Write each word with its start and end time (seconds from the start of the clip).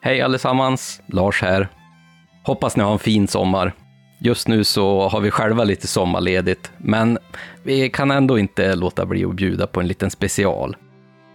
Hej 0.00 0.20
allesammans, 0.20 1.02
Lars 1.06 1.42
här. 1.42 1.68
Hoppas 2.42 2.76
ni 2.76 2.82
har 2.82 2.92
en 2.92 2.98
fin 2.98 3.28
sommar. 3.28 3.72
Just 4.18 4.48
nu 4.48 4.64
så 4.64 5.08
har 5.08 5.20
vi 5.20 5.30
själva 5.30 5.64
lite 5.64 5.86
sommarledigt, 5.86 6.72
men 6.78 7.18
vi 7.62 7.90
kan 7.90 8.10
ändå 8.10 8.38
inte 8.38 8.74
låta 8.74 9.06
bli 9.06 9.24
att 9.24 9.34
bjuda 9.34 9.66
på 9.66 9.80
en 9.80 9.88
liten 9.88 10.10
special. 10.10 10.76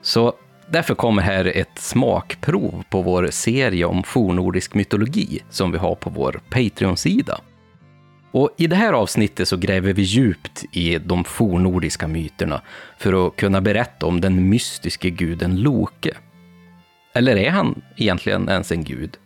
Så 0.02 0.34
därför 0.70 0.96
kommer 0.96 1.21
här 1.21 1.46
ett 1.46 1.79
smakprov 1.79 2.84
på 2.89 3.02
vår 3.02 3.28
serie 3.32 3.86
om 3.86 4.04
fornordisk 4.04 4.73
mytologi 4.73 5.39
som 5.50 5.71
vi 5.71 5.78
har 5.78 5.96
på 5.96 6.09
vår 6.09 6.41
Patreon-sida. 6.50 7.39
Och 8.32 8.50
I 8.57 8.68
det 8.68 8.75
här 8.75 8.93
avsnittet 8.93 9.48
så 9.48 9.57
gräver 9.57 9.93
vi 9.93 10.02
djupt 10.02 10.64
i 10.71 10.98
de 10.98 11.23
fornordiska 11.23 12.07
myterna 12.07 12.62
för 12.98 13.28
att 13.28 13.36
kunna 13.36 13.62
berätta 13.62 14.05
om 14.05 14.21
den 14.21 14.50
mystiske 14.50 15.09
guden 15.09 15.55
Loke. 15.55 16.14
Eller 17.14 17.36
är 17.36 17.50
han 17.50 17.82
egentligen 17.98 18.50
ens 18.50 18.71
en 18.71 18.83
gud? 18.83 19.18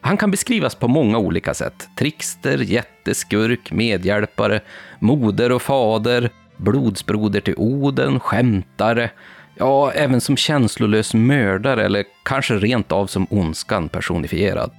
Han 0.00 0.16
kan 0.16 0.30
beskrivas 0.30 0.74
på 0.74 0.88
många 0.88 1.18
olika 1.18 1.54
sätt. 1.54 1.88
Trickster, 1.98 2.58
jätteskurk, 2.58 3.72
medhjälpare, 3.72 4.60
moder 4.98 5.52
och 5.52 5.62
fader, 5.62 6.30
blodsbroder 6.56 7.40
till 7.40 7.54
Oden, 7.56 8.20
skämtare, 8.20 9.10
ja, 9.56 9.92
även 9.92 10.20
som 10.20 10.36
känslolös 10.36 11.14
mördare 11.14 11.84
eller 11.84 12.04
kanske 12.24 12.54
rent 12.54 12.92
av 12.92 13.06
som 13.06 13.26
ondskan 13.30 13.88
personifierad. 13.88 14.70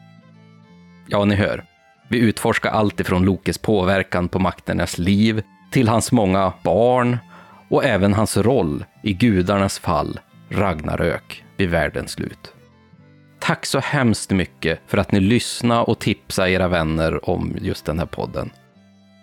Ja, 1.07 1.25
ni 1.25 1.35
hör. 1.35 1.63
Vi 2.07 2.19
utforskar 2.19 2.69
allt 2.69 2.99
ifrån 2.99 3.25
Lokes 3.25 3.57
påverkan 3.57 4.29
på 4.29 4.39
makternas 4.39 4.97
liv 4.97 5.43
till 5.71 5.87
hans 5.87 6.11
många 6.11 6.53
barn 6.63 7.17
och 7.69 7.85
även 7.85 8.13
hans 8.13 8.37
roll 8.37 8.85
i 9.03 9.13
gudarnas 9.13 9.79
fall, 9.79 10.19
Ragnarök, 10.49 11.43
vid 11.61 11.69
världens 11.69 12.11
slut. 12.11 12.53
Tack 13.39 13.65
så 13.65 13.79
hemskt 13.79 14.31
mycket 14.31 14.79
för 14.87 14.97
att 14.97 15.11
ni 15.11 15.19
lyssnade 15.19 15.81
och 15.81 15.99
tipsade 15.99 16.51
era 16.51 16.67
vänner 16.67 17.29
om 17.29 17.55
just 17.61 17.85
den 17.85 17.99
här 17.99 18.05
podden. 18.05 18.49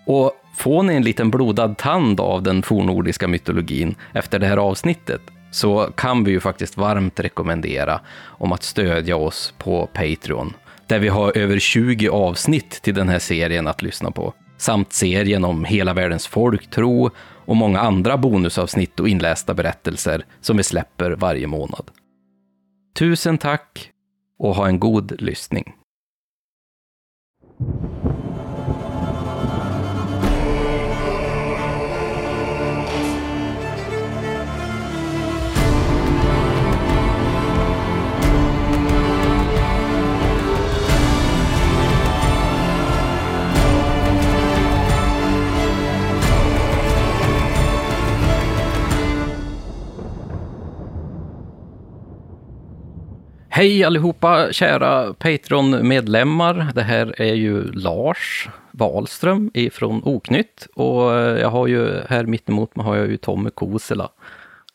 Och 0.07 0.33
får 0.57 0.83
ni 0.83 0.95
en 0.95 1.03
liten 1.03 1.31
blodad 1.31 1.77
tand 1.79 2.21
av 2.21 2.43
den 2.43 2.63
fornordiska 2.63 3.29
mytologin 3.29 3.95
efter 4.13 4.39
det 4.39 4.47
här 4.47 4.57
avsnittet 4.57 5.21
så 5.51 5.93
kan 5.97 6.25
vi 6.25 6.31
ju 6.31 6.41
faktiskt 6.41 6.77
varmt 6.77 7.21
rekommendera 7.21 8.01
om 8.25 8.53
att 8.53 8.63
stödja 8.63 9.17
oss 9.17 9.55
på 9.59 9.87
Patreon, 9.87 10.55
där 10.87 10.99
vi 10.99 11.09
har 11.09 11.37
över 11.37 11.59
20 11.59 12.09
avsnitt 12.09 12.71
till 12.83 12.95
den 12.95 13.09
här 13.09 13.19
serien 13.19 13.67
att 13.67 13.83
lyssna 13.83 14.11
på, 14.11 14.35
samt 14.57 14.93
serien 14.93 15.45
om 15.45 15.65
hela 15.65 15.95
världens 15.95 16.27
folktro 16.27 17.11
och 17.47 17.57
många 17.57 17.81
andra 17.81 18.17
bonusavsnitt 18.17 19.01
och 19.01 19.09
inlästa 19.09 19.55
berättelser 19.55 20.25
som 20.41 20.57
vi 20.57 20.63
släpper 20.63 21.11
varje 21.11 21.47
månad. 21.47 21.91
Tusen 22.95 23.39
tack 23.39 23.93
och 24.39 24.55
ha 24.55 24.69
en 24.69 24.81
god 24.81 25.21
lyssning. 25.21 25.75
Hej 53.51 53.85
allihopa, 53.85 54.53
kära 54.53 55.15
Patreon-medlemmar. 55.15 56.73
Det 56.75 56.83
här 56.83 57.21
är 57.21 57.35
ju 57.35 57.73
Lars 57.73 58.49
Wahlström 58.71 59.51
ifrån 59.55 60.03
Oknytt 60.05 60.69
och 60.75 61.13
jag 61.13 61.51
har 61.51 61.67
ju 61.67 62.01
här 62.09 62.25
mittemot 62.25 62.77
mig 62.77 62.87
har 62.87 62.97
jag 62.97 63.07
ju 63.07 63.17
Tommy 63.17 63.51
Kosela 63.51 64.11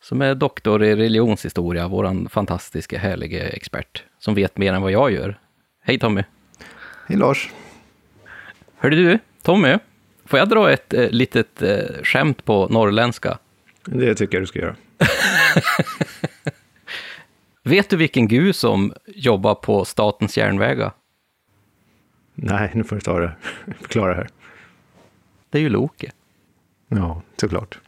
som 0.00 0.22
är 0.22 0.34
doktor 0.34 0.84
i 0.84 0.96
religionshistoria, 0.96 1.88
våran 1.88 2.28
fantastiska 2.28 2.98
härliga 2.98 3.48
expert 3.48 4.04
som 4.18 4.34
vet 4.34 4.58
mer 4.58 4.72
än 4.72 4.82
vad 4.82 4.92
jag 4.92 5.12
gör. 5.12 5.38
Hej 5.82 5.98
Tommy! 5.98 6.24
Hej 7.06 7.18
Lars! 7.18 7.50
Hörde 8.76 8.96
du, 8.96 9.18
Tommy, 9.42 9.78
får 10.24 10.38
jag 10.38 10.48
dra 10.48 10.72
ett 10.72 10.94
eh, 10.94 11.10
litet 11.10 11.62
eh, 11.62 12.02
skämt 12.02 12.44
på 12.44 12.68
norrländska? 12.68 13.38
Det 13.84 14.14
tycker 14.14 14.36
jag 14.36 14.42
du 14.42 14.46
ska 14.46 14.58
göra. 14.58 14.76
Vet 17.66 17.90
du 17.90 17.96
vilken 17.96 18.28
gud 18.28 18.56
som 18.56 18.92
jobbar 19.06 19.54
på 19.54 19.84
Statens 19.84 20.36
järnvägar? 20.36 20.92
Nej, 22.34 22.70
nu 22.74 22.84
får 22.84 22.96
du 22.96 23.02
ta 23.02 23.18
det. 23.18 23.36
Förklara 23.80 24.14
här. 24.14 24.28
Det 25.50 25.58
är 25.58 25.62
ju 25.62 25.68
Loke. 25.68 26.12
Ja, 26.88 27.22
såklart. 27.40 27.78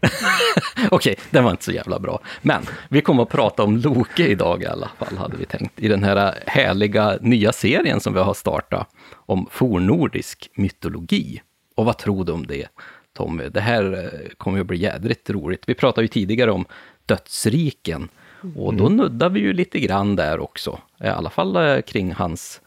Okej, 0.90 1.16
den 1.30 1.44
var 1.44 1.50
inte 1.50 1.64
så 1.64 1.72
jävla 1.72 1.98
bra. 1.98 2.20
Men 2.42 2.62
vi 2.88 3.00
kommer 3.00 3.22
att 3.22 3.28
prata 3.28 3.62
om 3.62 3.76
Loke 3.76 4.26
idag 4.26 4.62
i 4.62 4.66
alla 4.66 4.90
fall, 4.98 5.16
hade 5.18 5.36
vi 5.36 5.44
tänkt. 5.44 5.80
I 5.80 5.88
den 5.88 6.04
här 6.04 6.42
härliga 6.46 7.18
nya 7.20 7.52
serien 7.52 8.00
som 8.00 8.14
vi 8.14 8.20
har 8.20 8.34
startat 8.34 8.88
om 9.12 9.48
fornordisk 9.50 10.50
mytologi. 10.54 11.42
Och 11.76 11.84
vad 11.84 11.98
tror 11.98 12.24
du 12.24 12.32
om 12.32 12.46
det, 12.46 12.68
Tommy? 13.16 13.48
Det 13.48 13.60
här 13.60 14.04
eh, 14.04 14.28
kommer 14.36 14.60
att 14.60 14.66
bli 14.66 14.78
jädrigt 14.78 15.30
roligt. 15.30 15.62
Vi 15.66 15.74
pratade 15.74 16.04
ju 16.04 16.08
tidigare 16.08 16.50
om 16.50 16.64
dödsriken 17.06 18.08
och 18.56 18.74
då 18.74 18.88
nuddar 18.88 19.28
vi 19.28 19.40
ju 19.40 19.52
lite 19.52 19.80
grann 19.80 20.16
där 20.16 20.40
också, 20.40 20.78
i 21.00 21.06
alla 21.06 21.30
fall 21.30 21.56
eh, 21.56 21.80
kring 21.80 22.12
hans, 22.12 22.60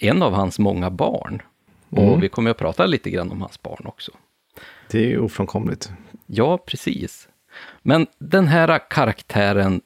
en 0.00 0.22
av 0.22 0.32
hans 0.32 0.58
många 0.58 0.90
barn. 0.90 1.42
Och 1.90 1.98
Mm. 1.98 2.20
vi 2.20 2.28
kommer 2.28 2.50
att 2.50 2.58
prata 2.58 2.86
lite 2.86 3.10
grann 3.10 3.30
om 3.30 3.40
hans 3.40 3.62
barn 3.62 3.82
också. 3.84 4.12
Det 4.90 4.98
är 4.98 5.08
ju 5.08 5.18
ofrånkomligt. 5.20 5.90
Ja, 6.26 6.58
precis. 6.58 7.28
Men 7.82 8.06
den 8.18 8.46
här 8.48 8.80
karaktären 8.90 9.80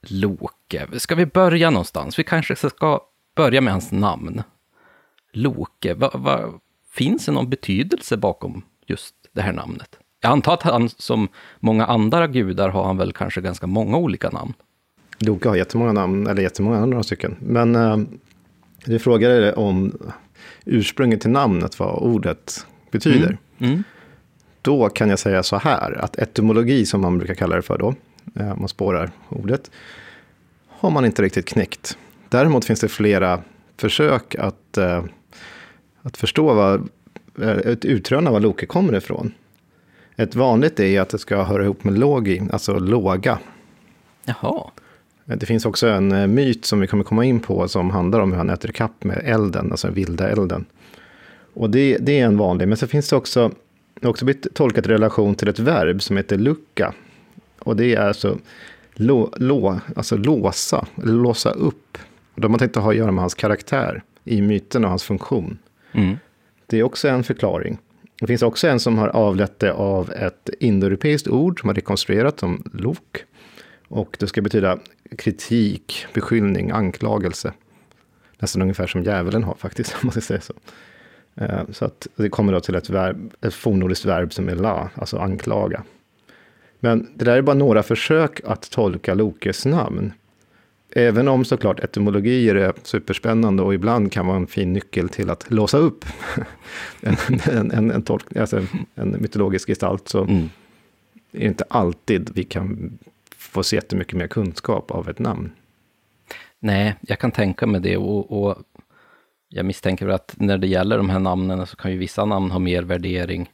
Loke, 0.00 0.86
ska 1.00 1.14
vi 1.14 1.26
börja 1.26 1.70
någonstans? 1.70 2.18
Vi 2.18 2.24
kanske 2.24 2.56
ska 2.56 3.00
börja 3.34 3.60
med 3.60 3.72
hans 3.72 3.92
namn. 3.92 4.42
Loke, 5.32 5.94
va, 5.94 6.10
va, 6.14 6.52
finns 6.90 7.26
det 7.26 7.32
någon 7.32 7.50
betydelse 7.50 8.16
bakom 8.16 8.62
just 8.86 9.14
det 9.32 9.42
här 9.42 9.52
namnet? 9.52 9.98
Jag 10.24 10.32
antar 10.32 10.54
att 10.54 10.62
han, 10.62 10.88
som 10.88 11.28
många 11.60 11.86
andra 11.86 12.26
gudar, 12.26 12.68
har 12.68 12.84
han 12.84 12.96
väl 12.96 13.12
kanske 13.12 13.40
ganska 13.40 13.66
många 13.66 13.96
olika 13.96 14.30
namn. 14.30 14.54
Loke 15.18 15.48
har 15.48 15.56
jättemånga 15.56 15.92
namn, 15.92 16.26
eller 16.26 16.42
jättemånga 16.42 16.78
andra 16.78 17.02
stycken. 17.02 17.36
Men 17.40 17.76
eh, 17.76 17.98
du 18.84 18.98
frågade 18.98 19.52
om 19.52 19.98
ursprunget 20.64 21.20
till 21.20 21.30
namnet, 21.30 21.78
vad 21.78 22.02
ordet 22.02 22.66
betyder. 22.90 23.38
Mm. 23.58 23.84
Då 24.62 24.88
kan 24.88 25.08
jag 25.08 25.18
säga 25.18 25.42
så 25.42 25.56
här, 25.56 25.92
att 26.04 26.18
etymologi, 26.18 26.86
som 26.86 27.00
man 27.00 27.18
brukar 27.18 27.34
kalla 27.34 27.56
det 27.56 27.62
för 27.62 27.78
då, 27.78 27.94
eh, 28.34 28.56
man 28.56 28.68
spårar 28.68 29.10
ordet, 29.28 29.70
har 30.68 30.90
man 30.90 31.04
inte 31.04 31.22
riktigt 31.22 31.46
knäckt. 31.46 31.98
Däremot 32.28 32.64
finns 32.64 32.80
det 32.80 32.88
flera 32.88 33.40
försök 33.76 34.34
att, 34.34 34.78
eh, 34.78 35.04
att 36.02 36.16
förstå 36.16 36.54
vad, 36.54 36.88
eh, 37.40 37.72
att 37.72 37.84
utröna 37.84 38.30
var 38.30 38.40
Loke 38.40 38.66
kommer 38.66 38.96
ifrån. 38.96 39.32
Ett 40.22 40.34
vanligt 40.34 40.80
är 40.80 41.00
att 41.00 41.08
det 41.08 41.18
ska 41.18 41.42
höra 41.42 41.64
ihop 41.64 41.84
med 41.84 41.98
logi, 41.98 42.42
alltså 42.52 42.78
låga. 42.78 43.38
Jaha. 44.24 44.70
Det 45.24 45.46
finns 45.46 45.66
också 45.66 45.88
en 45.88 46.12
eh, 46.12 46.26
myt 46.26 46.64
som 46.64 46.80
vi 46.80 46.86
kommer 46.86 47.04
komma 47.04 47.24
in 47.24 47.40
på 47.40 47.68
som 47.68 47.90
handlar 47.90 48.20
om 48.20 48.32
hur 48.32 48.38
han 48.38 48.50
äter 48.50 48.68
kapp 48.68 49.04
med 49.04 49.22
elden, 49.24 49.70
alltså 49.70 49.86
den 49.86 49.94
vilda 49.94 50.30
elden. 50.30 50.64
Och 51.54 51.70
det, 51.70 51.98
det 51.98 52.20
är 52.20 52.24
en 52.24 52.36
vanlig, 52.36 52.68
men 52.68 52.76
så 52.76 52.86
finns 52.86 53.08
det 53.08 53.16
också, 53.16 53.48
det 53.94 54.06
har 54.06 54.10
också 54.10 54.24
blivit 54.24 54.54
tolkat 54.54 54.86
i 54.86 54.88
relation 54.88 55.34
till 55.34 55.48
ett 55.48 55.58
verb 55.58 56.02
som 56.02 56.16
heter 56.16 56.38
lucka. 56.38 56.94
Och 57.58 57.76
det 57.76 57.94
är 57.94 58.00
alltså, 58.00 58.38
lå, 58.94 59.30
lå, 59.36 59.80
alltså 59.96 60.16
låsa, 60.16 60.86
eller 61.02 61.12
låsa 61.12 61.50
upp. 61.50 61.98
Då 62.34 62.48
har 62.48 62.58
tänkt 62.58 62.76
att 62.76 62.82
ha 62.82 62.90
att 62.90 62.96
göra 62.96 63.12
med 63.12 63.22
hans 63.22 63.34
karaktär 63.34 64.02
i 64.24 64.42
myten 64.42 64.84
och 64.84 64.90
hans 64.90 65.04
funktion. 65.04 65.58
Mm. 65.92 66.16
Det 66.66 66.78
är 66.78 66.82
också 66.82 67.08
en 67.08 67.24
förklaring. 67.24 67.78
Det 68.22 68.26
finns 68.26 68.42
också 68.42 68.68
en 68.68 68.80
som 68.80 68.98
har 68.98 69.08
avlett 69.08 69.58
det 69.58 69.72
av 69.72 70.12
ett 70.12 70.50
indoeuropeiskt 70.60 71.28
ord 71.28 71.60
som 71.60 71.68
har 71.68 71.74
rekonstruerat 71.74 72.40
som 72.40 72.62
lok. 72.72 73.24
Och 73.88 74.16
det 74.20 74.26
ska 74.26 74.42
betyda 74.42 74.78
kritik, 75.18 76.06
beskyllning, 76.14 76.70
anklagelse. 76.70 77.52
Nästan 78.38 78.62
ungefär 78.62 78.86
som 78.86 79.02
djävulen 79.02 79.42
har 79.42 79.54
faktiskt, 79.54 79.92
om 79.94 79.98
man 80.02 80.10
ska 80.10 80.20
säga 80.20 80.40
så. 80.40 80.54
Eh, 81.34 81.62
så 81.70 81.84
att 81.84 82.06
det 82.16 82.28
kommer 82.28 82.52
då 82.52 82.60
till 82.60 82.74
ett, 82.74 82.90
verb, 82.90 83.34
ett 83.40 83.54
fornnordiskt 83.54 84.04
verb 84.04 84.32
som 84.32 84.48
är 84.48 84.54
la, 84.54 84.90
alltså 84.94 85.18
anklaga. 85.18 85.82
Men 86.80 87.08
det 87.14 87.24
där 87.24 87.36
är 87.36 87.42
bara 87.42 87.56
några 87.56 87.82
försök 87.82 88.40
att 88.44 88.70
tolka 88.70 89.14
Lokes 89.14 89.66
namn. 89.66 90.12
Även 90.94 91.28
om 91.28 91.44
såklart 91.44 91.80
etymologier 91.80 92.54
är 92.54 92.72
superspännande 92.82 93.62
och 93.62 93.74
ibland 93.74 94.12
kan 94.12 94.26
vara 94.26 94.36
en 94.36 94.46
fin 94.46 94.72
nyckel 94.72 95.08
till 95.08 95.30
att 95.30 95.50
låsa 95.50 95.78
upp 95.78 96.04
en, 97.00 97.16
en, 97.50 97.70
en, 97.70 97.90
en, 97.90 98.02
tolk, 98.02 98.36
alltså 98.36 98.66
en 98.94 99.16
mytologisk 99.20 99.68
gestalt, 99.68 100.08
så 100.08 100.22
Mm. 100.24 100.50
är 101.32 101.38
det 101.40 101.44
inte 101.46 101.64
alltid 101.70 102.30
vi 102.34 102.44
kan 102.44 102.98
få 103.36 103.62
så 103.62 103.74
jättemycket 103.74 104.16
mer 104.16 104.26
kunskap 104.26 104.90
av 104.90 105.08
ett 105.08 105.18
namn. 105.18 105.52
Nej, 106.60 106.94
jag 107.00 107.18
kan 107.18 107.30
tänka 107.30 107.66
mig 107.66 107.80
det 107.80 107.96
och, 107.96 108.42
och 108.42 108.56
jag 109.48 109.66
misstänker 109.66 110.08
att 110.08 110.34
när 110.36 110.58
det 110.58 110.66
gäller 110.66 110.96
de 110.96 111.10
här 111.10 111.18
namnen 111.18 111.66
så 111.66 111.76
kan 111.76 111.90
ju 111.92 111.98
vissa 111.98 112.24
namn 112.24 112.50
ha 112.50 112.58
mer 112.58 112.82
värdering 112.82 113.50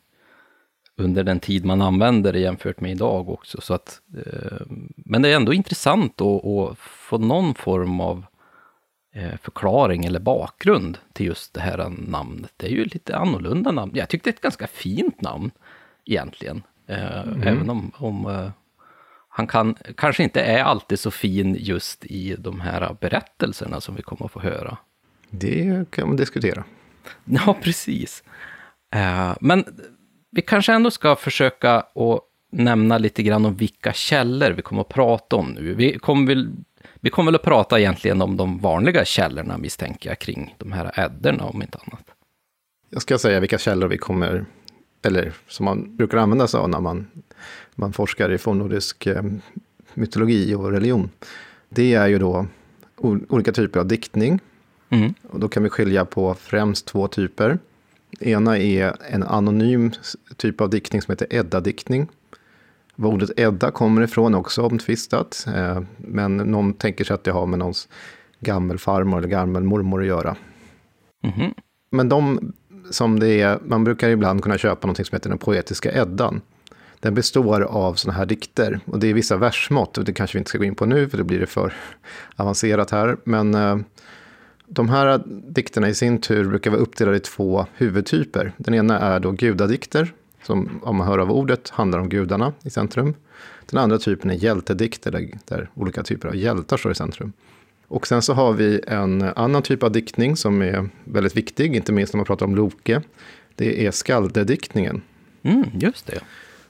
under 0.98 1.24
den 1.24 1.40
tid 1.40 1.64
man 1.64 1.82
använder 1.82 2.32
det 2.32 2.38
jämfört 2.38 2.80
med 2.80 2.90
idag 2.90 3.28
också. 3.28 3.60
Så 3.60 3.74
att, 3.74 4.00
eh, 4.16 4.66
men 4.96 5.22
det 5.22 5.28
är 5.28 5.36
ändå 5.36 5.54
intressant 5.54 6.20
att, 6.20 6.44
att 6.44 6.78
få 6.78 7.18
någon 7.18 7.54
form 7.54 8.00
av 8.00 8.24
eh, 9.14 9.36
förklaring 9.42 10.04
eller 10.04 10.20
bakgrund 10.20 10.98
till 11.12 11.26
just 11.26 11.54
det 11.54 11.60
här 11.60 11.92
namnet. 12.08 12.52
Det 12.56 12.66
är 12.66 12.70
ju 12.70 12.84
lite 12.84 13.16
annorlunda 13.16 13.70
namn. 13.72 13.92
Jag 13.94 14.08
tyckte 14.08 14.30
det 14.30 14.34
är 14.34 14.36
ett 14.36 14.40
ganska 14.40 14.66
fint 14.66 15.20
namn 15.20 15.50
egentligen. 16.04 16.62
Eh, 16.86 17.20
mm. 17.20 17.42
Även 17.42 17.70
om, 17.70 17.92
om 17.94 18.50
han 19.28 19.46
kan, 19.46 19.76
kanske 19.96 20.22
inte 20.22 20.40
är 20.40 20.62
alltid 20.62 20.98
så 20.98 21.10
fin 21.10 21.56
just 21.58 22.04
i 22.04 22.36
de 22.38 22.60
här 22.60 22.96
berättelserna 23.00 23.80
som 23.80 23.94
vi 23.94 24.02
kommer 24.02 24.24
att 24.24 24.32
få 24.32 24.40
höra. 24.40 24.76
Det 25.30 25.90
kan 25.90 26.08
man 26.08 26.16
diskutera. 26.16 26.64
Ja, 27.24 27.56
precis. 27.62 28.22
Men 29.40 29.64
vi 30.30 30.42
kanske 30.42 30.72
ändå 30.72 30.90
ska 30.90 31.16
försöka 31.16 31.75
att 31.75 32.20
nämna 32.50 32.98
lite 32.98 33.22
grann 33.22 33.44
om 33.44 33.54
vilka 33.54 33.92
källor 33.92 34.50
vi 34.50 34.62
kommer 34.62 34.80
att 34.80 34.88
prata 34.88 35.36
om 35.36 35.50
nu. 35.50 35.75
Vi 35.75 35.98
kommer 35.98 36.26
väl, 36.26 36.50
vi 37.00 37.10
kommer 37.10 37.30
väl 37.30 37.34
att 37.34 37.42
prata 37.42 37.80
egentligen 37.80 38.22
om 38.22 38.36
de 38.36 38.58
vanliga 38.58 39.04
källorna 39.04 39.58
misstänker 39.58 40.08
jag 40.10 40.19
kring 40.19 40.54
de 40.58 40.72
här 40.72 41.00
ädderna 41.00 41.44
om 41.44 41.62
inte 41.62 41.78
annat. 41.86 42.04
Jag 42.90 43.02
ska 43.02 43.19
säga 43.19 43.40
vilka 43.40 43.58
källor 43.58 43.88
vi 43.88 43.98
kommer, 43.98 44.44
eller 45.02 45.32
som 45.48 45.64
man 45.64 45.96
brukar 45.96 46.19
använda 46.19 46.48
sig 46.48 46.60
av 46.60 46.69
när 46.69 46.81
man, 46.81 47.06
man 47.74 47.92
forskar 47.92 48.32
i 48.32 48.38
fornnordisk 48.38 49.06
eh, 49.06 49.22
mytologi 49.94 50.54
och 50.54 50.72
religion. 50.72 51.10
Det 51.69 51.94
är 51.94 52.06
ju 52.06 52.19
då 52.19 52.46
olika 53.28 53.52
typer 53.52 53.81
av 53.81 53.86
diktning. 53.86 54.40
Mm. 54.90 55.14
Och 55.22 55.40
då 55.40 55.48
kan 55.48 55.62
vi 55.62 55.69
skilja 55.69 56.04
på 56.04 56.34
främst 56.34 56.86
två 56.86 57.08
typer. 57.08 57.58
Ena 58.20 58.58
är 58.58 58.96
en 59.10 59.22
anonym 59.22 59.93
typ 60.37 60.60
av 60.60 60.70
diktning 60.70 61.02
som 61.02 61.12
heter 61.12 61.26
Edda-diktning. 61.31 62.08
Var 62.96 63.10
ordet 63.10 63.31
Edda 63.37 63.70
kommer 63.70 64.02
ifrån 64.02 64.34
är 64.34 64.38
också 64.38 64.62
omtvistat. 64.62 65.46
Eh, 65.55 65.82
men 65.96 66.37
någon 66.37 66.72
tänker 66.72 67.05
sig 67.05 67.14
att 67.14 67.25
det 67.25 67.31
har 67.31 67.46
med 67.46 67.58
någons 67.58 67.88
gammelfarmor 68.40 69.19
eller 69.19 69.28
gammelmormor 69.28 70.00
att 70.00 70.06
göra. 70.06 70.37
Mm 71.25 71.37
-hmm. 71.37 71.55
Men 71.90 72.08
de 72.08 72.52
som 72.90 73.20
det 73.20 73.40
är, 73.40 73.58
man 73.64 73.84
brukar 73.84 74.08
ibland 74.08 74.43
kunna 74.43 74.58
köpa 74.58 74.87
något 74.87 74.96
som 74.96 75.16
heter 75.16 75.28
den 75.28 75.38
poetiska 75.38 75.93
Eddan. 75.93 76.40
Den 77.00 77.14
består 77.14 77.60
av 77.60 77.94
sådana 77.94 78.19
här 78.19 78.26
dikter 78.26 78.81
och 78.84 78.99
det 78.99 79.06
är 79.08 79.14
vissa 79.14 79.37
versmått 79.37 79.99
och 79.99 80.05
det 80.05 80.12
kanske 80.12 80.37
vi 80.37 80.38
inte 80.38 80.49
ska 80.49 80.58
gå 80.58 80.64
in 80.64 80.75
på 80.75 80.87
nu 80.87 81.08
för 81.08 81.19
då 81.19 81.25
blir 81.25 81.40
det 81.40 81.46
för 81.46 81.75
avancerat 82.37 82.90
här. 82.90 83.16
Men 83.25 83.55
eh, 83.55 83.78
de 84.69 84.88
här 84.88 85.23
dikterna 85.26 85.88
i 85.88 85.94
sin 85.94 86.20
tur 86.20 86.44
brukar 86.44 86.70
vara 86.70 86.81
uppdelade 86.81 87.17
i 87.17 87.20
två 87.20 87.67
huvudtyper. 87.75 88.53
Den 88.56 88.75
ena 88.75 88.99
är 88.99 89.20
då 89.20 89.31
gudadikter, 89.31 90.12
som 90.43 90.81
om 90.82 90.97
man 90.97 91.06
hör 91.06 91.19
av 91.19 91.31
ordet 91.31 91.70
handlar 91.70 91.99
om 91.99 92.09
gudarna 92.09 92.53
i 92.62 92.70
centrum. 92.70 93.15
Den 93.70 93.81
andra 93.81 93.99
typen 93.99 94.31
är 94.31 94.35
hjältedikter, 94.35 95.11
där, 95.11 95.31
där 95.44 95.70
olika 95.75 96.03
typer 96.03 96.29
av 96.29 96.37
hjältar 96.37 96.76
står 96.76 96.93
i 96.93 96.94
centrum. 96.94 97.32
Och 97.88 98.06
sen 98.06 98.23
så 98.23 98.32
har 98.32 98.53
vi 98.53 98.81
en 98.87 99.23
annan 99.23 99.62
typ 99.62 99.82
av 99.82 99.93
diktning 99.93 100.37
som 100.37 100.62
är 100.62 100.88
väldigt 101.05 101.37
viktig, 101.37 101.76
inte 101.76 101.93
minst 101.93 102.12
när 102.12 102.19
man 102.19 102.26
pratar 102.26 102.47
om 102.47 102.56
Loke. 102.56 103.03
Det 103.55 103.87
är 103.87 103.91
skaldediktningen. 103.91 105.03
Mm, 105.43 105.65
just 105.75 106.06
det. 106.06 106.20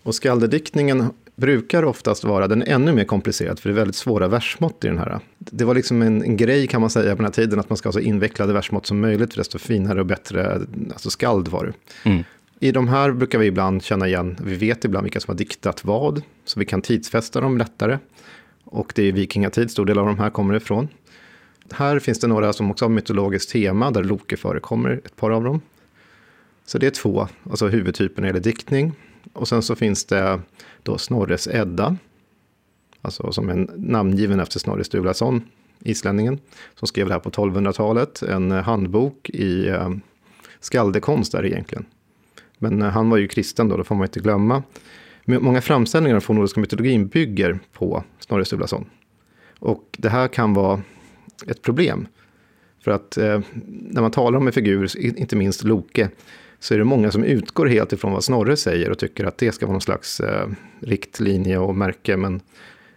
Och 0.02 0.14
skaldediktningen 0.14 1.10
brukar 1.38 1.84
oftast 1.84 2.24
vara, 2.24 2.48
den 2.48 2.62
är 2.62 2.66
ännu 2.66 2.92
mer 2.92 3.04
komplicerad, 3.04 3.58
för 3.58 3.68
det 3.68 3.72
är 3.72 3.76
väldigt 3.76 3.96
svåra 3.96 4.28
versmått 4.28 4.84
i 4.84 4.88
den 4.88 4.98
här. 4.98 5.20
Det 5.38 5.64
var 5.64 5.74
liksom 5.74 6.02
en, 6.02 6.22
en 6.22 6.36
grej 6.36 6.66
kan 6.66 6.80
man 6.80 6.90
säga 6.90 7.10
på 7.10 7.16
den 7.16 7.24
här 7.24 7.32
tiden, 7.32 7.60
att 7.60 7.70
man 7.70 7.76
ska 7.76 7.88
ha 7.88 7.92
så 7.92 8.00
invecklade 8.00 8.52
versmått 8.52 8.86
som 8.86 9.00
möjligt, 9.00 9.32
för 9.32 9.40
desto 9.40 9.58
finare 9.58 10.00
och 10.00 10.06
bättre 10.06 10.60
alltså 10.92 11.10
skald 11.10 11.48
var 11.48 11.66
det. 11.66 11.72
Mm. 12.10 12.24
I 12.60 12.72
de 12.72 12.88
här 12.88 13.12
brukar 13.12 13.38
vi 13.38 13.46
ibland 13.46 13.82
känna 13.82 14.08
igen, 14.08 14.36
vi 14.44 14.54
vet 14.54 14.84
ibland 14.84 15.04
vilka 15.04 15.20
som 15.20 15.32
har 15.32 15.38
diktat 15.38 15.84
vad, 15.84 16.22
så 16.44 16.60
vi 16.60 16.66
kan 16.66 16.82
tidsfästa 16.82 17.40
dem 17.40 17.58
lättare. 17.58 17.98
Och 18.64 18.92
det 18.94 19.02
är 19.02 19.12
vikingatid, 19.12 19.70
stor 19.70 19.86
del 19.86 19.98
av 19.98 20.06
de 20.06 20.18
här 20.18 20.30
kommer 20.30 20.54
ifrån. 20.54 20.88
Här 21.70 21.98
finns 21.98 22.20
det 22.20 22.26
några 22.26 22.52
som 22.52 22.70
också 22.70 22.84
har 22.84 22.90
mytologiskt 22.90 23.52
tema, 23.52 23.90
där 23.90 24.04
Loke 24.04 24.36
förekommer, 24.36 25.00
ett 25.04 25.16
par 25.16 25.30
av 25.30 25.44
dem. 25.44 25.60
Så 26.66 26.78
det 26.78 26.86
är 26.86 26.90
två, 26.90 27.28
alltså 27.50 27.68
huvudtypen 27.68 28.22
när 28.22 28.22
det 28.22 28.28
gäller 28.28 28.44
diktning. 28.44 28.92
Och 29.32 29.48
sen 29.48 29.62
så 29.62 29.76
finns 29.76 30.04
det 30.04 30.40
då 30.82 30.98
Snorres 30.98 31.48
Edda, 31.48 31.96
alltså 33.02 33.32
som 33.32 33.48
är 33.48 33.68
namngiven 33.76 34.40
efter 34.40 34.58
Snorre 34.58 34.84
Sturlason, 34.84 35.42
islänningen, 35.80 36.40
som 36.74 36.88
skrev 36.88 37.06
det 37.06 37.12
här 37.12 37.20
på 37.20 37.30
1200-talet. 37.30 38.22
En 38.22 38.52
eh, 38.52 38.62
handbok 38.62 39.30
i 39.30 39.68
eh, 39.68 39.90
skaldekonst 40.60 41.32
där 41.32 41.46
egentligen. 41.46 41.84
Men 42.58 42.82
eh, 42.82 42.88
han 42.88 43.10
var 43.10 43.16
ju 43.16 43.28
kristen 43.28 43.68
då, 43.68 43.76
det 43.76 43.84
får 43.84 43.94
man 43.94 44.04
inte 44.04 44.20
glömma. 44.20 44.62
Många 45.24 45.60
framställningar 45.60 46.20
från 46.20 46.36
nordiska 46.36 46.60
mytologin 46.60 47.08
bygger 47.08 47.58
på 47.72 48.04
Snorre 48.18 48.44
Sturlason. 48.44 48.86
Och 49.58 49.84
det 49.98 50.08
här 50.08 50.28
kan 50.28 50.54
vara 50.54 50.82
ett 51.46 51.62
problem. 51.62 52.08
För 52.80 52.90
att 52.90 53.16
eh, 53.16 53.40
när 53.64 54.00
man 54.00 54.10
talar 54.10 54.38
om 54.38 54.46
en 54.46 54.52
figur, 54.52 54.98
inte 54.98 55.36
minst 55.36 55.64
Loke, 55.64 56.10
så 56.60 56.74
är 56.74 56.78
det 56.78 56.84
många 56.84 57.10
som 57.10 57.24
utgår 57.24 57.66
helt 57.66 57.92
ifrån 57.92 58.12
vad 58.12 58.24
Snorre 58.24 58.56
säger 58.56 58.90
och 58.90 58.98
tycker 58.98 59.24
att 59.24 59.38
det 59.38 59.52
ska 59.52 59.66
vara 59.66 59.72
någon 59.72 59.80
slags 59.80 60.20
eh, 60.20 60.48
riktlinje 60.80 61.58
och 61.58 61.74
märke. 61.74 62.16
Men 62.16 62.40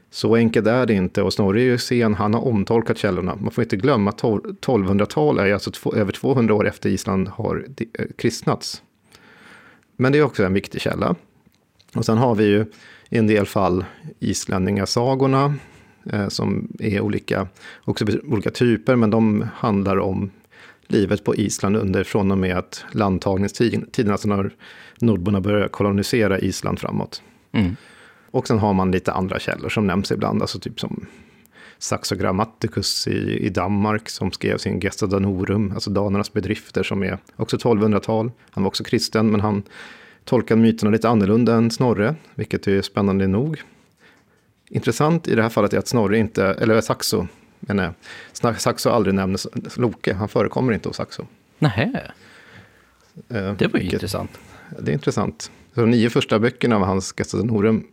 så 0.10 0.36
enkelt 0.36 0.68
är 0.68 0.86
det 0.86 0.94
inte 0.94 1.22
och 1.22 1.34
Snorre 1.34 1.62
är 1.62 1.66
ju 1.66 1.78
sen, 1.78 2.14
han 2.14 2.34
har 2.34 2.48
omtolkat 2.48 2.98
källorna. 2.98 3.36
Man 3.36 3.52
får 3.52 3.64
inte 3.64 3.78
glömma 3.78 4.10
att 4.10 4.22
1200-tal 4.22 5.40
är 5.40 5.54
alltså 5.54 5.72
två, 5.72 5.96
över 5.96 6.12
200 6.12 6.54
år 6.54 6.68
efter 6.68 6.90
Island 6.90 7.28
har 7.28 7.66
eh, 7.94 8.06
kristnats. 8.18 8.82
Men 9.96 10.12
det 10.12 10.18
är 10.18 10.24
också 10.24 10.44
en 10.44 10.54
viktig 10.54 10.82
källa. 10.82 11.16
Och 11.94 12.06
sen 12.06 12.18
har 12.18 12.36
vi 12.36 12.46
ju 12.46 12.66
i 13.10 13.18
en 13.18 13.28
del 13.28 13.46
fall 13.46 13.86
islänningasagorna 14.20 15.56
eh, 16.12 16.28
som 16.28 16.68
är 16.80 17.02
olika, 17.02 17.48
också 17.86 18.06
olika 18.24 18.52
typer, 18.52 18.96
men 18.96 19.10
de 19.10 19.46
handlar 19.56 20.00
om 20.00 20.32
livet 20.92 21.24
på 21.24 21.36
Island 21.36 21.78
under 21.78 22.04
från 22.04 22.32
och 22.32 22.38
med 22.38 22.58
att 22.58 22.86
landtagningstiden, 22.92 24.12
alltså 24.12 24.28
när 24.28 24.52
nordborna 25.00 25.42
började 25.42 25.70
kolonisera 25.70 26.40
Island 26.40 26.80
framåt. 26.80 27.22
Mm. 27.52 27.76
Och 28.32 28.48
sen 28.48 28.60
har 28.60 28.74
man 28.74 28.92
lite 28.92 29.12
andra 29.12 29.40
källor 29.40 29.70
som 29.70 29.88
nämns 29.88 30.12
ibland, 30.12 30.42
alltså 30.42 30.60
typ 30.60 30.80
som 30.80 31.06
Saxo 31.78 32.16
Grammaticus 32.16 33.08
i, 33.08 33.46
i 33.46 33.50
Danmark 33.50 34.10
som 34.10 34.32
skrev 34.32 34.58
sin 34.58 34.80
Gesta 34.80 35.08
Danorum, 35.08 35.72
alltså 35.72 35.90
danernas 35.90 36.34
bedrifter 36.34 36.84
som 36.84 37.04
är 37.04 37.18
också 37.36 37.58
1200-tal. 37.58 38.32
Han 38.52 38.64
var 38.64 38.68
också 38.68 38.84
kristen, 38.84 39.32
men 39.32 39.42
han 39.42 39.64
tolkade 40.26 40.62
myterna 40.62 40.92
lite 40.92 41.10
annorlunda 41.10 41.56
än 41.56 41.72
Snorre, 41.72 42.16
vilket 42.36 42.68
är 42.68 42.82
spännande 42.82 43.28
nog. 43.28 43.62
Intressant 44.70 45.28
i 45.28 45.36
det 45.36 45.42
här 45.42 45.50
fallet 45.50 45.74
är 45.74 45.78
att 45.78 45.88
Snorre 45.88 46.18
inte, 46.18 46.46
eller 46.46 46.82
Saxo, 46.82 47.28
men 47.62 47.78
nej, 48.42 48.56
Saxo 48.58 48.90
aldrig 48.90 49.16
nämner 49.16 49.80
Loke, 49.80 50.14
han 50.14 50.30
förekommer 50.30 50.74
inte 50.74 50.90
hos 50.90 50.96
Saxo. 50.98 51.26
Nähä. 51.60 52.12
Eh, 53.30 53.54
det 53.54 53.68
var 53.68 53.80
ju 53.80 53.86
intressant. 53.86 54.40
Det 54.80 54.92
är 54.92 54.94
intressant. 54.94 55.52
Så 55.74 55.82
de 55.82 55.92
nio 55.92 56.10
första 56.10 56.40
böckerna 56.40 56.76
av 56.76 56.84
hans 56.84 57.14
Gesta 57.18 57.38
Norum 57.38 57.88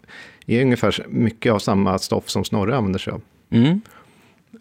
är 0.47 0.63
ungefär 0.63 1.07
mycket 1.09 1.53
av 1.53 1.59
samma 1.59 1.99
stoff 1.99 2.31
som 2.31 2.45
Snorre 2.45 2.77
använder 2.77 2.99
sig 2.99 3.13
av. 3.13 3.23
Mm. 3.51 3.81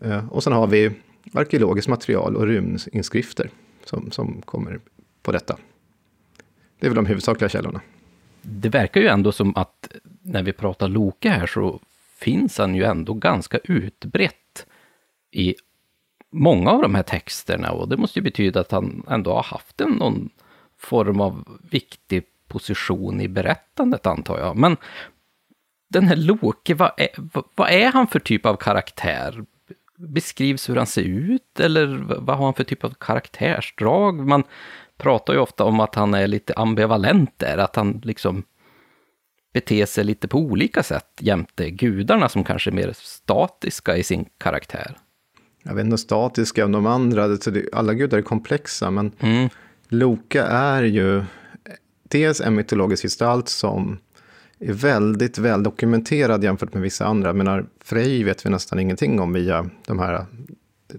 Eh, 0.02 0.34
och 0.34 0.44
sen 0.44 0.54
har 0.54 0.68
vi 0.68 0.92
arkeologiskt 1.34 1.88
material 1.88 2.36
och 2.36 2.48
runinskrifter 2.48 3.50
som, 3.86 4.12
som 4.12 4.42
kommer 4.42 4.80
på 5.22 5.32
detta. 5.32 5.58
Det 6.80 6.86
är 6.86 6.90
väl 6.90 6.96
de 6.96 7.06
huvudsakliga 7.06 7.50
källorna. 7.50 7.82
Det 8.42 8.70
verkar 8.70 9.02
ju 9.02 9.08
ändå 9.08 9.32
som 9.32 9.56
att 9.56 9.88
när 10.22 10.44
vi 10.44 10.54
pratar 10.54 10.88
Loke 10.88 11.30
här 11.30 11.48
så 11.48 11.80
finns 12.20 12.58
han 12.58 12.76
ju 12.76 12.84
ändå 12.84 13.14
ganska 13.14 13.58
utbrett 13.58 14.36
i 15.32 15.56
många 16.32 16.72
av 16.72 16.82
de 16.82 16.96
här 16.96 17.04
texterna 17.04 17.72
och 17.72 17.90
det 17.90 17.98
måste 17.98 18.20
ju 18.20 18.24
betyda 18.24 18.60
att 18.60 18.72
han 18.72 19.04
ändå 19.10 19.34
har 19.34 19.44
haft 19.44 19.82
en, 19.82 19.90
någon 19.90 20.30
form 20.78 21.22
av 21.22 21.60
viktig 21.72 22.24
position 22.48 23.22
i 23.22 23.28
berättandet 23.28 24.06
antar 24.06 24.40
jag. 24.40 24.58
Men 24.58 24.78
den 25.90 26.08
här 26.08 26.16
Loke, 26.16 26.74
vad 26.74 26.92
är, 26.98 27.10
vad 27.56 27.70
är 27.70 27.92
han 27.92 28.08
för 28.08 28.20
typ 28.20 28.46
av 28.46 28.56
karaktär? 28.56 29.46
Beskrivs 29.96 30.70
hur 30.70 30.76
han 30.76 30.88
ser 30.88 31.04
ut 31.04 31.60
eller 31.60 31.88
vad 32.20 32.38
har 32.38 32.46
han 32.46 32.54
för 32.54 32.64
typ 32.64 32.84
av 32.84 32.94
karaktärsdrag? 33.00 34.28
Man 34.28 34.44
pratar 34.98 35.34
ju 35.34 35.40
ofta 35.40 35.64
om 35.64 35.80
att 35.80 35.96
han 35.96 36.14
är 36.14 36.28
lite 36.28 36.54
ambivalent 36.54 37.34
där, 37.38 37.58
att 37.58 37.76
han 37.76 38.02
liksom 38.04 38.44
beter 39.54 39.86
sig 39.86 40.04
lite 40.04 40.28
på 40.28 40.38
olika 40.38 40.84
sätt 40.84 41.20
jämte 41.20 41.70
gudarna 41.70 42.30
som 42.30 42.44
kanske 42.44 42.70
är 42.70 42.74
mer 42.74 42.92
statiska 42.94 43.98
i 43.98 44.04
sin 44.04 44.26
karaktär 44.38 44.98
jag 45.64 45.76
vet 45.76 45.86
inte, 45.86 45.98
statiska 45.98 46.64
än 46.64 46.72
de 46.72 46.86
andra. 46.86 47.38
Alla 47.72 47.94
gudar 47.94 48.18
är 48.18 48.22
komplexa, 48.22 48.92
men 48.92 49.12
mm. 49.20 49.50
Loka 49.88 50.46
är 50.46 50.84
ju 50.84 51.24
dels 52.04 52.42
en 52.42 52.56
mytologisk 52.56 53.04
gestalt 53.04 53.50
som 53.50 53.98
är 54.60 54.74
väldigt 54.74 55.38
väl 55.38 55.64
dokumenterad 55.64 56.44
jämfört 56.44 56.74
med 56.74 56.84
vissa 56.84 57.06
andra. 57.06 57.34
Menar, 57.34 57.66
Frej 57.84 58.24
vet 58.24 58.46
vi 58.46 58.50
nästan 58.50 58.80
ingenting 58.80 59.20
om 59.20 59.34
via 59.34 59.70
de 59.86 60.00
här 60.00 60.26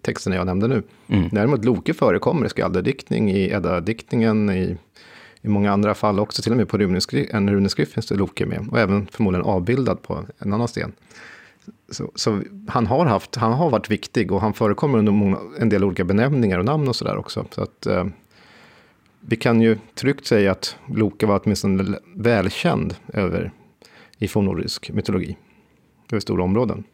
texterna 0.03 0.37
jag 0.37 0.47
nämnde 0.47 0.69
nu. 0.69 0.83
Mm. 1.09 1.29
Däremot 1.33 1.65
Loke 1.65 1.95
förekommer 1.95 2.47
i 2.47 2.49
skaldediktning, 2.49 3.31
i 3.31 3.50
Edda-diktningen, 3.50 4.50
i, 4.50 4.77
i 5.43 5.49
många 5.49 5.73
andra 5.73 5.95
fall 5.95 6.21
också. 6.21 6.43
Till 6.43 6.53
och 6.53 6.59
med 6.59 6.69
på 6.69 6.77
en 6.77 7.50
runeskrift 7.50 7.93
finns 7.93 8.07
det 8.07 8.15
Loke 8.15 8.47
med. 8.47 8.69
Och 8.71 8.79
även 8.79 9.07
förmodligen 9.07 9.47
avbildad 9.47 10.03
på 10.03 10.25
en 10.38 10.53
annan 10.53 10.69
sten. 10.69 10.93
Så, 11.90 12.12
så, 12.14 12.42
han, 12.68 12.87
har 12.87 13.06
haft, 13.06 13.37
han 13.37 13.52
har 13.52 13.70
varit 13.70 13.90
viktig 13.90 14.32
och 14.32 14.40
han 14.40 14.54
förekommer 14.54 14.98
under 14.98 15.12
många, 15.12 15.38
en 15.58 15.68
del 15.68 15.84
olika 15.84 16.04
benämningar 16.04 16.58
och 16.58 16.64
namn 16.64 16.88
och 16.88 16.96
sådär 16.96 17.16
också. 17.16 17.46
Så 17.50 17.62
att, 17.62 17.87
eh, 17.87 18.06
vi 19.20 19.37
kan 19.37 19.60
ju 19.60 19.78
tryggt 19.94 20.26
säga 20.26 20.52
att 20.52 20.76
Loke 20.87 21.26
var 21.26 21.40
åtminstone 21.44 21.98
välkänd 22.14 22.96
över, 23.12 23.52
i 24.18 24.28
fornnordisk 24.28 24.90
mytologi, 24.90 25.37
över 26.12 26.20
stora 26.20 26.44
områden. 26.44 26.84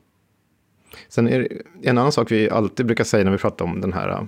Sen 1.08 1.28
är 1.28 1.48
en 1.82 1.98
annan 1.98 2.12
sak 2.12 2.32
vi 2.32 2.50
alltid 2.50 2.86
brukar 2.86 3.04
säga 3.04 3.24
när 3.24 3.32
vi 3.32 3.38
pratar 3.38 3.64
om 3.64 3.80
den 3.80 3.92
här 3.92 4.08
äh, 4.08 4.22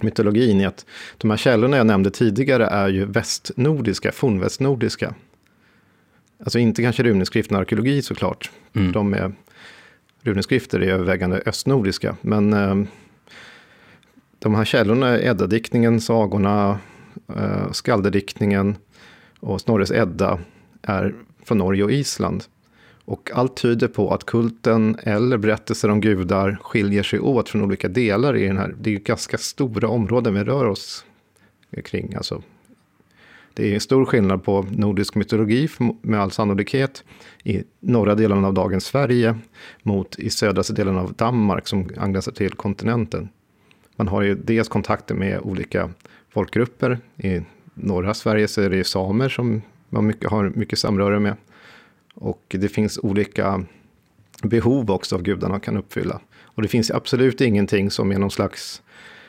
mytologin 0.00 0.60
är 0.60 0.66
att 0.66 0.86
de 1.18 1.30
här 1.30 1.36
källorna 1.36 1.76
jag 1.76 1.86
nämnde 1.86 2.10
tidigare 2.10 2.66
är 2.66 2.88
ju 2.88 3.04
västnordiska, 3.04 4.12
fornvästnordiska. 4.12 5.14
Alltså 6.38 6.58
inte 6.58 6.82
kanske 6.82 7.02
runeskriften 7.02 7.56
och 7.56 7.60
arkeologi 7.60 8.02
såklart. 8.02 8.50
Mm. 8.74 8.92
De 8.92 9.14
är, 9.14 9.32
runeskrifter 10.26 10.80
är 10.80 10.92
övervägande 10.92 11.42
östnordiska. 11.46 12.16
Men 12.20 12.52
eh, 12.52 12.88
de 14.38 14.54
här 14.54 14.64
källorna, 14.64 15.20
Edda-diktningen, 15.20 16.00
sagorna, 16.00 16.78
eh, 17.36 17.72
skaldediktningen 17.72 18.76
och 19.40 19.60
Snorres 19.60 19.90
Edda 19.90 20.38
är 20.82 21.14
från 21.44 21.58
Norge 21.58 21.84
och 21.84 21.92
Island. 21.92 22.44
Och 23.04 23.30
allt 23.34 23.56
tyder 23.56 23.88
på 23.88 24.14
att 24.14 24.26
kulten 24.26 24.96
eller 25.02 25.38
berättelser 25.38 25.90
om 25.90 26.00
gudar 26.00 26.58
skiljer 26.62 27.02
sig 27.02 27.20
åt 27.20 27.48
från 27.48 27.62
olika 27.62 27.88
delar 27.88 28.36
i 28.36 28.46
den 28.46 28.56
här. 28.56 28.74
Det 28.80 28.90
är 28.90 28.92
ju 28.92 28.98
ganska 28.98 29.38
stora 29.38 29.88
områden 29.88 30.34
vi 30.34 30.44
rör 30.44 30.64
oss 30.64 31.04
kring. 31.84 32.14
Alltså, 32.14 32.42
det 33.56 33.74
är 33.74 33.78
stor 33.78 34.04
skillnad 34.04 34.44
på 34.44 34.66
nordisk 34.70 35.14
mytologi 35.14 35.68
med 36.02 36.20
all 36.20 36.30
sannolikhet 36.30 37.04
i 37.44 37.62
norra 37.80 38.14
delen 38.14 38.44
av 38.44 38.54
dagens 38.54 38.84
Sverige 38.84 39.38
mot 39.82 40.18
i 40.18 40.30
södra 40.30 40.62
delen 40.74 40.96
av 40.96 41.12
Danmark 41.12 41.68
som 41.68 41.88
angränsar 41.96 42.32
till 42.32 42.52
kontinenten. 42.52 43.28
Man 43.96 44.08
har 44.08 44.22
ju 44.22 44.34
dels 44.34 44.68
kontakter 44.68 45.14
med 45.14 45.40
olika 45.40 45.90
folkgrupper. 46.30 46.98
I 47.16 47.40
norra 47.74 48.14
Sverige 48.14 48.48
så 48.48 48.60
är 48.60 48.70
det 48.70 48.84
samer 48.84 49.28
som 49.28 49.62
man 49.88 50.06
mycket, 50.06 50.30
har 50.30 50.52
mycket 50.54 50.78
samröre 50.78 51.20
med. 51.20 51.36
Och 52.14 52.42
det 52.48 52.68
finns 52.68 52.98
olika 53.02 53.64
behov 54.42 54.90
också 54.90 55.14
av 55.14 55.22
gudarna 55.22 55.60
kan 55.60 55.76
uppfylla. 55.76 56.20
Och 56.42 56.62
det 56.62 56.68
finns 56.68 56.90
absolut 56.90 57.40
ingenting 57.40 57.90
som 57.90 58.12
är 58.12 58.18
någon 58.18 58.30
slags 58.30 58.82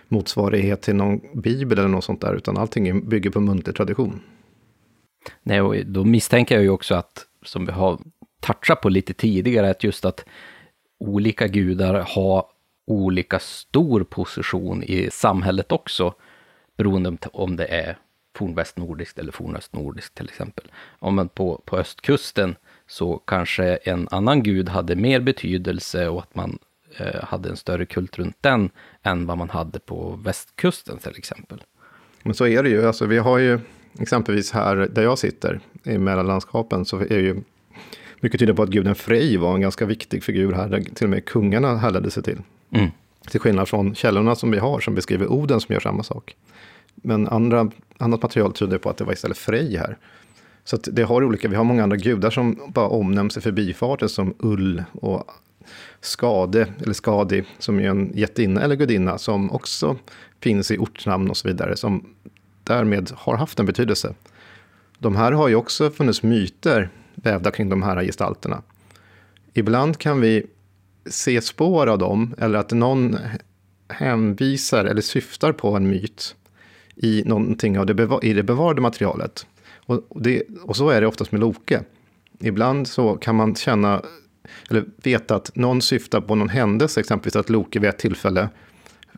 motsvarighet 0.08 0.82
till 0.82 0.96
någon 0.96 1.42
bibel 1.42 1.80
eller 1.80 1.88
något 1.88 2.04
sånt 2.04 2.22
där, 2.22 2.34
utan 2.34 2.58
allting 2.58 3.10
bygger 3.10 3.30
på 3.30 3.40
muntlig 3.40 3.76
tradition. 3.76 4.22
Nej, 5.44 5.62
och 5.62 5.76
då 5.86 6.04
misstänker 6.04 6.56
jag 6.56 6.64
ju 6.64 6.70
också 6.70 6.96
att, 6.96 7.26
som 7.44 7.66
vi 7.66 7.72
har 7.72 8.00
touchat 8.40 8.82
på 8.82 8.90
lite 8.90 9.14
tidigare, 9.14 9.70
att 9.70 9.84
just 9.84 10.06
att 10.06 10.26
olika 11.00 11.48
gudar 11.48 12.06
har 12.08 12.46
olika 12.88 13.40
stor 13.40 14.04
position 14.04 14.84
i 14.84 15.10
samhället 15.12 15.72
också, 15.72 16.14
beroende 16.78 17.12
på 17.12 17.30
om 17.30 17.56
det 17.56 17.66
är 17.66 17.98
fornvästnordiskt 18.36 19.20
eller 19.20 19.32
fornöstnordiskt 19.32 20.16
till 20.16 20.30
exempel. 20.30 20.66
Om 21.00 21.16
man 21.16 21.30
på, 21.30 21.62
på 21.66 21.78
östkusten 21.78 22.56
så 22.88 23.18
kanske 23.18 23.76
en 23.76 24.08
annan 24.12 24.44
gud 24.44 24.70
hade 24.70 24.96
mer 24.96 25.20
betydelse 25.20 26.08
och 26.08 26.20
att 26.22 26.36
man 26.36 26.60
hade 27.24 27.50
en 27.50 27.58
större 27.58 27.86
kult 27.86 28.20
runt 28.20 28.38
den 28.42 28.70
än 29.04 29.26
vad 29.26 29.38
man 29.38 29.50
hade 29.50 29.80
på 29.80 30.20
västkusten 30.24 30.98
till 30.98 31.18
exempel. 31.18 31.64
Men 32.24 32.34
så 32.34 32.48
är 32.48 32.64
det 32.64 32.70
ju. 32.70 32.88
Alltså, 32.88 33.06
vi 33.06 33.18
har 33.18 33.38
ju 33.38 33.60
exempelvis 34.00 34.52
här 34.52 34.76
där 34.76 35.04
jag 35.04 35.20
sitter 35.20 35.60
i 35.84 35.98
mellanlandskapen 35.98 36.86
så 36.86 37.00
är 37.00 37.20
ju 37.20 37.42
mycket 38.20 38.40
tyder 38.40 38.54
på 38.54 38.64
att 38.64 38.70
guden 38.70 38.96
Frej 38.96 39.38
var 39.38 39.56
en 39.56 39.62
ganska 39.62 39.86
viktig 39.86 40.24
figur 40.24 40.54
här, 40.54 40.70
där 40.70 40.82
till 40.82 41.06
och 41.06 41.10
med 41.10 41.26
kungarna 41.26 41.78
härledde 41.78 42.12
sig 42.12 42.24
till. 42.24 42.42
Mm. 42.72 42.90
Till 43.30 43.40
skillnad 43.40 43.68
från 43.68 43.96
källorna 43.96 44.36
som 44.36 44.52
vi 44.52 44.58
har 44.58 44.80
som 44.80 44.96
beskriver 44.96 45.28
Oden 45.28 45.62
som 45.62 45.74
gör 45.74 45.80
samma 45.80 46.04
sak. 46.04 46.36
Men 46.96 47.28
andra, 47.28 47.72
annat 47.98 48.22
material 48.22 48.54
tyder 48.54 48.78
på 48.78 48.90
att 48.90 48.98
det 48.98 49.04
var 49.04 49.14
istället 49.14 49.38
Frej 49.38 49.78
här. 49.78 49.98
Så 50.64 50.78
det 50.78 51.04
har 51.04 51.24
olika, 51.24 51.48
vi 51.48 51.56
har 51.56 51.64
många 51.64 51.84
andra 51.84 51.98
gudar 51.98 52.30
som 52.30 52.60
bara 52.68 52.88
omnämns 52.88 53.38
i 53.38 53.42
förbifarten 53.42 54.10
som 54.10 54.34
Ull 54.40 54.84
och 54.92 55.32
Skade, 56.02 56.68
eller 56.82 56.94
Skadi, 56.94 57.44
som 57.60 57.80
är 57.80 57.90
en 57.90 58.12
jättinna 58.14 58.62
eller 58.62 58.76
gudinna, 58.76 59.18
som 59.18 59.52
också 59.52 59.98
finns 60.42 60.72
i 60.72 60.78
ortnamn 60.78 61.30
och 61.30 61.38
så 61.38 61.48
vidare, 61.48 61.78
som 61.78 62.10
därmed 62.64 63.12
har 63.16 63.38
haft 63.38 63.60
en 63.60 63.66
betydelse. 63.66 64.14
De 65.00 65.16
här 65.16 65.32
har 65.32 65.48
ju 65.48 65.56
också 65.56 65.90
funnits 65.90 66.24
myter 66.24 66.90
vävda 67.16 67.52
kring 67.52 67.70
de 67.70 67.84
här 67.84 68.04
gestalterna. 68.04 68.62
Ibland 69.54 69.98
kan 69.98 70.22
vi 70.22 70.46
se 71.06 71.42
spår 71.42 71.88
av 71.88 71.98
dem, 71.98 72.36
eller 72.38 72.60
att 72.60 72.72
någon 72.72 73.18
hänvisar 73.90 74.86
eller 74.86 75.02
syftar 75.02 75.52
på 75.52 75.76
en 75.76 75.90
myt 75.90 76.36
i 76.96 77.24
någonting 77.26 77.80
av 77.80 77.86
det, 77.86 78.20
i 78.22 78.34
det 78.34 78.44
bevarade 78.44 78.82
materialet. 78.82 79.46
Och, 79.86 80.22
det, 80.22 80.44
och 80.64 80.76
så 80.76 80.90
är 80.90 81.02
det 81.02 81.08
oftast 81.08 81.32
med 81.32 81.42
Loke. 81.42 81.84
Ibland 82.40 82.88
så 82.88 83.16
kan 83.16 83.36
man 83.36 83.56
känna, 83.56 84.02
eller 84.70 84.86
veta 85.04 85.36
att 85.36 85.56
någon 85.56 85.82
syftar 85.82 86.22
på 86.22 86.36
någon 86.36 86.50
händelse, 86.50 87.00
exempelvis 87.00 87.36
att 87.36 87.50
Loke 87.50 87.80
vid 87.80 87.90
ett 87.90 88.00
tillfälle 88.00 88.50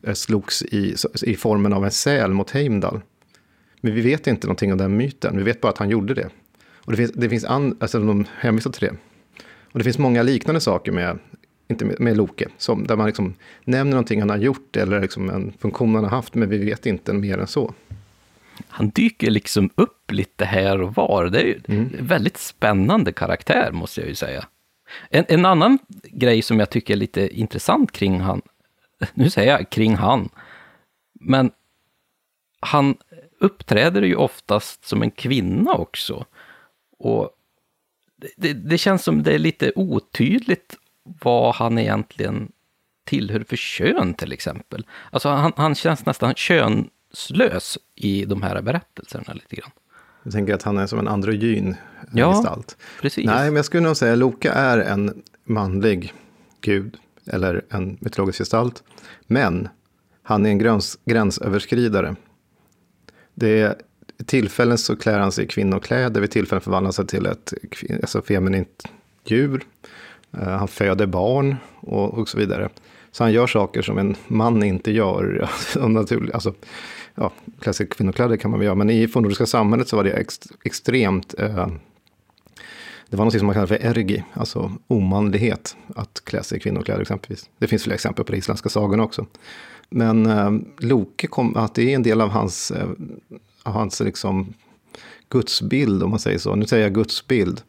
eh, 0.03 0.13
slogs 0.13 0.61
i, 0.61 0.95
i 1.23 1.35
formen 1.35 1.73
av 1.73 1.85
en 1.85 1.91
säl 1.91 2.33
mot 2.33 2.51
Heimdall. 2.51 3.01
Men 3.81 3.93
vi 3.93 4.01
vet 4.01 4.27
inte 4.27 4.47
någonting 4.47 4.71
om 4.71 4.77
den 4.77 4.97
myten, 4.97 5.37
vi 5.37 5.43
vet 5.43 5.61
bara 5.61 5.69
att 5.69 5.77
han 5.77 5.89
gjorde 5.89 6.13
det. 6.13 6.29
Och 6.75 6.91
det 6.91 6.97
finns, 6.97 7.11
det 7.11 7.29
finns 7.29 7.45
an, 7.45 7.77
alltså 7.79 7.99
de 7.99 8.25
hänvisar 8.37 8.71
till 8.71 8.87
det. 8.87 8.95
Och 9.71 9.79
det 9.79 9.83
finns 9.83 9.97
många 9.97 10.23
liknande 10.23 10.61
saker 10.61 10.91
med, 10.91 11.19
inte 11.67 11.85
med, 11.85 11.99
med 11.99 12.17
Loke, 12.17 12.47
som, 12.57 12.87
där 12.87 12.95
man 12.95 13.07
liksom 13.07 13.33
nämner 13.63 13.91
någonting 13.91 14.19
han 14.19 14.29
har 14.29 14.37
gjort 14.37 14.75
eller 14.75 15.01
liksom 15.01 15.29
en 15.29 15.53
funktion 15.59 15.95
han 15.95 16.03
har 16.03 16.11
haft, 16.11 16.35
men 16.35 16.49
vi 16.49 16.57
vet 16.57 16.85
inte 16.85 17.13
mer 17.13 17.37
än 17.37 17.47
så 17.47 17.73
han 18.67 18.89
dyker 18.89 19.31
liksom 19.31 19.69
upp 19.75 20.11
lite 20.11 20.45
här 20.45 20.81
och 20.81 20.95
var. 20.95 21.25
Det 21.25 21.41
är 21.41 21.45
ju 21.45 21.59
mm. 21.67 21.89
en 21.99 22.05
väldigt 22.05 22.37
spännande 22.37 23.11
karaktär, 23.11 23.71
måste 23.71 24.01
jag 24.01 24.09
ju 24.09 24.15
säga. 24.15 24.45
En, 25.09 25.25
en, 25.27 25.45
annan 25.45 25.79
grej 26.03 26.41
som 26.41 26.59
jag 26.59 26.69
tycker 26.69 26.93
är 26.93 26.97
lite 26.97 27.39
intressant 27.39 27.91
kring 27.91 28.19
han, 28.19 28.41
nu 29.13 29.29
säger 29.29 29.51
jag 29.51 29.69
kring 29.69 29.95
han, 29.95 30.29
men 31.13 31.51
han 32.59 32.97
uppträder 33.39 34.01
ju 34.01 34.15
oftast 34.15 34.87
som 34.87 35.01
en 35.01 35.11
kvinna 35.11 35.73
också. 35.73 36.25
Och 36.97 37.29
det, 38.35 38.53
det 38.53 38.77
känns 38.77 39.03
som 39.03 39.23
det 39.23 39.33
är 39.33 39.39
lite 39.39 39.71
otydligt 39.75 40.75
vad 41.03 41.55
han 41.55 41.77
egentligen 41.77 42.51
tillhör 43.03 43.43
för 43.43 43.55
kön 43.55 44.13
till 44.13 44.31
exempel. 44.31 44.85
Alltså 45.11 45.29
han, 45.29 45.53
han 45.55 45.75
känns 45.75 46.05
nästan 46.05 46.33
könslös 46.35 47.77
i 47.95 48.25
de 48.25 48.41
här 48.41 48.61
berättelserna 48.61 49.33
lite 49.33 49.55
grann. 49.55 49.71
Jag 50.23 50.33
tänker 50.33 50.53
att 50.53 50.63
han 50.63 50.77
är 50.77 50.87
som 50.87 50.99
en 50.99 51.07
androgyn 51.07 51.75
ja, 52.11 52.33
gestalt. 52.33 52.77
precis. 53.01 53.25
Nej, 53.25 53.45
men 53.45 53.55
jag 53.55 53.65
skulle 53.65 53.83
nog 53.83 53.97
säga 53.97 54.13
att 54.13 54.19
Loka 54.19 54.53
är 54.53 54.77
en 54.77 55.21
manlig 55.43 56.13
gud, 56.61 56.97
eller 57.25 57.65
en 57.69 57.97
mytologisk 58.01 58.37
gestalt. 58.37 58.83
Men 59.27 59.69
han 60.23 60.45
är 60.45 60.49
en 60.49 60.57
gräns, 60.57 60.99
gränsöverskridare. 61.05 62.15
Det 63.33 63.61
är 63.61 63.75
tillfällen 64.25 64.77
så 64.77 64.95
klär 64.95 65.19
han 65.19 65.31
sig 65.31 65.45
i 65.45 65.47
kvinnokläder, 65.47 66.21
vid 66.21 66.31
tillfällen 66.31 66.61
förvandlar 66.61 66.91
sig 66.91 67.07
till 67.07 67.25
ett 67.25 67.53
alltså 68.01 68.21
feminint 68.21 68.83
djur. 69.25 69.61
Uh, 70.37 70.43
han 70.43 70.67
föder 70.67 71.05
barn 71.05 71.55
och, 71.79 72.13
och 72.13 72.29
så 72.29 72.37
vidare. 72.37 72.69
Så 73.11 73.23
han 73.23 73.33
gör 73.33 73.47
saker 73.47 73.81
som 73.81 73.97
en 73.97 74.15
man 74.27 74.63
inte 74.63 74.91
gör. 74.91 75.49
Alltså, 76.33 76.53
ja, 77.15 77.31
klassiska 77.59 77.95
kvinnokläder 77.95 78.37
kan 78.37 78.51
man 78.51 78.59
väl 78.59 78.65
göra, 78.65 78.75
men 78.75 78.89
i 78.89 79.07
fornnordiska 79.07 79.45
samhället 79.45 79.87
så 79.87 79.95
var 79.95 80.03
det 80.03 80.11
ex, 80.11 80.39
extremt 80.63 81.35
eh, 81.39 81.67
det 83.09 83.17
var 83.17 83.25
något 83.25 83.33
som 83.33 83.45
man 83.45 83.53
kallar 83.53 83.67
för 83.67 83.85
ergi, 83.85 84.23
alltså 84.33 84.71
omanlighet, 84.87 85.77
att 85.95 86.21
klä 86.23 86.43
sig 86.43 86.57
i 86.57 86.61
kvinnokläder 86.61 87.01
exempelvis. 87.01 87.49
Det 87.57 87.67
finns 87.67 87.83
flera 87.83 87.95
exempel 87.95 88.25
på 88.25 88.31
det 88.31 88.35
i 88.35 88.39
isländska 88.39 88.69
sagorna 88.69 89.03
också. 89.03 89.25
Men 89.89 90.25
eh, 90.25 90.51
Loke, 90.77 91.27
kom, 91.27 91.55
att 91.55 91.75
det 91.75 91.91
är 91.91 91.95
en 91.95 92.03
del 92.03 92.21
av 92.21 92.29
hans, 92.29 92.71
eh, 92.71 92.89
av 93.63 93.73
hans 93.73 93.99
liksom, 93.99 94.53
gudsbild, 95.29 96.03
om 96.03 96.09
man 96.09 96.19
säger 96.19 96.37
så. 96.37 96.55
Nu 96.55 96.65
säger 96.65 96.83
jag 96.83 96.93
gudsbild. 96.93 97.61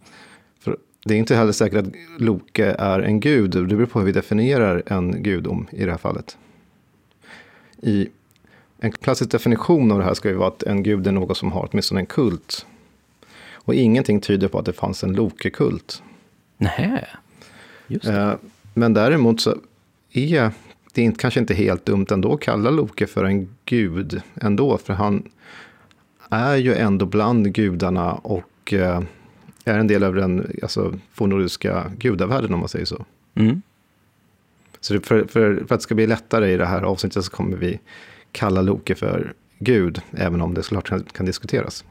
För 0.61 0.77
det 1.05 1.15
är 1.15 1.19
inte 1.19 1.37
heller 1.37 1.53
säkert 1.53 1.87
att 1.87 1.93
Loke 2.19 2.75
är 2.79 3.01
en 3.01 3.21
gud, 3.21 3.51
det 3.51 3.63
beror 3.63 3.87
på 3.87 3.99
hur 3.99 4.07
vi 4.07 4.13
definierar 4.13 4.83
en 4.87 5.23
gudom 5.23 5.67
i 5.73 5.85
det 5.85 5.91
här 5.91 5.99
fallet. 5.99 6.37
I 7.83 8.09
en 8.81 8.93
klassisk 8.93 9.31
definition 9.31 9.93
av 9.93 9.99
det 9.99 10.05
här 10.05 10.15
ska 10.15 10.29
ju 10.29 10.35
vara 10.35 10.49
att 10.49 10.63
en 10.63 10.83
gud 10.83 11.07
är 11.07 11.13
något 11.13 11.37
som 11.37 11.53
har 11.53 11.69
åtminstone 11.71 12.01
en 12.01 12.07
kult. 12.07 12.67
Och 13.53 13.75
ingenting 13.75 14.21
tyder 14.21 14.49
på 14.49 14.59
att 14.59 14.65
det 14.65 14.73
fanns 14.73 15.05
en 15.05 15.13
Loke-kult. 15.13 16.03
Nej, 16.57 17.07
just 17.87 18.05
det. 18.05 18.21
Eh, 18.21 18.35
men 18.75 18.95
däremot 18.95 19.41
så 19.41 19.57
är 20.13 20.53
det 20.93 21.07
är 21.07 21.13
kanske 21.13 21.41
inte 21.41 21.55
helt 21.55 21.85
dumt 21.85 22.07
ändå 22.11 22.35
att 22.35 22.41
kalla 22.41 22.71
Loke 22.71 23.07
för 23.07 23.25
en 23.25 23.49
gud 23.65 24.23
ändå, 24.35 24.79
för 24.79 24.93
han 24.93 25.31
är 26.31 26.57
ju 26.57 26.75
ändå 26.75 27.07
bland 27.07 27.53
gudarna 27.55 28.13
och 28.13 28.73
eh, 28.73 29.03
är 29.65 29.79
en 29.79 29.87
del 29.87 30.05
av 30.05 30.15
den 30.15 30.59
alltså, 30.63 30.95
fornnordiska 31.13 31.93
gudavärlden 31.99 32.55
om 32.55 32.61
man 32.61 32.69
säger 32.69 32.85
så. 32.85 33.05
Mm. 33.35 33.63
Så 34.81 35.01
för, 35.01 35.25
för, 35.25 35.29
för, 35.29 35.63
att 35.63 35.69
det 35.69 35.81
ska 35.81 35.95
bli 35.95 36.07
lättare 36.07 36.53
i 36.53 36.57
det 36.57 36.67
här 36.67 36.83
avsnittet 36.83 37.25
så 37.25 37.31
kommer 37.31 37.57
vi 37.57 37.81
kalla 38.33 38.63
Loke 38.63 38.95
för 38.95 39.33
Gud, 39.59 40.01
även 40.13 40.41
om 40.41 40.55
det 40.55 40.63
såklart 40.63 40.89
kan, 40.89 41.05
kan 41.05 41.27
diskuteras. 41.27 41.85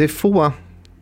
Det 0.00 0.04
är 0.04 0.08
få 0.08 0.52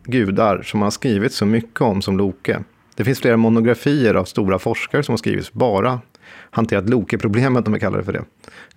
gudar 0.03 0.61
som 0.61 0.79
man 0.79 0.85
har 0.85 0.91
skrivit 0.91 1.33
så 1.33 1.45
mycket 1.45 1.81
om 1.81 2.01
som 2.01 2.17
Loke. 2.17 2.63
Det 2.95 3.03
finns 3.03 3.19
flera 3.19 3.37
monografier 3.37 4.15
av 4.15 4.25
stora 4.25 4.59
forskare 4.59 5.03
som 5.03 5.13
har 5.13 5.17
skrivits 5.17 5.53
bara 5.53 6.01
hanterat 6.29 6.89
Loke-problemet, 6.89 7.67
om 7.67 7.73
vi 7.73 7.79
kallar 7.79 7.97
det 7.97 8.03
för 8.03 8.13
det. 8.13 8.23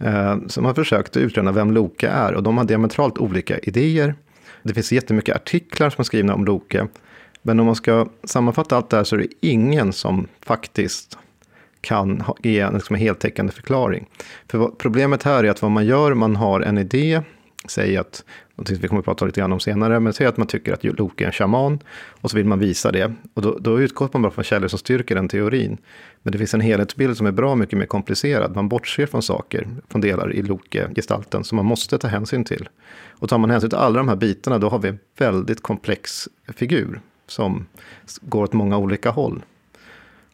Eh, 0.08 0.38
som 0.46 0.64
har 0.64 0.74
försökt 0.74 1.16
utröna 1.16 1.52
vem 1.52 1.70
Loke 1.70 2.08
är 2.08 2.34
och 2.34 2.42
de 2.42 2.58
har 2.58 2.64
diametralt 2.64 3.18
olika 3.18 3.58
idéer. 3.58 4.14
Det 4.62 4.74
finns 4.74 4.92
jättemycket 4.92 5.36
artiklar 5.36 5.90
som 5.90 6.02
är 6.02 6.04
skrivna 6.04 6.34
om 6.34 6.44
Loke. 6.44 6.86
Men 7.42 7.60
om 7.60 7.66
man 7.66 7.76
ska 7.76 8.08
sammanfatta 8.24 8.76
allt 8.76 8.90
det 8.90 8.96
här 8.96 9.04
så 9.04 9.16
är 9.16 9.20
det 9.20 9.28
ingen 9.40 9.92
som 9.92 10.28
faktiskt 10.40 11.18
kan 11.80 12.22
ge 12.42 12.60
en 12.60 12.74
liksom 12.74 12.96
heltäckande 12.96 13.52
förklaring. 13.52 14.06
För 14.48 14.68
problemet 14.78 15.22
här 15.22 15.44
är 15.44 15.50
att 15.50 15.62
vad 15.62 15.70
man 15.70 15.86
gör, 15.86 16.14
man 16.14 16.36
har 16.36 16.60
en 16.60 16.78
idé, 16.78 17.22
säg 17.68 17.96
att 17.96 18.24
någonting 18.62 18.76
som 18.76 18.82
vi 18.82 18.88
kommer 18.88 19.00
att 19.00 19.04
prata 19.04 19.24
lite 19.24 19.40
grann 19.40 19.52
om 19.52 19.60
senare, 19.60 20.00
men 20.00 20.12
säg 20.12 20.26
att 20.26 20.36
man 20.36 20.46
tycker 20.46 20.72
att 20.72 20.84
Loke 20.84 21.24
är 21.24 21.26
en 21.26 21.32
shaman 21.32 21.80
och 22.20 22.30
så 22.30 22.36
vill 22.36 22.46
man 22.46 22.58
visa 22.58 22.92
det. 22.92 23.12
Och 23.34 23.42
då, 23.42 23.58
då 23.58 23.80
utgår 23.80 24.08
man 24.12 24.22
bara 24.22 24.32
från 24.32 24.44
källor 24.44 24.68
som 24.68 24.78
styrker 24.78 25.14
den 25.14 25.28
teorin. 25.28 25.78
Men 26.22 26.32
det 26.32 26.38
finns 26.38 26.54
en 26.54 26.60
helhetsbild 26.60 27.16
som 27.16 27.26
är 27.26 27.32
bra 27.32 27.54
mycket 27.54 27.78
mer 27.78 27.86
komplicerad. 27.86 28.54
Man 28.54 28.68
bortser 28.68 29.06
från 29.06 29.22
saker, 29.22 29.68
från 29.88 30.00
delar 30.00 30.32
i 30.32 30.42
Loke-gestalten 30.42 31.44
som 31.44 31.56
man 31.56 31.66
måste 31.66 31.98
ta 31.98 32.08
hänsyn 32.08 32.44
till. 32.44 32.68
Och 33.10 33.28
tar 33.28 33.38
man 33.38 33.50
hänsyn 33.50 33.70
till 33.70 33.78
alla 33.78 33.98
de 33.98 34.08
här 34.08 34.16
bitarna, 34.16 34.58
då 34.58 34.68
har 34.68 34.78
vi 34.78 34.88
en 34.88 34.98
väldigt 35.18 35.62
komplex 35.62 36.28
figur 36.56 37.00
som 37.26 37.66
går 38.20 38.42
åt 38.42 38.52
många 38.52 38.78
olika 38.78 39.10
håll. 39.10 39.42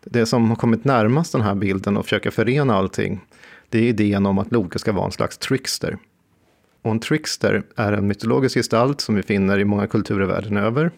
Det 0.04 0.26
som 0.26 0.48
har 0.48 0.56
kommit 0.56 0.84
närmast 0.84 1.32
den 1.32 1.42
här 1.42 1.54
bilden 1.54 1.96
och 1.96 2.04
försöka 2.04 2.30
förena 2.30 2.76
allting, 2.76 3.20
det 3.68 3.78
är 3.78 3.82
idén 3.82 4.26
om 4.26 4.38
att 4.38 4.52
Loke 4.52 4.78
ska 4.78 4.92
vara 4.92 5.06
en 5.06 5.12
slags 5.12 5.38
trickster. 5.38 5.98
Och 6.88 6.94
en 6.94 7.00
trickster 7.00 7.62
är 7.76 7.92
en 7.92 8.06
mytologisk 8.06 8.54
gestalt 8.54 9.00
som 9.00 9.14
vi 9.14 9.22
finner 9.22 9.58
i 9.58 9.64
många 9.64 9.86
kulturer 9.86 10.26
världen 10.26 10.56
över. 10.56 10.90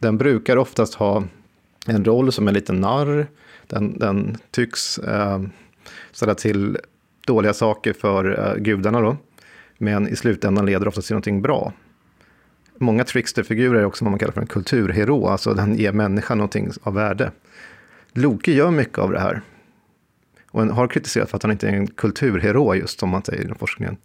Den 0.00 0.18
brukar 0.18 0.56
oftast 0.56 0.94
ha 0.94 1.24
en 1.86 2.04
roll 2.04 2.32
som 2.32 2.48
en 2.48 2.54
liten 2.54 2.80
narr. 2.80 3.26
Den, 3.66 3.98
den 3.98 4.36
tycks 4.50 4.98
eh, 4.98 5.42
ställa 6.12 6.34
till 6.34 6.78
dåliga 7.26 7.52
saker 7.52 7.92
för 7.92 8.38
eh, 8.38 8.62
gudarna 8.62 9.00
då. 9.00 9.16
Men 9.78 10.08
i 10.08 10.16
slutändan 10.16 10.66
leder 10.66 10.88
ofta 10.88 11.02
till 11.02 11.12
någonting 11.12 11.42
bra. 11.42 11.72
Många 12.78 13.04
tricksterfigurer 13.04 13.80
är 13.80 13.84
också 13.84 14.04
vad 14.04 14.12
man 14.12 14.18
kallar 14.18 14.32
för 14.32 14.40
en 14.40 14.46
kulturhero, 14.46 15.26
alltså 15.26 15.54
den 15.54 15.74
ger 15.74 15.92
människan 15.92 16.38
någonting 16.38 16.70
av 16.82 16.94
värde. 16.94 17.32
Loki 18.12 18.54
gör 18.54 18.70
mycket 18.70 18.98
av 18.98 19.12
det 19.12 19.20
här. 19.20 19.42
Och 20.50 20.62
har 20.62 20.88
kritiserat 20.88 21.30
för 21.30 21.36
att 21.36 21.42
han 21.42 21.52
inte 21.52 21.68
är 21.68 21.72
en 21.72 21.86
kulturhero, 21.86 22.74
just 22.74 23.00
som 23.00 23.08
man 23.08 23.24
säger 23.24 23.52
i 23.52 23.58
forskningen. 23.58 23.96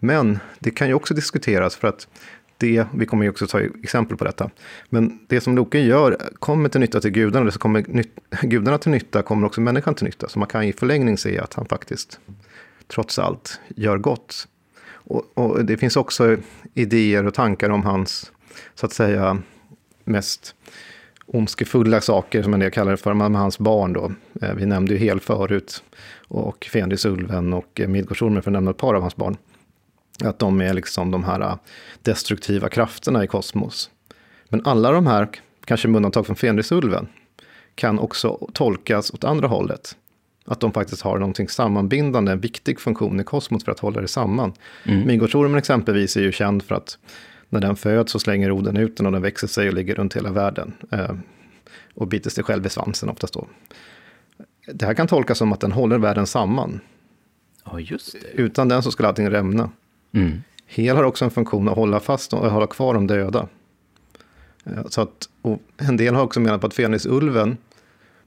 Men 0.00 0.38
det 0.58 0.70
kan 0.70 0.88
ju 0.88 0.94
också 0.94 1.14
diskuteras 1.14 1.76
för 1.76 1.88
att 1.88 2.08
det, 2.56 2.86
vi 2.94 3.06
kommer 3.06 3.24
ju 3.24 3.30
också 3.30 3.46
ta 3.46 3.60
exempel 3.60 4.16
på 4.16 4.24
detta, 4.24 4.50
men 4.88 5.18
det 5.28 5.40
som 5.40 5.56
Loke 5.56 5.78
gör 5.78 6.18
kommer 6.38 6.68
till 6.68 6.80
nytta 6.80 7.00
till 7.00 7.10
gudarna, 7.10 7.46
det 7.46 7.52
som 7.52 7.58
kommer 7.58 7.84
nyt, 7.88 8.10
gudarna 8.42 8.78
till 8.78 8.90
nytta 8.90 9.22
kommer 9.22 9.46
också 9.46 9.60
människan 9.60 9.94
till 9.94 10.04
nytta. 10.04 10.28
Så 10.28 10.38
man 10.38 10.48
kan 10.48 10.62
i 10.62 10.72
förlängning 10.72 11.18
se 11.18 11.38
att 11.38 11.54
han 11.54 11.66
faktiskt, 11.66 12.20
trots 12.88 13.18
allt, 13.18 13.60
gör 13.68 13.98
gott. 13.98 14.48
Och, 14.84 15.24
och 15.34 15.64
det 15.64 15.76
finns 15.76 15.96
också 15.96 16.36
idéer 16.74 17.26
och 17.26 17.34
tankar 17.34 17.70
om 17.70 17.82
hans, 17.82 18.32
så 18.74 18.86
att 18.86 18.92
säga, 18.92 19.38
mest 20.04 20.54
ondskefulla 21.26 22.00
saker, 22.00 22.42
som 22.42 22.54
en 22.54 22.60
del 22.60 22.70
kallar 22.70 22.90
det 22.90 22.96
för, 22.96 23.14
med 23.14 23.40
hans 23.40 23.58
barn 23.58 23.92
då. 23.92 24.12
Eh, 24.42 24.54
vi 24.54 24.66
nämnde 24.66 24.92
ju 24.92 24.98
Hel 24.98 25.20
förut, 25.20 25.82
och 26.28 26.68
Fenrisulven 26.72 27.52
och 27.52 27.80
Midgårdsormen 27.88 28.42
för 28.42 28.50
att 28.50 28.52
nämna 28.52 28.70
ett 28.70 28.76
par 28.76 28.94
av 28.94 29.02
hans 29.02 29.16
barn. 29.16 29.36
Att 30.24 30.38
de 30.38 30.60
är 30.60 30.74
liksom 30.74 31.10
de 31.10 31.24
här 31.24 31.40
äh, 31.40 31.56
destruktiva 32.02 32.68
krafterna 32.68 33.24
i 33.24 33.26
kosmos. 33.26 33.90
Men 34.48 34.66
alla 34.66 34.92
de 34.92 35.06
här, 35.06 35.28
kanske 35.64 35.88
med 35.88 35.96
undantag 35.96 36.26
från 36.26 36.36
Fenrisulven, 36.36 37.08
kan 37.74 37.98
också 37.98 38.48
tolkas 38.52 39.10
åt 39.10 39.24
andra 39.24 39.48
hållet. 39.48 39.96
Att 40.44 40.60
de 40.60 40.72
faktiskt 40.72 41.02
har 41.02 41.18
någonting 41.18 41.48
sammanbindande, 41.48 42.32
en 42.32 42.40
viktig 42.40 42.80
funktion 42.80 43.20
i 43.20 43.24
kosmos 43.24 43.64
för 43.64 43.72
att 43.72 43.78
hålla 43.78 44.00
det 44.00 44.08
samman. 44.08 44.52
Mm. 44.84 45.06
Midgårdsormen 45.06 45.58
exempelvis 45.58 46.16
är 46.16 46.20
ju 46.20 46.32
känd 46.32 46.62
för 46.62 46.74
att 46.74 46.98
när 47.48 47.60
den 47.60 47.76
föds 47.76 48.12
så 48.12 48.18
slänger 48.18 48.50
Oden 48.50 48.76
ut 48.76 48.96
den 48.96 49.06
och 49.06 49.12
den 49.12 49.22
växer 49.22 49.46
sig 49.46 49.68
och 49.68 49.74
ligger 49.74 49.94
runt 49.94 50.16
hela 50.16 50.32
världen. 50.32 50.72
Eh, 50.92 51.14
och 51.94 52.08
biter 52.08 52.30
sig 52.30 52.44
själv 52.44 52.66
i 52.66 52.68
svansen 52.68 53.08
oftast 53.08 53.34
då. 53.34 53.46
Det 54.72 54.86
här 54.86 54.94
kan 54.94 55.06
tolkas 55.06 55.38
som 55.38 55.52
att 55.52 55.60
den 55.60 55.72
håller 55.72 55.98
världen 55.98 56.26
samman. 56.26 56.80
Ja, 57.64 57.80
just 57.80 58.12
det. 58.12 58.42
Utan 58.42 58.68
den 58.68 58.82
så 58.82 58.90
skulle 58.90 59.08
allting 59.08 59.30
rämna. 59.30 59.70
Mm. 60.12 60.42
Hel 60.66 60.96
har 60.96 61.04
också 61.04 61.24
en 61.24 61.30
funktion 61.30 61.68
att 61.68 61.76
hålla 61.76 62.00
fast 62.00 62.32
och 62.32 62.50
hålla 62.50 62.66
kvar 62.66 62.94
de 62.94 63.06
döda. 63.06 63.48
Eh, 64.64 64.86
så 64.88 65.00
att, 65.00 65.28
en 65.76 65.96
del 65.96 66.14
har 66.14 66.22
också 66.22 66.40
menat 66.40 66.60
på 66.60 66.66
att 66.66 66.74
Fenrisulven 66.74 67.56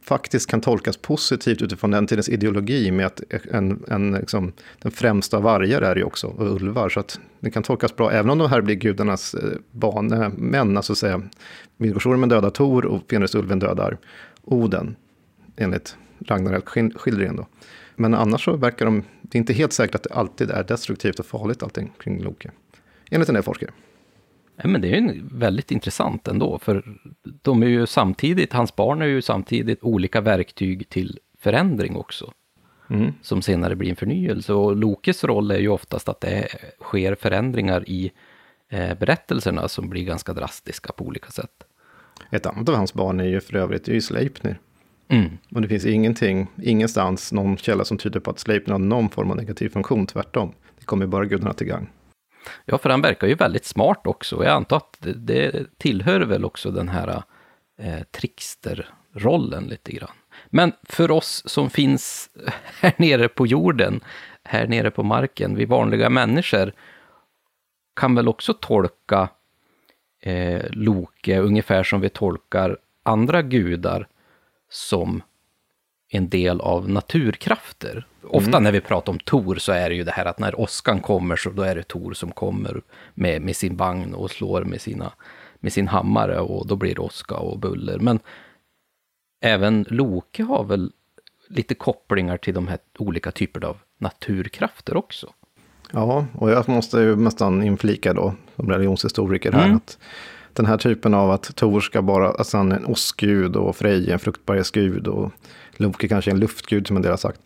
faktiskt 0.02 0.50
kan 0.50 0.62
tolkas 0.62 0.98
positivt 0.98 1.62
utifrån 1.62 1.92
den 1.92 2.08
tidens 2.08 2.30
ideologi 2.30 2.92
med 2.92 3.06
att 3.06 3.22
en, 3.52 3.84
en, 3.88 4.12
liksom, 4.12 4.52
den 4.80 4.92
främsta 4.92 5.40
vargar 5.40 5.82
är 5.82 5.96
ju 5.96 6.04
också 6.04 6.28
och 6.28 6.52
ulvar. 6.52 6.90
Så 6.90 7.00
att 7.00 7.20
det 7.40 7.52
kan 7.52 7.64
tolkas 7.64 7.96
bra, 7.96 8.12
även 8.12 8.30
om 8.30 8.38
de 8.38 8.50
här 8.50 8.62
blir 8.62 8.76
gudarnas 8.76 9.34
eh, 9.34 9.50
banemän, 9.72 10.78
alltså 10.78 10.96
säga 10.96 11.22
Midgårdsormen 11.78 12.30
dödar 12.30 12.50
Tor 12.50 12.86
och 12.86 13.02
Fenrisulven 13.10 13.60
dödar 13.60 13.98
Oden, 14.44 14.96
enligt 15.56 15.98
Ragnarök-skildringen 16.20 17.36
då. 17.36 17.48
Men 17.96 18.14
annars 18.14 18.46
så 18.46 18.56
verkar 18.56 18.86
de, 18.86 19.04
det 19.22 19.38
är 19.38 19.40
inte 19.40 19.54
helt 19.54 19.74
säkert 19.74 19.96
att 19.96 20.04
det 20.04 20.14
alltid 20.14 20.52
är 20.52 20.64
destruktivt 20.64 21.20
och 21.20 21.26
farligt 21.26 21.64
allting 21.64 21.92
kring 22.00 22.24
Loke. 22.24 22.52
Enligt 23.12 23.30
en 23.30 23.36
del 23.36 23.44
forskare. 23.44 23.72
Ja, 24.56 24.68
men 24.68 24.82
det 24.82 24.88
är 24.88 25.02
ju 25.02 25.22
väldigt 25.32 25.72
intressant 25.72 26.28
ändå, 26.28 26.60
för 26.60 26.84
de 27.42 27.64
är 27.64 27.68
ju 27.68 27.86
samtidigt, 27.86 28.54
hans 28.54 28.76
barn 28.76 29.02
är 29.02 29.06
ju 29.06 29.22
samtidigt 29.22 29.84
olika 29.84 30.22
verktyg 30.22 30.90
till 30.90 31.20
förändring 31.40 31.96
också. 31.96 32.34
Mm. 32.90 33.14
Som 33.22 33.42
senare 33.42 33.76
blir 33.76 33.90
en 33.90 33.96
förnyelse. 33.96 34.54
Och 34.54 34.76
Lokes 34.76 35.24
roll 35.24 35.52
är 35.52 35.60
ju 35.60 35.70
oftast 35.70 36.10
att 36.10 36.22
det 36.22 36.48
sker 36.82 37.16
förändringar 37.16 37.90
i 37.90 38.12
eh, 38.70 38.98
berättelserna 38.98 39.68
som 39.68 39.90
blir 39.90 40.04
ganska 40.04 40.34
drastiska 40.34 40.94
på 40.94 41.06
olika 41.06 41.32
sätt. 41.32 41.64
Ett 42.32 42.46
annat 42.46 42.70
av 42.70 42.76
hans 42.76 42.94
barn 42.94 43.20
är 43.20 43.26
ju 43.26 43.42
för 43.42 43.56
övrigt 43.56 44.04
Sleipnir. 44.04 44.60
Mm. 45.08 45.38
Och 45.52 45.62
det 45.62 45.68
finns 45.68 45.86
ingenting, 45.86 46.48
ingenstans 46.62 47.32
någon 47.32 47.58
källa 47.58 47.86
som 47.86 47.98
tyder 47.98 48.20
på 48.20 48.32
att 48.32 48.40
Sleipner 48.40 48.72
har 48.72 48.80
någon 48.80 49.10
form 49.10 49.32
av 49.32 49.38
negativ 49.38 49.70
funktion, 49.70 50.08
tvärtom. 50.08 50.54
Det 50.80 50.86
kommer 50.86 51.06
bara 51.06 51.26
gudarna 51.26 51.54
till 51.54 51.68
gang. 51.68 51.90
Ja, 52.66 52.78
för 52.78 52.90
han 52.90 53.02
verkar 53.02 53.28
ju 53.28 53.36
väldigt 53.36 53.66
smart 53.66 54.08
också. 54.08 54.44
Jag 54.44 54.54
antar 54.54 54.78
att 54.78 54.98
det, 55.00 55.14
det 55.14 55.66
tillhör 55.78 56.22
väl 56.22 56.46
också 56.46 56.72
den 56.72 56.90
här 56.90 57.24
eh, 57.78 58.04
tricksterrollen 58.12 59.64
lite 59.64 59.92
grann. 59.92 60.16
Men 60.48 60.72
för 60.84 61.12
oss 61.12 61.44
som 61.46 61.70
finns 61.70 62.30
här 62.80 62.94
nere 62.98 63.28
på 63.28 63.48
jorden, 63.48 64.02
här 64.44 64.68
nere 64.68 64.92
på 64.92 65.04
marken, 65.04 65.56
vi 65.56 65.66
vanliga 65.66 66.10
människor, 66.10 66.74
kan 67.96 68.16
väl 68.16 68.28
också 68.28 68.54
tolka 68.54 69.30
eh, 70.22 70.66
Loke 70.70 71.40
ungefär 71.40 71.84
som 71.84 72.02
vi 72.02 72.10
tolkar 72.10 72.78
andra 73.04 73.42
gudar 73.42 74.08
som 74.74 75.22
en 76.10 76.30
del 76.30 76.62
av 76.62 76.90
naturkrafter. 76.90 78.08
Ofta 78.24 78.50
mm. 78.50 78.64
när 78.64 78.72
vi 78.72 78.82
pratar 78.82 79.14
om 79.14 79.20
Tor 79.20 79.56
så 79.56 79.72
är 79.72 79.90
det 79.90 79.96
ju 79.96 80.04
det 80.04 80.12
här 80.12 80.26
att 80.26 80.40
när 80.40 80.60
åskan 80.60 81.00
kommer 81.00 81.36
så 81.36 81.50
då 81.50 81.62
är 81.62 81.76
det 81.76 81.84
Tor 81.84 82.14
som 82.14 82.32
kommer 82.32 82.82
med, 83.14 83.42
med 83.42 83.56
sin 83.56 83.78
vagn 83.78 84.14
och 84.14 84.32
slår 84.32 84.64
med 84.64 84.82
sina 84.82 85.14
med 85.60 85.74
sin 85.74 85.88
hammare 85.88 86.40
och 86.40 86.68
då 86.68 86.76
blir 86.76 86.96
det 86.96 87.02
åska 87.02 87.36
och 87.36 87.60
buller. 87.60 88.00
Men 88.00 88.20
även 89.42 89.86
Loke 89.90 90.44
har 90.44 90.64
väl 90.64 90.92
lite 91.50 91.76
kopplingar 91.76 92.38
till 92.38 92.54
de 92.54 92.68
här 92.68 92.80
olika 93.00 93.32
typerna 93.32 93.68
av 93.68 93.78
naturkrafter 93.98 94.98
också. 94.98 95.34
Ja, 95.92 96.26
och 96.34 96.52
jag 96.52 96.70
måste 96.70 96.98
ju 96.98 97.16
nästan 97.16 97.64
inflika 97.64 98.14
då, 98.14 98.34
som 98.56 98.70
religionshistoriker 98.70 99.52
här, 99.52 99.66
Mm. 99.66 99.78
att 99.78 99.98
den 100.54 100.66
här 100.66 100.78
typen 100.78 101.14
av 101.14 101.32
att 101.32 101.56
Tor 101.56 101.82
ska 101.82 102.02
bara, 102.02 102.30
alltså 102.30 102.58
han 102.58 102.72
är 102.72 102.76
en 102.76 102.86
åskgud 102.86 103.56
och 103.56 103.76
Frej 103.76 104.10
är 104.10 104.14
en 104.14 104.20
fruktbarhetsgud 104.20 105.08
och 105.08 105.32
Loke 105.78 106.08
kanske 106.08 106.32
är 106.32 106.34
en 106.34 106.40
luftgud 106.40 106.88
som 106.88 106.96
en 106.96 107.02
del 107.02 107.12
har 107.12 107.18
sagt. 107.18 107.40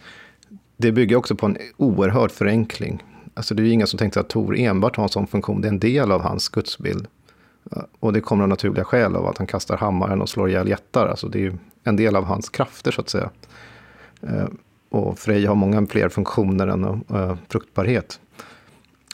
Det 0.78 0.91
bygger 0.91 1.15
också 1.15 1.36
på 1.36 1.46
en 1.46 1.58
oerhörd 1.78 2.32
förenkling. 2.32 3.04
Alltså 3.34 3.56
det 3.56 3.62
är 3.62 3.65
ju 3.65 3.72
ingen 3.72 3.88
som 3.88 4.00
tänkte 4.00 4.20
att 4.20 4.30
Tor 4.30 4.58
enbart 4.58 4.96
har 4.96 5.04
en 5.04 5.10
sån 5.10 5.28
funktion, 5.28 5.62
det 5.62 5.67
är 5.67 5.72
en 5.72 5.80
del 5.80 6.12
av 6.12 6.22
hans 6.22 6.50
gudsbild. 6.50 7.08
Och 8.00 8.13
det 8.13 8.22
kommer 8.22 8.43
av 8.43 8.50
naturliga 8.50 8.84
skäl 8.84 9.15
av 9.15 9.28
att 9.28 9.38
han 9.38 9.48
kastar 9.48 9.78
hammaren 9.78 10.22
och 10.22 10.30
slår 10.30 10.50
ihjäl 10.50 10.67
jättar. 10.67 11.08
Alltså 11.08 11.28
det 11.28 11.39
är 11.39 11.41
ju 11.41 11.58
en 11.84 11.96
del 11.96 12.15
av 12.15 12.24
hans 12.24 12.50
krafter 12.50 12.91
så 12.91 13.02
att 13.02 13.10
säga. 13.10 13.30
Eh, 14.22 14.48
och 14.89 15.20
Frej 15.20 15.46
har 15.46 15.56
många 15.56 15.86
fler 15.86 16.10
funktioner 16.10 16.67
än 16.67 16.84
eh, 16.84 17.36
fruktbarhet. 17.50 18.20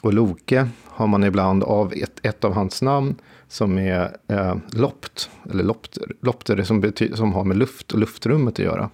Och 0.02 0.12
Loke 0.12 0.68
har 0.84 1.06
man 1.06 1.24
ibland 1.24 1.64
av 1.64 1.92
ett, 1.92 2.20
ett 2.22 2.44
av 2.44 2.54
hans 2.54 2.82
namn 2.82 3.14
som 3.54 3.78
är 3.78 4.16
eh, 4.28 4.56
lopt, 4.72 5.30
eller 5.50 5.64
lopt, 5.64 5.98
lopter 6.20 6.62
som, 6.62 6.80
bety, 6.80 7.10
som 7.14 7.32
har 7.32 7.44
med 7.44 7.56
luft 7.56 7.92
och 7.92 7.98
luftrummet 7.98 8.54
att 8.54 8.58
göra. 8.64 8.90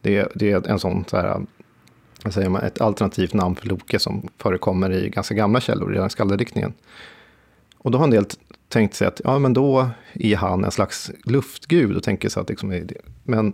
Det, 0.00 0.16
är- 0.16 0.32
det 0.34 0.50
är 0.50 0.68
en 0.68 0.78
sån, 0.78 1.04
så 1.08 1.16
här, 1.16 1.46
vad 2.24 2.34
säger 2.34 2.48
man, 2.48 2.62
ett 2.62 2.80
alternativt 2.80 3.34
namn 3.34 3.56
för 3.56 3.66
Loke 3.66 3.98
som 3.98 4.28
förekommer 4.38 4.92
i 4.92 5.08
ganska 5.08 5.34
gamla 5.34 5.60
källor, 5.60 5.94
i 5.94 5.98
den 5.98 6.10
skaldediktningen. 6.10 6.72
Och 7.78 7.90
då 7.90 7.98
har 7.98 8.04
en 8.04 8.10
del 8.10 8.24
tänkt 8.68 8.94
sig 8.94 9.06
att 9.08 9.20
ja, 9.24 9.38
men 9.38 9.52
då 9.52 9.88
är 10.14 10.36
han 10.36 10.64
en 10.64 10.70
slags 10.70 11.10
luftgud 11.24 11.96
och 11.96 12.02
tänker 12.02 12.28
sig 12.28 12.40
att 12.40 12.48
liksom, 12.48 12.72
är 12.72 12.80
det- 12.80 13.00
men 13.24 13.52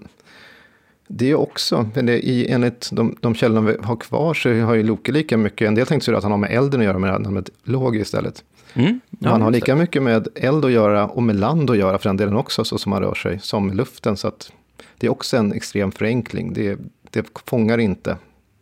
det 1.09 1.31
är 1.31 1.35
också, 1.35 1.88
men 1.95 2.07
det, 2.07 2.29
är 2.29 2.55
enligt 2.55 2.88
de, 2.92 3.16
de 3.21 3.35
källorna 3.35 3.61
vi 3.71 3.77
har 3.83 3.97
kvar 3.97 4.35
så 4.35 4.55
har 4.61 4.75
ju 4.75 4.83
Loke 4.83 5.12
lika 5.12 5.37
mycket, 5.37 5.68
en 5.68 5.75
del 5.75 5.87
tänkte 5.87 6.05
sig 6.05 6.14
att 6.14 6.23
han 6.23 6.33
har 6.33 6.38
med 6.38 6.51
elden 6.51 6.81
att 6.81 6.85
göra 6.87 6.99
med 6.99 7.09
det 7.09 7.12
här 7.12 7.18
namnet 7.21 7.51
Låg 7.64 7.97
istället. 7.97 8.45
Mm. 8.75 9.01
Ja, 9.19 9.31
har 9.31 9.51
lika 9.51 9.75
det. 9.75 9.81
mycket 9.81 10.03
med 10.03 10.29
eld 10.35 10.65
att 10.65 10.73
göra 10.73 11.07
och 11.07 11.23
med 11.23 11.37
land 11.37 11.71
att 11.71 11.77
göra 11.77 11.99
för 11.99 12.09
den 12.09 12.17
delen 12.17 12.37
också, 12.37 12.65
så 12.65 12.79
som 12.79 12.93
han 12.93 13.03
rör 13.03 13.15
sig, 13.15 13.39
som 13.39 13.67
med 13.67 13.77
luften. 13.77 14.17
Så 14.17 14.29
att 14.29 14.53
det 14.99 15.07
är 15.07 15.11
också 15.11 15.37
en 15.37 15.53
extrem 15.53 15.93
förenkling. 15.93 16.53
Det, 16.53 16.79
det 17.11 17.27
fångar 17.47 17.79
inte 17.79 18.17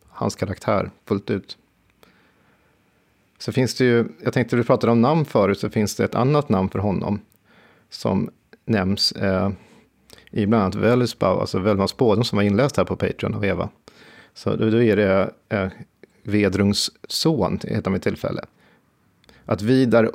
hans 0.09 0.37
karaktär 0.37 0.91
fullt 1.07 1.31
ut. 1.31 1.57
Så 3.39 3.53
finns 3.53 3.75
det 3.75 3.85
ju, 3.85 4.09
jag 4.25 4.33
tänkte 4.33 4.57
vi 4.57 4.65
pratade 4.65 4.93
om 4.93 5.01
namn 5.01 5.25
förut, 5.25 5.59
så 5.59 5.71
finns 5.71 5.97
det 5.97 6.05
ett 6.05 6.15
annat 6.15 6.49
namn 6.49 6.69
för 6.69 6.79
honom 6.79 7.21
som 7.91 8.31
nämns 8.65 9.13
eh, 9.13 9.51
i 10.31 10.47
bland 10.47 10.63
annat 10.65 10.75
Vällsbau, 10.75 11.41
alltså 11.41 11.59
Velmas 11.59 11.91
spådom 11.91 12.25
som 12.25 12.37
var 12.37 12.43
inläst 12.43 12.77
här 12.77 12.85
på 12.85 12.97
Patreon 12.97 13.35
av 13.35 13.45
Eva. 13.45 13.69
Så 14.35 14.57
då, 14.57 14.71
då 14.71 14.83
är 14.83 14.97
det 14.97 15.31
eh, 15.49 15.69
Vedrungs 16.23 16.91
son, 17.09 17.59
heter 17.63 17.85
han 17.85 17.93
vid 17.93 18.03
tillfälle. 18.03 18.45
Att 19.51 19.63
Vidar 19.63 20.11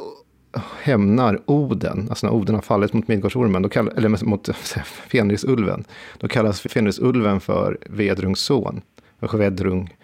hämnar 0.81 1.41
Oden, 1.45 2.07
alltså 2.09 2.27
när 2.27 2.33
Oden 2.33 2.55
har 2.55 2.61
fallit 2.61 2.93
mot 2.93 3.07
Midgårdsormen, 3.07 3.61
då 3.61 3.69
kall, 3.69 3.91
eller 3.95 4.25
mot 4.25 4.49
Fenrisulven, 4.85 5.83
då 6.19 6.27
kallas 6.27 6.61
Fenrisulven 6.61 7.39
för 7.39 7.77
Vedrungs 7.89 8.39
son, 8.39 8.81
Vedrung. 9.19 9.95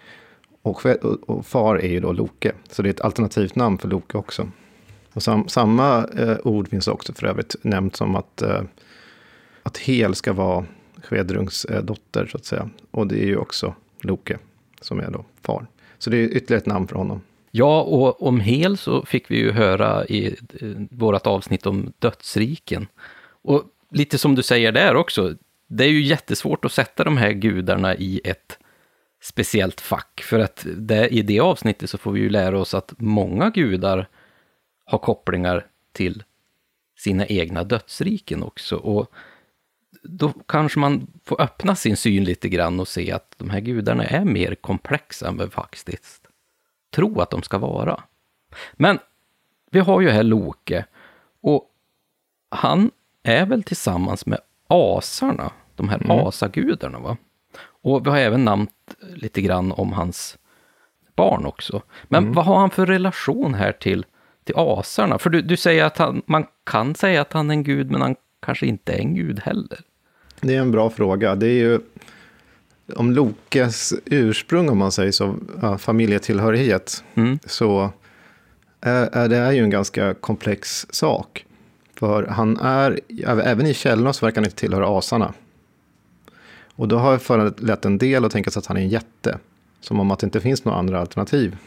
Och, 0.62 0.86
och, 1.26 1.46
far 1.46 1.76
är 1.76 1.88
ju 1.88 2.00
då 2.00 2.12
Loke, 2.12 2.52
så 2.70 2.82
det 2.82 2.88
är 2.88 2.90
ett 2.90 3.00
alternativt 3.00 3.56
namn 3.56 3.78
för 3.78 3.88
Loke 3.88 4.18
också. 4.18 4.48
Och 5.12 5.22
sam, 5.22 5.48
samma 5.48 6.04
eh, 6.04 6.36
ord 6.44 6.68
finns 6.68 6.88
också 6.88 7.12
för 7.12 7.26
övrigt 7.26 7.56
nämnt 7.62 7.96
som 7.96 8.16
att, 8.16 8.42
eh, 8.42 8.62
att 9.62 9.78
Hel 9.78 10.14
ska 10.14 10.32
vara 10.32 10.64
Vedrungs 11.10 11.64
eh, 11.64 11.82
dotter, 11.82 12.26
så 12.26 12.36
att 12.36 12.44
säga. 12.44 12.70
Och 12.90 13.06
det 13.06 13.22
är 13.22 13.26
ju 13.26 13.36
också 13.36 13.74
Loke, 14.00 14.38
som 14.80 15.00
är 15.00 15.10
då 15.10 15.24
far. 15.42 15.66
Så 15.98 16.10
det 16.10 16.16
är 16.16 16.24
ytterligare 16.24 16.60
ett 16.60 16.66
namn 16.66 16.88
för 16.88 16.96
honom. 16.96 17.20
Ja, 17.54 17.82
och 17.82 18.22
om 18.22 18.40
Hel 18.40 18.76
så 18.76 19.04
fick 19.04 19.30
vi 19.30 19.36
ju 19.36 19.52
höra 19.52 20.06
i 20.06 20.36
vårt 20.90 21.26
avsnitt 21.26 21.66
om 21.66 21.92
dödsriken. 21.98 22.86
Och 23.42 23.64
lite 23.90 24.18
som 24.18 24.34
du 24.34 24.42
säger 24.42 24.72
där 24.72 24.96
också, 24.96 25.34
det 25.66 25.84
är 25.84 25.88
ju 25.88 26.02
jättesvårt 26.02 26.64
att 26.64 26.72
sätta 26.72 27.04
de 27.04 27.16
här 27.16 27.32
gudarna 27.32 27.94
i 27.94 28.20
ett 28.24 28.58
speciellt 29.22 29.80
fack. 29.80 30.20
För 30.24 30.38
att 30.38 30.66
det, 30.76 31.08
i 31.08 31.22
det 31.22 31.40
avsnittet 31.40 31.90
så 31.90 31.98
får 31.98 32.12
vi 32.12 32.20
ju 32.20 32.30
lära 32.30 32.58
oss 32.58 32.74
att 32.74 32.94
många 32.98 33.50
gudar 33.50 34.08
har 34.84 34.98
kopplingar 34.98 35.66
till 35.92 36.22
sina 36.98 37.26
egna 37.26 37.64
dödsriken 37.64 38.42
också. 38.42 38.76
Och 38.76 39.12
då 40.02 40.32
kanske 40.48 40.78
man 40.78 41.06
får 41.24 41.42
öppna 41.42 41.76
sin 41.76 41.96
syn 41.96 42.24
lite 42.24 42.48
grann 42.48 42.80
och 42.80 42.88
se 42.88 43.12
att 43.12 43.34
de 43.36 43.50
här 43.50 43.60
gudarna 43.60 44.04
är 44.04 44.24
mer 44.24 44.54
komplexa 44.54 45.28
än 45.28 45.36
vad 45.36 45.52
faktiskt 45.52 46.22
tro 46.92 47.20
att 47.20 47.30
de 47.30 47.42
ska 47.42 47.58
vara. 47.58 48.02
Men 48.72 48.98
vi 49.70 49.80
har 49.80 50.00
ju 50.00 50.10
här 50.10 50.22
Loke 50.22 50.84
och 51.42 51.70
han 52.48 52.90
är 53.22 53.46
väl 53.46 53.62
tillsammans 53.62 54.26
med 54.26 54.38
asarna, 54.66 55.52
de 55.76 55.88
här 55.88 56.28
asagudarna 56.28 56.98
va? 56.98 57.16
Och 57.82 58.06
vi 58.06 58.10
har 58.10 58.18
även 58.18 58.44
nämnt 58.44 58.94
lite 59.14 59.42
grann 59.42 59.72
om 59.72 59.92
hans 59.92 60.38
barn 61.16 61.46
också. 61.46 61.82
Men 62.04 62.32
vad 62.32 62.44
har 62.44 62.58
han 62.58 62.70
för 62.70 62.86
relation 62.86 63.54
här 63.54 63.72
till, 63.72 64.06
till 64.44 64.54
asarna? 64.56 65.18
För 65.18 65.30
du, 65.30 65.42
du 65.42 65.56
säger 65.56 65.84
att 65.84 65.98
han, 65.98 66.22
man 66.26 66.46
kan 66.64 66.94
säga 66.94 67.20
att 67.20 67.32
han 67.32 67.50
är 67.50 67.54
en 67.54 67.62
gud, 67.62 67.90
men 67.90 68.00
han 68.00 68.16
kanske 68.40 68.66
inte 68.66 68.92
är 68.92 68.98
en 68.98 69.14
gud 69.14 69.40
heller. 69.40 69.80
Det 70.40 70.54
är 70.54 70.60
en 70.60 70.70
bra 70.70 70.90
fråga. 70.90 71.34
Det 71.34 71.46
är 71.46 71.54
ju 71.54 71.80
om 72.96 73.12
Lokes 73.12 73.94
ursprung, 74.04 74.68
om 74.68 74.78
man 74.78 74.92
säger 74.92 75.12
så, 75.12 75.34
ja, 75.62 75.78
familjetillhörighet, 75.78 77.04
Mm. 77.14 77.38
så 77.46 77.90
är, 78.80 79.08
är 79.12 79.28
det 79.28 79.36
är 79.36 79.52
ju 79.52 79.62
en 79.62 79.70
ganska 79.70 80.14
komplex 80.14 80.86
sak. 80.90 81.46
För 81.98 82.26
han 82.26 82.56
är, 82.56 83.00
även 83.26 83.66
i 83.66 83.74
källorna 83.74 84.12
så 84.12 84.26
verkar 84.26 84.36
han 84.36 84.44
inte 84.44 84.56
tillhöra 84.56 84.98
asarna. 84.98 85.32
Och 86.74 86.88
då 86.88 86.98
har 86.98 87.12
jag 87.12 87.22
föranlett 87.22 87.84
en 87.84 87.98
del 87.98 88.24
att 88.24 88.32
tänka 88.32 88.50
sig 88.50 88.60
att 88.60 88.66
han 88.66 88.76
är 88.76 88.80
en 88.80 88.88
jätte. 88.88 89.38
Som 89.80 90.00
om 90.00 90.10
att 90.10 90.18
det 90.18 90.24
inte 90.24 90.40
finns 90.40 90.64
några 90.64 90.78
andra 90.78 91.00
alternativ. 91.00 91.56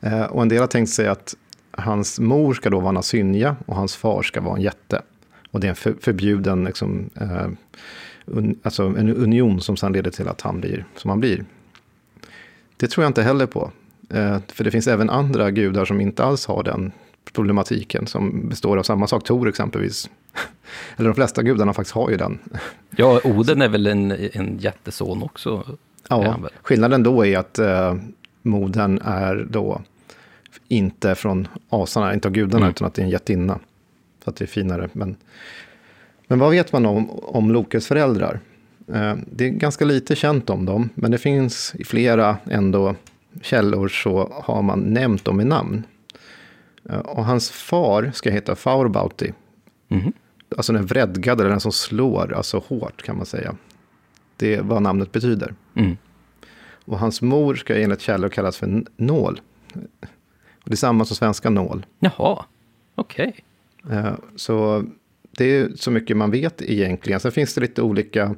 Eh, 0.00 0.22
och 0.22 0.42
en 0.42 0.48
del 0.48 0.60
har 0.60 0.66
tänkt 0.66 0.90
sig 0.90 1.06
att 1.08 1.34
hans 1.70 2.20
mor 2.20 2.54
ska 2.54 2.70
då 2.70 2.80
vara 2.80 2.88
en 2.88 2.96
asynja 2.96 3.56
och 3.66 3.76
hans 3.76 3.96
far 3.96 4.22
ska 4.22 4.40
vara 4.40 4.56
en 4.56 4.62
jätte. 4.62 5.02
Och 5.50 5.60
det 5.60 5.66
är 5.66 5.68
en 5.68 5.76
för, 5.76 5.94
förbjuden, 6.00 6.64
liksom, 6.64 7.10
eh, 7.20 7.48
un, 8.26 8.58
alltså 8.62 8.82
en 8.82 9.16
union 9.16 9.60
som 9.60 9.76
sedan 9.76 9.92
leder 9.92 10.10
till 10.10 10.28
att 10.28 10.40
han 10.40 10.60
blir 10.60 10.84
som 10.96 11.10
han 11.10 11.20
blir. 11.20 11.44
Det 12.76 12.86
tror 12.88 13.04
jag 13.04 13.10
inte 13.10 13.22
heller 13.22 13.46
på. 13.46 13.70
Eh, 14.10 14.38
för 14.48 14.64
det 14.64 14.70
finns 14.70 14.88
även 14.88 15.10
andra 15.10 15.50
gudar 15.50 15.84
som 15.84 16.00
inte 16.00 16.24
alls 16.24 16.46
har 16.46 16.62
den 16.62 16.92
problematiken, 17.32 18.06
som 18.06 18.48
består 18.48 18.76
av 18.76 18.82
samma 18.82 19.06
sak, 19.06 19.24
Tor 19.24 19.48
exempelvis. 19.48 20.10
Eller 20.96 21.08
de 21.08 21.14
flesta 21.14 21.42
gudarna 21.42 21.72
faktiskt 21.72 21.94
har 21.94 22.10
ju 22.10 22.16
den. 22.16 22.38
Ja, 22.98 23.20
Oden 23.24 23.62
är 23.62 23.68
väl 23.68 23.86
en, 23.86 24.10
en 24.32 24.58
jätteson 24.58 25.22
också? 25.22 25.64
Ja, 26.08 26.38
skillnaden 26.62 27.02
då 27.02 27.26
är 27.26 27.38
att 27.38 27.58
eh, 27.58 27.94
modern 28.42 29.00
är 29.04 29.46
då 29.50 29.80
inte 30.68 31.14
från 31.14 31.48
asarna, 31.68 32.14
inte 32.14 32.28
av 32.28 32.34
gudarna, 32.34 32.64
Mm. 32.64 32.70
utan 32.70 32.86
att 32.86 32.94
det 32.94 33.02
är 33.02 33.04
en 33.04 33.10
jättinna. 33.10 33.58
Så 34.24 34.30
att 34.30 34.36
det 34.36 34.44
är 34.44 34.46
finare. 34.46 34.88
Men, 34.92 35.16
men 36.26 36.38
vad 36.38 36.50
vet 36.50 36.72
man 36.72 36.86
om, 36.86 37.10
om 37.10 37.50
Lokes 37.50 37.86
föräldrar? 37.86 38.40
Eh, 38.92 39.14
det 39.32 39.44
är 39.44 39.50
ganska 39.50 39.84
lite 39.84 40.16
känt 40.16 40.50
om 40.50 40.64
dem, 40.66 40.88
men 40.94 41.10
det 41.10 41.18
finns 41.18 41.74
i 41.78 41.84
flera 41.84 42.36
ändå 42.50 42.94
källor 43.42 43.88
så 43.88 44.32
har 44.44 44.62
man 44.62 44.78
nämnt 44.80 45.24
dem 45.24 45.40
i 45.40 45.44
namn. 45.44 45.82
Eh, 46.90 46.98
och 46.98 47.24
hans 47.24 47.50
far 47.50 48.10
ska 48.14 48.30
heta 48.30 48.54
Faurbauti, 48.56 49.32
Mhm. 49.88 50.12
alltså 50.56 50.72
den 50.72 50.86
vredgade, 50.86 51.42
eller 51.42 51.50
den 51.50 51.60
som 51.60 51.72
slår, 51.72 52.32
alltså 52.32 52.62
hårt 52.68 53.02
kan 53.02 53.16
man 53.16 53.26
säga. 53.26 53.56
Det 54.36 54.54
är 54.54 54.62
vad 54.62 54.82
namnet 54.82 55.12
betyder. 55.12 55.54
Mm. 55.74 55.96
Och 56.84 56.98
hans 56.98 57.22
mor 57.22 57.54
ska 57.54 57.76
enligt 57.76 58.00
källor 58.00 58.28
kallas 58.28 58.56
för 58.56 58.84
nål. 58.96 59.40
Och 60.62 60.64
det 60.70 60.74
är 60.74 60.76
samma 60.76 61.04
som 61.04 61.16
svenska 61.16 61.50
nål. 61.50 61.86
Jaha, 61.98 62.44
okej. 62.94 63.34
Eh, 63.90 64.12
Så 64.36 64.84
det 65.36 65.44
är 65.44 65.68
så 65.76 65.90
mycket 65.90 66.16
man 66.16 66.30
vet 66.30 66.62
egentligen. 66.62 67.20
Sen 67.20 67.32
finns 67.32 67.54
det 67.54 67.60
lite 67.60 67.82
olika... 67.82 68.34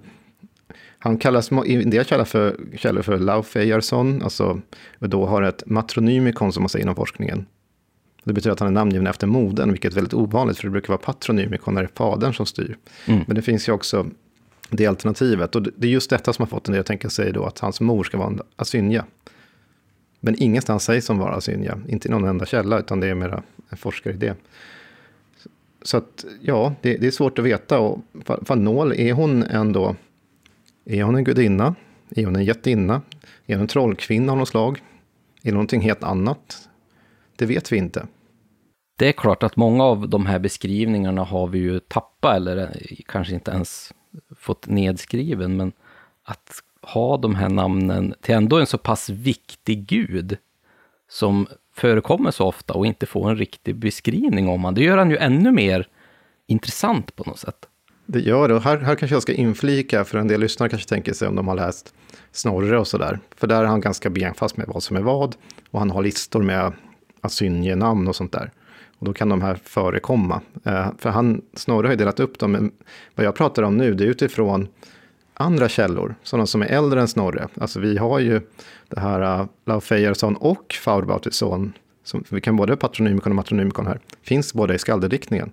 Han 0.98 1.18
kallas 1.18 1.50
en 1.52 1.90
del 1.90 2.04
källor 2.04 2.24
för, 2.24 2.56
källor 2.76 3.02
för 3.02 3.18
Laufejarsson, 3.18 4.22
alltså 4.22 4.60
då 4.98 5.26
har 5.26 5.42
ett 5.42 5.66
matronymikon 5.66 6.52
som 6.52 6.62
man 6.62 6.68
säger 6.68 6.84
inom 6.84 6.94
forskningen. 6.94 7.46
Det 8.24 8.32
betyder 8.32 8.52
att 8.52 8.60
han 8.60 8.68
är 8.68 8.72
namngiven 8.72 9.06
efter 9.06 9.26
modern, 9.26 9.70
vilket 9.70 9.92
är 9.92 9.94
väldigt 9.94 10.14
ovanligt, 10.14 10.56
för 10.56 10.64
det 10.64 10.70
brukar 10.70 10.88
vara 10.88 10.98
patronymikon 10.98 11.74
när 11.74 11.82
det 11.82 11.86
är 11.86 11.94
fadern 11.94 12.34
som 12.34 12.46
styr. 12.46 12.76
Mm. 13.06 13.24
Men 13.26 13.36
det 13.36 13.42
finns 13.42 13.68
ju 13.68 13.72
också 13.72 14.06
det 14.70 14.86
alternativet, 14.86 15.56
och 15.56 15.62
det 15.62 15.86
är 15.86 15.90
just 15.90 16.10
detta 16.10 16.32
som 16.32 16.42
har 16.42 16.48
fått 16.48 16.68
en 16.68 16.72
del 16.72 16.80
att 16.80 16.86
tänka 16.86 17.10
sig 17.10 17.32
då 17.32 17.44
att 17.44 17.58
hans 17.58 17.80
mor 17.80 18.04
ska 18.04 18.18
vara 18.18 18.28
en 18.28 18.40
asynja. 18.56 19.04
Men 20.20 20.42
ingenstans 20.42 20.84
sägs 20.84 21.06
som 21.06 21.18
vara 21.18 21.34
asynja, 21.34 21.78
inte 21.88 22.08
i 22.08 22.10
någon 22.10 22.24
enda 22.24 22.46
källa, 22.46 22.78
utan 22.78 23.00
det 23.00 23.06
är 23.06 23.14
mera 23.14 23.42
en 23.68 23.76
forskaridé 23.76 24.34
så 25.88 25.96
att, 25.96 26.24
ja, 26.40 26.74
det, 26.82 26.96
det 26.96 27.06
är 27.06 27.10
svårt 27.10 27.38
att 27.38 27.44
veta. 27.44 27.78
Och 27.78 28.00
Fanol, 28.44 28.92
är 28.92 29.12
hon 29.12 29.42
ändå, 29.42 29.96
är 30.84 31.02
hon 31.02 31.14
en 31.14 31.24
gudinna? 31.24 31.74
Är 32.10 32.24
hon 32.24 32.36
en 32.36 32.44
jättinna? 32.44 33.02
Är 33.46 33.54
hon 33.54 33.62
en 33.62 33.68
trollkvinna 33.68 34.32
av 34.32 34.38
något 34.38 34.48
slag? 34.48 34.82
Är 35.42 35.48
det 35.48 35.52
någonting 35.52 35.80
helt 35.80 36.04
annat? 36.04 36.68
Det 37.36 37.46
vet 37.46 37.72
vi 37.72 37.76
inte. 37.76 38.06
Det 38.98 39.08
är 39.08 39.12
klart 39.12 39.42
att 39.42 39.56
många 39.56 39.84
av 39.84 40.08
de 40.08 40.26
här 40.26 40.38
beskrivningarna 40.38 41.24
har 41.24 41.46
vi 41.46 41.58
ju 41.58 41.80
tappat 41.80 42.36
eller 42.36 42.56
eh, 42.56 42.96
kanske 43.06 43.34
inte 43.34 43.50
ens 43.50 43.92
fått 44.36 44.66
nedskriven, 44.66 45.56
men 45.56 45.72
att 46.22 46.50
ha 46.82 47.16
de 47.16 47.34
här 47.34 47.48
namnen 47.48 48.14
till 48.20 48.34
ändå 48.34 48.58
en 48.58 48.66
så 48.66 48.78
pass 48.78 49.10
viktig 49.10 49.86
gud 49.86 50.36
som 51.10 51.46
förekommer 51.78 52.30
så 52.30 52.46
ofta 52.46 52.74
och 52.74 52.86
inte 52.86 53.06
får 53.06 53.30
en 53.30 53.36
riktig 53.36 53.76
beskrivning 53.76 54.48
om 54.48 54.64
han, 54.64 54.74
det 54.74 54.82
gör 54.82 54.98
han 54.98 55.10
ju 55.10 55.16
ännu 55.16 55.52
mer 55.52 55.86
intressant 56.46 57.16
på 57.16 57.24
något 57.24 57.38
sätt. 57.38 57.68
Det 58.06 58.20
gör 58.20 58.48
det, 58.48 58.54
och 58.54 58.62
här, 58.62 58.78
här 58.78 58.94
kanske 58.94 59.14
jag 59.14 59.22
ska 59.22 59.32
inflika, 59.32 60.04
för 60.04 60.18
en 60.18 60.28
del 60.28 60.40
lyssnare 60.40 60.70
kanske 60.70 60.88
tänker 60.88 61.12
sig 61.12 61.28
om 61.28 61.36
de 61.36 61.48
har 61.48 61.54
läst 61.54 61.94
Snorre 62.32 62.78
och 62.78 62.86
sådär. 62.86 63.18
För 63.36 63.46
där 63.46 63.62
är 63.62 63.66
han 63.66 63.80
ganska 63.80 64.10
benfast 64.10 64.56
med 64.56 64.66
vad 64.66 64.82
som 64.82 64.96
är 64.96 65.00
vad, 65.00 65.36
och 65.70 65.78
han 65.78 65.90
har 65.90 66.02
listor 66.02 66.42
med 66.42 66.72
asynjenamn 67.20 68.08
och 68.08 68.16
sånt 68.16 68.32
där. 68.32 68.50
Och 68.98 69.06
då 69.06 69.12
kan 69.12 69.28
de 69.28 69.42
här 69.42 69.54
förekomma. 69.64 70.40
Eh, 70.64 70.88
för 70.98 71.10
han, 71.10 71.42
Snorre 71.54 71.86
har 71.86 71.92
ju 71.92 71.96
delat 71.96 72.20
upp 72.20 72.38
dem, 72.38 72.52
men 72.52 72.72
vad 73.14 73.26
jag 73.26 73.34
pratar 73.34 73.62
om 73.62 73.76
nu, 73.76 73.94
det 73.94 74.04
är 74.04 74.08
utifrån 74.08 74.68
andra 75.38 75.68
källor, 75.68 76.14
sådana 76.22 76.46
som 76.46 76.62
är 76.62 76.66
äldre 76.66 77.00
än 77.00 77.08
Snorre. 77.08 77.48
Alltså 77.54 77.80
vi 77.80 77.96
har 77.96 78.18
ju 78.18 78.40
det 78.88 79.00
här 79.00 79.20
äh, 79.20 79.40
uh, 79.40 79.46
Laufeyersson 79.66 80.36
och 80.36 80.72
Faurbautisson, 80.72 81.72
som 82.04 82.24
vi 82.28 82.40
kan 82.40 82.56
både 82.56 82.76
patronymikon 82.76 83.32
och 83.32 83.36
matronymikon 83.36 83.86
här, 83.86 84.00
finns 84.22 84.54
båda 84.54 84.74
i 84.74 84.78
skaldediktningen. 84.78 85.52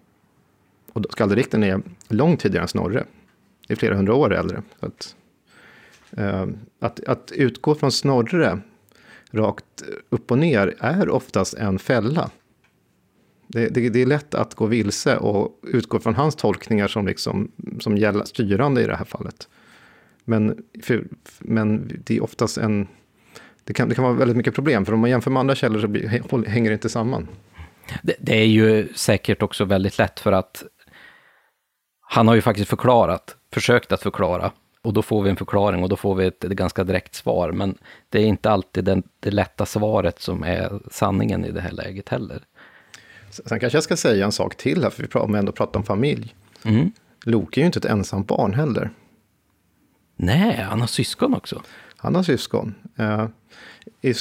Och 0.94 1.06
skaldedikten 1.10 1.64
är 1.64 1.82
långt 2.08 2.40
tidigare 2.40 2.64
än 2.64 2.68
Snorre. 2.68 3.06
Det 3.68 3.74
är 3.74 3.78
flera 3.78 3.96
hundra 3.96 4.16
år 4.16 4.34
äldre. 4.34 4.62
Att, 4.80 5.16
uh, 6.20 6.46
att, 6.80 7.04
att 7.08 7.32
utgå 7.32 7.76
från 7.76 7.92
Snorre 7.92 8.60
rakt 9.32 9.84
upp 10.10 10.32
och 10.32 10.38
ner 10.38 10.76
är 10.80 11.10
oftast 11.10 11.54
en 11.54 11.80
fälla. 11.80 12.30
Det, 13.48 13.70
det, 13.70 13.90
det, 13.90 14.02
är 14.02 14.06
lätt 14.06 14.36
att 14.36 14.56
gå 14.56 14.66
vilse 14.66 15.18
och 15.18 15.60
utgå 15.64 16.00
från 16.00 16.16
hans 16.16 16.36
tolkningar 16.36 16.88
som, 16.88 17.08
liksom, 17.08 17.52
som 17.80 17.98
gäller, 17.98 18.24
styrande 18.24 18.82
i 18.82 18.88
det 18.88 18.96
här 18.96 19.06
fallet. 19.06 19.48
Men, 20.26 20.64
för, 20.84 21.04
men 21.40 21.92
det 22.06 22.18
är 22.18 22.24
oftast 22.24 22.58
en... 22.58 22.88
Det 23.64 23.74
kan, 23.74 23.90
det 23.90 23.96
kan 23.96 24.04
vara 24.04 24.14
väldigt 24.14 24.38
mycket 24.38 24.56
problem, 24.56 24.86
för 24.86 24.94
om 24.94 25.00
man 25.00 25.10
jämför 25.10 25.32
med 25.32 25.40
andra 25.40 25.56
källor 25.56 25.80
så 25.80 25.88
blir, 25.88 26.48
hänger 26.48 26.70
det 26.70 26.74
inte 26.74 26.90
samman. 26.90 27.28
Det, 28.04 28.16
det 28.20 28.38
är 28.38 28.46
ju 28.46 28.88
säkert 28.94 29.42
också 29.42 29.66
väldigt 29.66 29.98
lätt 29.98 30.20
för 30.20 30.32
att 30.32 30.64
han 32.02 32.28
har 32.28 32.36
ju 32.36 32.42
faktiskt 32.42 32.70
förklarat, 32.70 33.36
försökt 33.54 33.92
att 33.92 34.02
förklara, 34.02 34.52
och 34.82 34.94
då 34.94 35.02
får 35.02 35.24
vi 35.24 35.30
en 35.30 35.36
förklaring 35.36 35.84
och 35.84 35.90
då 35.90 35.96
får 35.96 36.16
vi 36.16 36.26
ett, 36.26 36.44
ett 36.44 36.52
ganska 36.52 36.84
direkt 36.84 37.16
svar. 37.16 37.52
Men 37.52 37.78
det 38.10 38.20
är 38.20 38.26
inte 38.26 38.50
alltid 38.52 38.84
den, 38.84 39.04
det 39.20 39.32
lätta 39.32 39.66
svaret 39.66 40.22
som 40.22 40.44
är 40.44 40.80
sanningen 40.92 41.46
i 41.46 41.52
det 41.52 41.62
här 41.62 41.72
läget 41.72 42.10
heller. 42.10 42.44
Sen 43.30 43.60
kanske 43.60 43.78
jag 43.78 43.84
ska 43.84 43.98
säga 43.98 44.26
en 44.26 44.32
sak 44.32 44.56
till 44.56 44.84
här, 44.84 44.90
för 44.90 45.02
vi 45.02 45.08
pratar, 45.08 45.26
om 45.26 45.34
vi 45.34 45.40
ändå 45.40 45.52
pratar 45.52 45.80
om 45.80 45.86
familj. 45.86 46.36
Mm. 46.64 46.92
Loke 47.24 47.60
är 47.60 47.62
ju 47.62 47.66
inte 47.66 47.80
ett 47.80 47.86
ensamt 47.86 48.28
barn 48.28 48.54
heller. 48.54 48.90
Nej, 50.16 50.58
han 50.58 50.80
har 50.80 50.88
syskon 50.88 51.34
också. 51.34 51.62
Han 51.98 52.16
har 52.16 52.24
syskon. 52.24 52.76
Eh, 52.96 53.28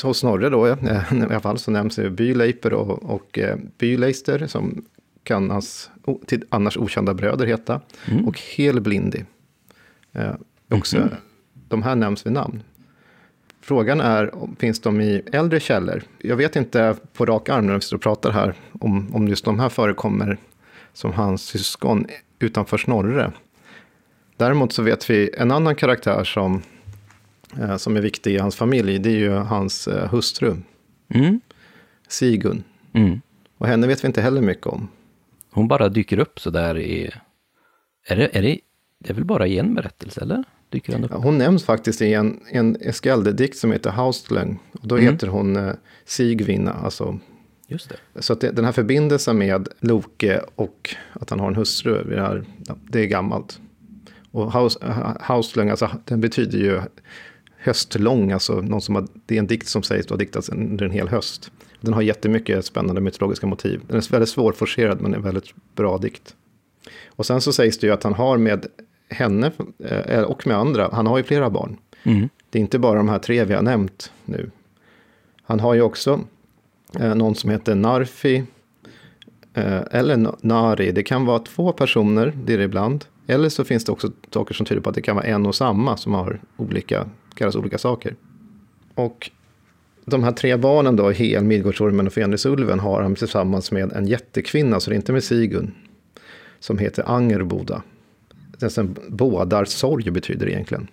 hos 0.02 0.18
Snorre 0.18 0.48
då, 0.48 0.66
eh, 0.66 0.76
i 1.12 1.20
alla 1.20 1.40
fall, 1.40 1.58
så 1.58 1.70
nämns 1.70 1.98
Byleiper 2.10 2.72
och, 2.72 3.02
och 3.02 3.38
eh, 3.38 3.56
Byleister, 3.78 4.46
som 4.46 4.84
kan 5.22 5.50
hans 5.50 5.90
till 6.26 6.44
annars 6.48 6.76
okända 6.76 7.14
bröder 7.14 7.46
heta. 7.46 7.80
Mm. 8.10 8.28
Och 8.28 8.40
Helblindi. 8.56 9.24
Eh, 10.12 10.34
också, 10.70 10.96
mm. 10.96 11.08
De 11.68 11.82
här 11.82 11.94
nämns 11.94 12.26
vid 12.26 12.32
namn. 12.32 12.62
Frågan 13.60 14.00
är, 14.00 14.30
finns 14.58 14.80
de 14.80 15.00
i 15.00 15.22
äldre 15.32 15.60
källor? 15.60 16.02
Jag 16.18 16.36
vet 16.36 16.56
inte 16.56 16.96
på 17.12 17.26
rak 17.26 17.48
arm 17.48 17.66
när 17.66 17.74
vi 17.74 17.80
står 17.80 17.96
och 17.96 18.02
pratar 18.02 18.30
här, 18.30 18.54
om, 18.80 19.14
om 19.14 19.28
just 19.28 19.44
de 19.44 19.60
här 19.60 19.68
förekommer 19.68 20.38
som 20.92 21.12
hans 21.12 21.42
syskon 21.42 22.06
utanför 22.38 22.78
Snorre. 22.78 23.32
Däremot 24.36 24.72
så 24.72 24.82
vet 24.82 25.10
vi 25.10 25.30
en 25.38 25.50
annan 25.50 25.74
karaktär 25.74 26.24
som, 26.24 26.62
eh, 27.60 27.76
som 27.76 27.96
är 27.96 28.00
viktig 28.00 28.34
i 28.34 28.38
hans 28.38 28.56
familj. 28.56 28.98
Det 28.98 29.10
är 29.10 29.16
ju 29.16 29.30
hans 29.30 29.88
eh, 29.88 30.08
hustru. 30.10 30.56
Mm. 31.08 31.40
Sigun. 32.08 32.64
Mm. 32.92 33.20
Och 33.58 33.66
henne 33.66 33.86
vet 33.86 34.04
vi 34.04 34.06
inte 34.06 34.20
heller 34.20 34.40
mycket 34.40 34.66
om. 34.66 34.88
Hon 35.50 35.68
bara 35.68 35.88
dyker 35.88 36.18
upp 36.18 36.40
så 36.40 36.50
där 36.50 36.78
i... 36.78 37.10
Är 38.06 38.16
det, 38.16 38.36
är 38.36 38.42
det, 38.42 38.58
det 38.98 39.10
är 39.10 39.14
väl 39.14 39.24
bara 39.24 39.46
i 39.46 39.58
en 39.58 39.74
berättelse, 39.74 40.20
eller? 40.20 40.44
Dyker 40.68 40.92
hon, 40.92 41.04
upp? 41.04 41.10
Ja, 41.10 41.16
hon 41.16 41.38
nämns 41.38 41.64
faktiskt 41.64 42.02
i 42.02 42.14
en, 42.14 42.40
en 42.50 42.76
Eskaldedikt 42.76 43.56
som 43.56 43.72
heter 43.72 43.90
Haustlöng. 43.90 44.58
Och 44.72 44.88
då 44.88 44.96
mm. 44.96 45.12
heter 45.12 45.26
hon 45.26 45.56
eh, 45.56 45.72
Sigvinna, 46.04 46.72
alltså 46.72 47.18
Just 47.66 47.92
det. 48.14 48.22
Så 48.22 48.32
att 48.32 48.40
det, 48.40 48.50
den 48.50 48.64
här 48.64 48.72
förbindelsen 48.72 49.38
med 49.38 49.68
Loke 49.80 50.40
och 50.54 50.94
att 51.12 51.30
han 51.30 51.40
har 51.40 51.48
en 51.48 51.54
hustru, 51.54 52.04
det 52.04 52.20
är, 52.20 52.44
det 52.90 53.00
är 53.00 53.06
gammalt. 53.06 53.60
Och 54.34 54.52
Hauslung, 55.20 55.70
alltså, 55.70 55.90
den 56.04 56.20
betyder 56.20 56.58
ju 56.58 56.80
höstlång, 57.58 58.32
alltså 58.32 58.60
någon 58.60 58.80
som 58.80 58.94
har, 58.94 59.06
det 59.26 59.34
är 59.34 59.38
en 59.38 59.46
dikt 59.46 59.68
som 59.68 59.82
sägs 59.82 60.10
ha 60.10 60.16
diktats 60.16 60.48
under 60.48 60.84
en 60.84 60.90
hel 60.90 61.08
höst. 61.08 61.50
Den 61.80 61.94
har 61.94 62.02
jättemycket 62.02 62.64
spännande 62.64 63.00
mytologiska 63.00 63.46
motiv. 63.46 63.80
Den 63.88 63.96
är 63.96 64.10
väldigt 64.12 64.28
svårforcerad, 64.28 65.00
men 65.00 65.14
en 65.14 65.22
väldigt 65.22 65.54
bra 65.74 65.98
dikt. 65.98 66.34
Och 67.06 67.26
sen 67.26 67.40
så 67.40 67.52
sägs 67.52 67.78
det 67.78 67.86
ju 67.86 67.92
att 67.92 68.02
han 68.02 68.14
har 68.14 68.38
med 68.38 68.66
henne, 69.08 69.52
eh, 70.06 70.22
och 70.22 70.46
med 70.46 70.56
andra, 70.56 70.88
han 70.92 71.06
har 71.06 71.18
ju 71.18 71.24
flera 71.24 71.50
barn. 71.50 71.76
Mm. 72.02 72.28
Det 72.50 72.58
är 72.58 72.60
inte 72.60 72.78
bara 72.78 72.96
de 72.96 73.08
här 73.08 73.18
tre 73.18 73.44
vi 73.44 73.54
har 73.54 73.62
nämnt 73.62 74.12
nu. 74.24 74.50
Han 75.42 75.60
har 75.60 75.74
ju 75.74 75.82
också 75.82 76.20
eh, 77.00 77.14
någon 77.14 77.34
som 77.34 77.50
heter 77.50 77.74
Narfi, 77.74 78.44
eh, 79.54 79.80
eller 79.90 80.36
Nari. 80.40 80.92
Det 80.92 81.02
kan 81.02 81.26
vara 81.26 81.38
två 81.38 81.72
personer, 81.72 82.32
det 82.44 82.54
är 82.54 82.58
det 82.58 82.64
ibland. 82.64 83.04
Eller 83.26 83.48
så 83.48 83.64
finns 83.64 83.84
det 83.84 83.92
också 83.92 84.12
saker 84.30 84.54
som 84.54 84.66
tyder 84.66 84.80
på 84.80 84.88
att 84.88 84.94
det 84.94 85.02
kan 85.02 85.16
vara 85.16 85.26
en 85.26 85.46
och 85.46 85.54
samma 85.54 85.96
som 85.96 86.14
har 86.14 86.40
olika, 86.56 87.06
kallas 87.34 87.56
olika 87.56 87.78
saker. 87.78 88.16
Och 88.94 89.30
de 90.04 90.24
här 90.24 90.32
tre 90.32 90.56
barnen 90.56 90.96
då, 90.96 91.10
Hel, 91.10 91.44
Midgårdsormen 91.44 92.06
och 92.06 92.12
Fenrisulven, 92.12 92.80
har 92.80 93.02
han 93.02 93.14
tillsammans 93.14 93.72
med 93.72 93.92
en 93.92 94.06
jättekvinna, 94.06 94.80
så 94.80 94.90
det 94.90 94.94
är 94.94 94.96
inte 94.96 95.12
med 95.12 95.24
Sigun, 95.24 95.74
som 96.58 96.78
heter 96.78 97.10
Angerboda. 97.10 97.82
Alltså 98.62 98.86
Bådar 99.08 99.64
sorg 99.64 100.10
betyder 100.10 100.48
egentligen. 100.48 100.88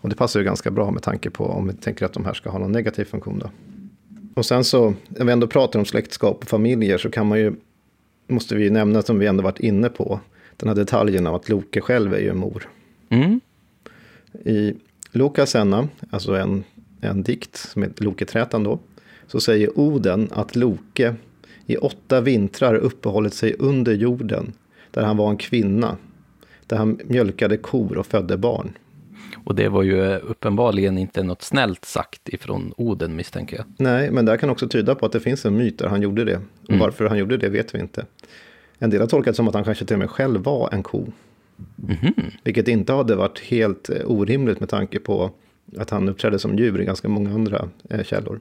Och 0.00 0.08
det 0.08 0.16
passar 0.16 0.40
ju 0.40 0.46
ganska 0.46 0.70
bra 0.70 0.90
med 0.90 1.02
tanke 1.02 1.30
på 1.30 1.44
om 1.44 1.68
vi 1.68 1.74
tänker 1.74 2.06
att 2.06 2.12
de 2.12 2.24
här 2.24 2.34
ska 2.34 2.50
ha 2.50 2.58
någon 2.58 2.72
negativ 2.72 3.04
funktion 3.04 3.38
då. 3.38 3.50
Och 4.34 4.46
sen 4.46 4.64
så, 4.64 4.94
när 5.08 5.24
vi 5.24 5.32
ändå 5.32 5.46
pratar 5.46 5.78
om 5.78 5.84
släktskap 5.84 6.42
och 6.42 6.48
familjer 6.48 6.98
så 6.98 7.10
kan 7.10 7.26
man 7.26 7.38
ju, 7.38 7.52
måste 8.26 8.54
vi 8.54 8.64
ju 8.64 8.70
nämna 8.70 9.02
som 9.02 9.18
vi 9.18 9.26
ändå 9.26 9.42
varit 9.42 9.60
inne 9.60 9.88
på, 9.88 10.20
den 10.56 10.68
här 10.68 10.74
detaljen 10.74 11.26
av 11.26 11.34
att 11.34 11.48
Loke 11.48 11.80
själv 11.80 12.14
är 12.14 12.18
ju 12.18 12.28
en 12.28 12.38
mor. 12.38 12.68
Mm. 13.08 13.40
I 14.44 14.74
Lokasenna, 15.12 15.88
alltså 16.10 16.34
en, 16.34 16.64
en 17.00 17.22
dikt 17.22 17.56
som 17.56 17.82
heter 17.82 18.04
Loketrätan 18.04 18.64
då, 18.64 18.78
så 19.26 19.40
säger 19.40 19.78
Oden 19.78 20.28
att 20.32 20.56
Loke 20.56 21.14
i 21.66 21.76
åtta 21.76 22.20
vintrar 22.20 22.74
uppehållit 22.74 23.34
sig 23.34 23.54
under 23.58 23.92
jorden, 23.92 24.52
där 24.90 25.02
han 25.02 25.16
var 25.16 25.30
en 25.30 25.36
kvinna, 25.36 25.96
där 26.66 26.76
han 26.76 27.00
mjölkade 27.04 27.56
kor 27.56 27.98
och 27.98 28.06
födde 28.06 28.36
barn. 28.36 28.72
Och 29.44 29.54
det 29.54 29.68
var 29.68 29.82
ju 29.82 30.16
uppenbarligen 30.16 30.98
inte 30.98 31.22
något 31.22 31.42
snällt 31.42 31.84
sagt 31.84 32.28
ifrån 32.28 32.72
Oden 32.76 33.16
misstänker 33.16 33.56
jag. 33.56 33.66
Nej, 33.78 34.10
men 34.10 34.24
det 34.24 34.38
kan 34.38 34.50
också 34.50 34.68
tyda 34.68 34.94
på 34.94 35.06
att 35.06 35.12
det 35.12 35.20
finns 35.20 35.46
en 35.46 35.56
myt 35.56 35.78
där 35.78 35.88
han 35.88 36.02
gjorde 36.02 36.24
det. 36.24 36.40
Och 36.62 36.70
mm. 36.70 36.80
varför 36.80 37.04
han 37.08 37.18
gjorde 37.18 37.36
det 37.36 37.48
vet 37.48 37.74
vi 37.74 37.78
inte. 37.78 38.06
En 38.78 38.90
del 38.90 39.00
har 39.00 39.08
tolkat 39.08 39.32
det 39.32 39.36
som 39.36 39.48
att 39.48 39.54
han 39.54 39.64
kanske 39.64 39.84
till 39.84 39.94
och 39.94 40.00
med 40.00 40.10
själv 40.10 40.42
var 40.42 40.68
en 40.72 40.82
ko. 40.82 40.98
Mm 40.98 41.96
-hmm. 41.96 42.32
Vilket 42.44 42.68
inte 42.68 42.92
hade 42.92 43.16
varit 43.16 43.38
helt 43.38 43.90
eh, 43.90 44.10
orimligt 44.10 44.60
med 44.60 44.68
tanke 44.68 44.98
på 44.98 45.30
att 45.76 45.90
han 45.90 46.08
uppträdde 46.08 46.38
som 46.38 46.58
djur 46.58 46.80
i 46.80 46.84
ganska 46.84 47.08
många 47.08 47.34
andra 47.34 47.68
eh, 47.90 48.04
källor. 48.04 48.40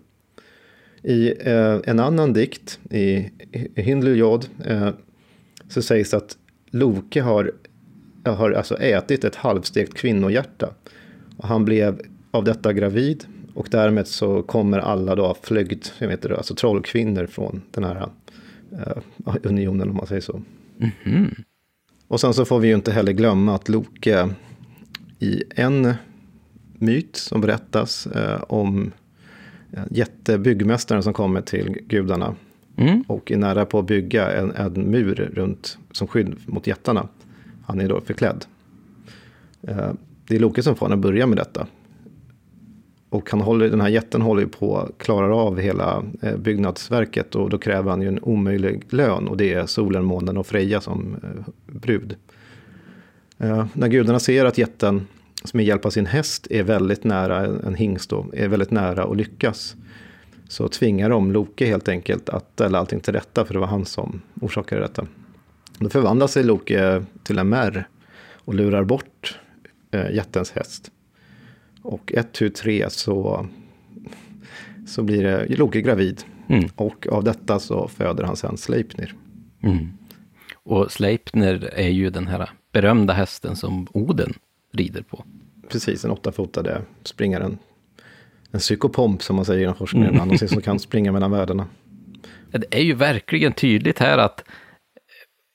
I 1.01 1.33
eh, 1.39 1.79
en 1.83 1.99
annan 1.99 2.33
dikt, 2.33 2.79
i 2.89 3.29
Hindlujod, 3.75 4.45
eh, 4.65 4.89
så 5.69 5.81
sägs 5.81 6.13
att 6.13 6.37
Loke 6.69 7.21
har, 7.21 7.51
har 8.25 8.51
alltså 8.51 8.77
ätit 8.77 9.23
ett 9.23 9.35
halvstekt 9.35 9.93
kvinnohjärta. 9.93 10.69
Och 11.37 11.47
han 11.47 11.65
blev 11.65 12.01
av 12.31 12.43
detta 12.43 12.73
gravid 12.73 13.25
och 13.53 13.67
därmed 13.71 14.07
så 14.07 14.43
kommer 14.43 14.79
alla 14.79 15.15
då 15.15 15.35
flögt, 15.41 15.93
jag 15.97 16.07
vet 16.07 16.25
inte, 16.25 16.37
alltså 16.37 16.55
trollkvinnor 16.55 17.25
från 17.25 17.61
den 17.71 17.83
här 17.83 18.09
eh, 18.71 19.35
unionen 19.43 19.89
om 19.89 19.95
man 19.95 20.07
säger 20.07 20.21
så. 20.21 20.41
Mm 20.79 20.91
-hmm. 21.03 21.43
Och 22.07 22.21
sen 22.21 22.33
så 22.33 22.45
får 22.45 22.59
vi 22.59 22.67
ju 22.67 22.75
inte 22.75 22.91
heller 22.91 23.11
glömma 23.11 23.55
att 23.55 23.69
Loke 23.69 24.29
i 25.19 25.43
en 25.55 25.93
myt 26.73 27.15
som 27.15 27.41
berättas 27.41 28.07
eh, 28.07 28.41
om 28.47 28.91
jättebyggmästaren 29.89 31.03
som 31.03 31.13
kommer 31.13 31.41
till 31.41 31.77
gudarna 31.87 32.35
Mm. 32.77 33.03
och 33.07 33.31
är 33.31 33.37
nära 33.37 33.65
på 33.65 33.79
att 33.79 33.85
bygga 33.85 34.31
en, 34.31 34.51
en 34.51 34.73
mur 34.73 35.31
runt 35.33 35.77
som 35.91 36.07
skydd 36.07 36.35
mot 36.45 36.67
jättarna. 36.67 37.07
Han 37.65 37.81
är 37.81 37.89
då 37.89 38.01
förklädd. 38.01 38.45
Eh, 39.61 39.91
Det 40.27 40.35
är 40.35 40.39
Loke 40.39 40.63
som 40.63 40.75
får 40.75 40.85
honom 40.85 40.99
att 40.99 41.03
börja 41.03 41.27
med 41.27 41.37
detta. 41.37 41.67
Och 43.15 43.31
han 43.31 43.41
håller, 43.41 43.69
den 43.69 43.81
här 43.81 43.89
jätten 43.89 44.21
håller 44.21 44.41
ju 44.41 44.47
på 44.47 44.77
att 44.77 44.97
klara 44.97 45.35
av 45.35 45.59
hela 45.59 46.03
eh, 46.21 46.37
byggnadsverket 46.37 47.35
och 47.35 47.49
då 47.49 47.57
kräver 47.57 47.89
han 47.89 48.01
ju 48.01 48.07
en 48.07 48.19
omöjlig 48.21 48.83
lön 48.89 49.27
och 49.27 49.37
det 49.37 49.53
är 49.53 49.65
solen, 49.65 50.03
månen 50.03 50.37
och 50.37 50.47
Freja 50.47 50.81
som 50.81 51.15
eh, 51.23 51.53
brud. 51.65 52.15
Eh, 53.37 53.65
när 53.73 53.87
gudarna 53.87 54.19
ser 54.19 54.45
att 54.45 54.57
jätten 54.57 55.07
som 55.43 55.57
med 55.57 55.65
hjälp 55.65 55.85
av 55.85 55.89
sin 55.89 56.05
häst 56.05 56.47
är 56.49 56.63
väldigt 56.63 57.03
nära, 57.03 57.45
en 57.45 57.75
hingst 57.75 58.09
då, 58.09 58.25
är 58.33 58.47
väldigt 58.47 58.71
nära 58.71 59.03
att 59.03 59.17
lyckas 59.17 59.75
så 60.47 60.67
tvingar 60.67 61.09
de 61.09 61.31
Loke 61.31 61.65
helt 61.65 61.87
enkelt 61.87 62.29
att 62.29 62.51
ställa 62.53 62.79
allting 62.79 62.99
till 62.99 63.13
rätta, 63.13 63.45
för 63.45 63.53
det 63.53 63.59
var 63.59 63.67
han 63.67 63.85
som 63.85 64.21
orsakade 64.41 64.81
detta. 64.81 65.05
Då 65.79 65.89
förvandlar 65.89 66.27
sig 66.27 66.43
Loke 66.43 67.05
till 67.23 67.39
en 67.39 67.49
märr 67.49 67.87
och 68.33 68.53
lurar 68.53 68.83
bort 68.83 69.39
jättens 70.11 70.51
häst. 70.51 70.91
Och 71.85 72.13
ett, 72.13 72.33
tu, 72.33 72.49
tre 72.49 72.89
så, 72.89 73.47
så 74.87 75.03
blir 75.03 75.23
det 75.23 75.57
Loke 75.57 75.81
gravid. 75.81 76.23
Mm. 76.49 76.69
Och 76.75 77.07
av 77.07 77.23
detta 77.23 77.59
så 77.59 77.87
föder 77.87 78.23
han 78.23 78.35
sen 78.35 78.57
Sleipnir. 78.57 79.15
Mm. 79.63 79.89
Och 80.63 80.91
Sleipner 80.91 81.69
är 81.73 81.89
ju 81.89 82.09
den 82.09 82.27
här 82.27 82.49
berömda 82.71 83.13
hästen 83.13 83.55
som 83.55 83.87
Oden 83.91 84.33
rider 84.71 85.01
på. 85.01 85.23
Precis, 85.69 86.01
den 86.01 86.11
åttafotade 86.11 86.81
springaren. 87.03 87.57
En 88.51 88.59
psykopomp 88.59 89.23
som 89.23 89.35
man 89.35 89.45
säger 89.45 89.63
inom 89.63 89.75
forskningen, 89.75 90.09
mm. 90.09 90.17
någonting 90.17 90.47
som 90.47 90.61
kan 90.61 90.79
springa 90.79 91.11
mellan 91.11 91.31
världarna. 91.31 91.67
Det 92.51 92.75
är 92.75 92.83
ju 92.83 92.93
verkligen 92.93 93.53
tydligt 93.53 93.99
här 93.99 94.17
att 94.17 94.43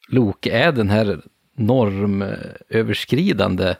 Loke 0.08 0.50
är 0.50 0.72
den 0.72 0.90
här 0.90 1.20
normöverskridande 1.56 3.74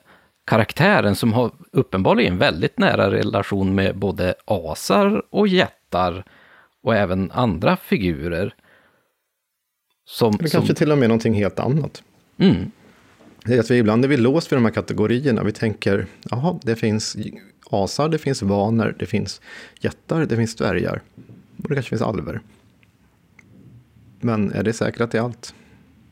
karaktären 0.51 1.17
som 1.17 1.33
har 1.33 1.51
uppenbarligen 1.73 2.39
väldigt 2.39 2.79
nära 2.79 3.11
relation 3.11 3.75
med 3.75 3.97
både 3.97 4.35
asar 4.45 5.23
och 5.31 5.49
jättar 5.49 6.25
och 6.83 6.95
även 6.95 7.31
andra 7.31 7.77
figurer. 7.77 8.55
Som, 10.05 10.35
Eller 10.35 10.49
som, 10.49 10.59
kanske 10.59 10.75
till 10.75 10.93
och 10.93 10.99
med 10.99 11.09
någonting 11.09 11.35
helt 11.35 11.59
annat. 11.59 12.03
mm, 12.39 12.71
Det 13.45 13.55
är 13.55 13.61
att 13.61 13.71
vi 13.71 13.79
ibland 13.79 14.05
är 14.05 14.09
vi 14.09 14.17
låst 14.17 14.53
vid 14.53 14.57
de 14.57 14.65
här 14.65 14.73
kategorierna. 14.73 15.43
Vi 15.43 15.53
tänker, 15.53 16.07
jaha, 16.31 16.59
det 16.63 16.77
finns 16.77 17.17
asar, 17.71 18.09
det 18.09 18.19
finns 18.19 18.43
vaner, 18.43 18.97
det 18.99 19.07
finns 19.07 19.41
jättar, 19.81 20.27
det 20.27 20.37
finns 20.37 20.57
dvärgar. 20.57 21.03
Och 21.63 21.69
det 21.69 21.75
kanske 21.75 21.89
finns 21.89 22.03
alver. 22.03 22.41
Men 24.21 24.53
är 24.53 24.63
det 24.63 24.73
säkert 24.73 25.01
att 25.01 25.11
det 25.11 25.19
är 25.19 25.23
allt? 25.23 25.55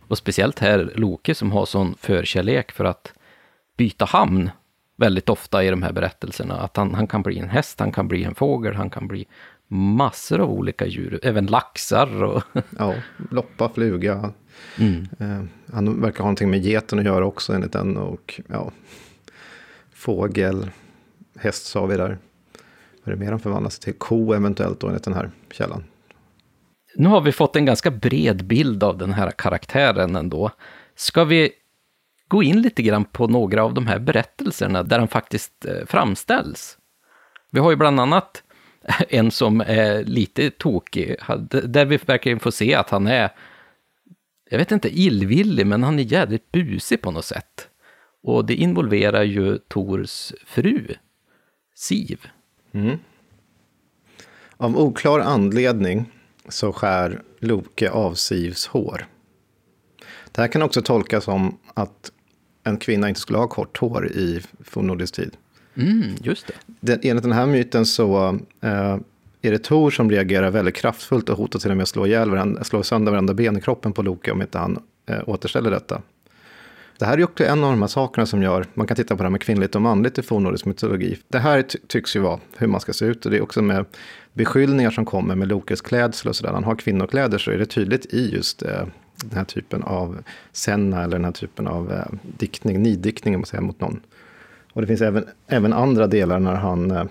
och 0.09 0.19
speciellt 0.19 0.59
här 0.59 0.93
Loke 0.95 1.35
som 1.35 1.53
har 1.53 1.67
sån 1.67 1.95
förkärlek 1.95 2.73
för 2.73 2.85
att 2.85 3.13
byta 3.79 4.05
hamn 4.05 4.51
väldigt 4.97 5.29
ofta 5.29 5.65
i 5.65 5.71
de 5.71 5.83
här 5.83 5.93
berättelserna. 5.93 6.55
Att 6.61 6.77
han, 6.77 6.95
han 6.95 7.07
kan 7.07 7.23
bli 7.23 7.39
en 7.39 7.49
häst, 7.49 7.81
han 7.81 7.93
kan 7.93 8.09
bli 8.09 8.25
en 8.25 8.35
fågel, 8.35 8.75
han 8.75 8.91
kan 8.91 9.09
bli 9.09 9.27
massor 9.69 10.41
av 10.41 10.51
olika 10.51 10.87
djur, 10.87 11.21
även 11.23 11.47
laxar 11.47 12.23
och... 12.23 12.43
Ja, 12.79 12.95
loppa, 13.31 13.69
fluga. 13.69 14.33
Mm. 14.79 15.07
Eh, 15.19 15.45
han 15.75 16.01
verkar 16.01 16.19
ha 16.19 16.25
någonting 16.25 16.51
med 16.51 16.61
geten 16.61 16.99
att 16.99 17.05
göra 17.05 17.27
också 17.27 17.53
enligt 17.53 17.73
den. 17.73 17.97
Och 17.97 18.41
ja, 18.47 18.71
fågel, 19.95 20.71
häst 21.39 21.67
sa 21.67 21.87
vi 21.87 21.97
där. 21.97 22.19
Vad 23.05 23.13
är 23.13 23.17
det 23.17 23.25
mer 23.25 23.31
han 23.31 23.41
förvandlas 23.41 23.79
till? 23.79 23.95
Ko 23.95 24.33
eventuellt 24.33 24.81
då 24.81 24.87
enligt 24.87 25.05
den 25.05 25.15
här 25.15 25.31
källan. 25.51 25.85
Nu 26.97 27.09
har 27.09 27.21
vi 27.21 27.33
fått 27.33 27.57
en 27.57 27.65
ganska 27.65 27.91
bred 27.91 28.45
bild 28.45 28.83
av 28.83 28.99
den 28.99 29.13
här 29.13 29.31
karaktären 29.31 30.17
ändå. 30.17 30.51
Ska 30.95 31.25
vi 31.25 31.51
gå 32.29 32.43
in 32.43 32.63
lite 32.63 32.83
grann 32.83 33.05
på 33.05 33.27
några 33.27 33.65
av 33.65 33.75
de 33.75 33.87
här 33.87 33.99
berättelserna 33.99 34.83
där 34.83 34.99
han 34.99 35.09
faktiskt 35.09 35.65
eh, 35.65 35.87
framställs? 35.87 36.79
Vi 37.51 37.61
har 37.61 37.71
ju 37.71 37.77
bland 37.77 38.01
annat 38.01 38.43
en 39.09 39.31
som 39.31 39.61
är 39.61 40.05
lite 40.05 40.51
tokig, 40.51 41.17
där 41.65 41.85
vi 41.85 41.97
verkligen 41.97 42.41
får 42.41 42.51
se 42.51 42.75
att 42.75 42.91
han 42.91 43.07
är, 43.07 43.31
jag 44.51 44.59
vet 44.59 44.73
inte, 44.73 45.01
illvillig, 45.01 45.67
men 45.67 45.83
han 45.83 45.99
är 45.99 46.03
jävligt 46.03 46.53
busig 46.53 47.03
på 47.03 47.11
något 47.11 47.25
sätt. 47.25 47.69
Och 48.23 48.45
det 48.45 48.55
involverar 48.55 49.23
ju 49.23 49.59
Tors 49.59 50.33
fru, 50.47 50.95
Siv. 51.75 52.27
Mm. 52.73 52.99
Av 54.57 54.79
oklar 54.79 55.21
anledning 55.21 56.13
så 56.49 56.73
skär 56.73 57.23
Loke 57.39 57.91
av 57.91 58.15
Sivs 58.15 58.67
hår. 58.67 59.07
Det 60.33 60.41
här 60.41 60.49
kan 60.49 60.63
också 60.63 60.83
tolkas 60.83 61.25
som 61.25 61.59
att 61.75 62.13
en 62.69 62.77
kvinna 62.77 63.09
inte 63.09 63.21
skulle 63.21 63.39
ha 63.39 63.47
kort 63.47 63.79
hår 63.79 64.07
i 64.09 64.41
fornnordisk 64.65 65.15
tid. 65.15 65.37
Mm, 65.75 66.03
just 66.23 66.47
det. 66.47 66.55
Den, 66.81 67.01
enligt 67.03 67.23
den 67.23 67.33
här 67.33 67.47
myten 67.47 67.87
så 67.87 68.39
eh, 68.61 68.97
är 69.43 69.51
det 69.51 69.59
Tor 69.59 69.91
som 69.91 70.11
reagerar 70.11 70.51
väldigt 70.51 70.75
kraftfullt 70.75 71.29
och 71.29 71.37
hotar 71.37 71.59
till 71.59 71.71
och 71.71 71.77
med 71.77 71.83
att 71.83 71.89
slå, 71.89 72.07
ihjäl 72.07 72.31
varandra, 72.31 72.65
slå 72.65 72.83
sönder 72.83 73.13
varandra 73.13 73.35
ben 73.35 73.57
i 73.57 73.61
kroppen 73.61 73.93
på 73.93 74.03
Loke 74.03 74.31
om 74.31 74.43
inte 74.43 74.59
han 74.59 74.79
eh, 75.07 75.21
återställer 75.27 75.71
detta. 75.71 76.03
Det 76.99 77.05
här 77.05 77.19
är 77.19 77.25
också 77.25 77.45
en 77.45 77.65
av 77.65 77.71
de 77.71 77.81
här 77.81 77.89
sakerna 77.89 78.27
som 78.27 78.43
gör, 78.43 78.67
man 78.75 78.87
kan 78.87 78.97
titta 78.97 79.17
på 79.17 79.23
det 79.23 79.27
här 79.27 79.31
med 79.31 79.41
kvinnligt 79.41 79.75
och 79.75 79.83
manligt 79.83 80.19
i 80.19 80.23
fornnordisk 80.23 80.65
mytologi. 80.65 81.19
Det 81.29 81.39
här 81.39 81.63
ty 81.63 81.79
tycks 81.87 82.17
ju 82.17 82.21
vara 82.21 82.41
hur 82.57 82.67
man 82.67 82.81
ska 82.81 82.93
se 82.93 83.05
ut 83.05 83.25
och 83.25 83.31
det 83.31 83.37
är 83.37 83.43
också 83.43 83.63
med 83.63 83.85
beskyllningar 84.33 84.91
som 84.91 85.05
kommer 85.05 85.35
med 85.35 85.49
Lokes 85.49 85.81
klädsel 85.81 86.29
och 86.29 86.37
sådär. 86.37 86.53
Han 86.53 86.65
har 86.65 86.77
kvinnokläder 86.77 87.39
så 87.39 87.51
är 87.51 87.59
det 87.59 87.67
tydligt 87.67 88.15
i 88.15 88.31
just 88.35 88.63
eh, 88.63 88.87
den 89.25 89.39
här 89.39 89.45
typen 89.45 89.83
av 89.83 90.19
senna 90.53 91.05
eller 91.05 91.17
den 91.17 91.25
här 91.25 91.33
typen 91.33 91.67
av 91.67 91.93
eh, 91.93 92.05
diktning, 92.23 92.83
niddiktning 92.83 93.35
om 93.35 93.41
man 93.41 93.47
säger 93.47 93.63
mot 93.63 93.81
någon. 93.81 94.01
Och 94.73 94.81
det 94.81 94.87
finns 94.87 95.01
även, 95.01 95.25
även 95.47 95.73
andra 95.73 96.07
delar 96.07 96.39
när 96.39 96.55
han 96.55 96.91
eh, 96.91 97.05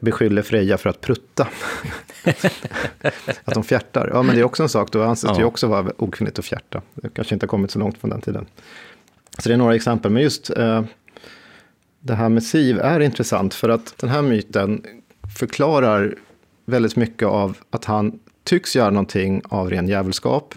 beskyller 0.00 0.42
Freja 0.42 0.78
för 0.78 0.90
att 0.90 1.00
prutta. 1.00 1.48
att 3.44 3.54
de 3.54 3.64
fjärtar. 3.64 4.10
Ja, 4.12 4.22
men 4.22 4.34
det 4.34 4.40
är 4.40 4.44
också 4.44 4.62
en 4.62 4.68
sak, 4.68 4.92
då 4.92 5.02
anses 5.02 5.30
det 5.30 5.36
ju 5.36 5.42
Ja. 5.42 5.46
också 5.46 5.66
vara 5.66 5.92
okvinnligt 5.98 6.38
att 6.38 6.44
fjärta. 6.44 6.82
Det 6.94 7.08
kanske 7.08 7.34
inte 7.34 7.46
har 7.46 7.48
kommit 7.48 7.70
så 7.70 7.78
långt 7.78 7.98
från 7.98 8.10
den 8.10 8.20
tiden. 8.20 8.46
Så 9.38 9.48
det 9.48 9.54
är 9.54 9.58
några 9.58 9.74
exempel, 9.74 10.10
men 10.12 10.22
just 10.22 10.50
eh, 10.50 10.84
det 12.00 12.14
här 12.14 12.28
med 12.28 12.42
Siv 12.42 12.78
är 12.80 13.00
intressant 13.00 13.54
för 13.54 13.68
att 13.68 13.94
den 13.98 14.10
här 14.10 14.22
myten 14.22 14.82
förklarar 15.38 16.14
väldigt 16.64 16.96
mycket 16.96 17.28
av 17.28 17.56
att 17.70 17.84
han 17.84 18.18
tycks 18.44 18.76
göra 18.76 18.90
någonting 18.90 19.42
av 19.48 19.70
ren 19.70 19.88
djävulskap, 19.88 20.54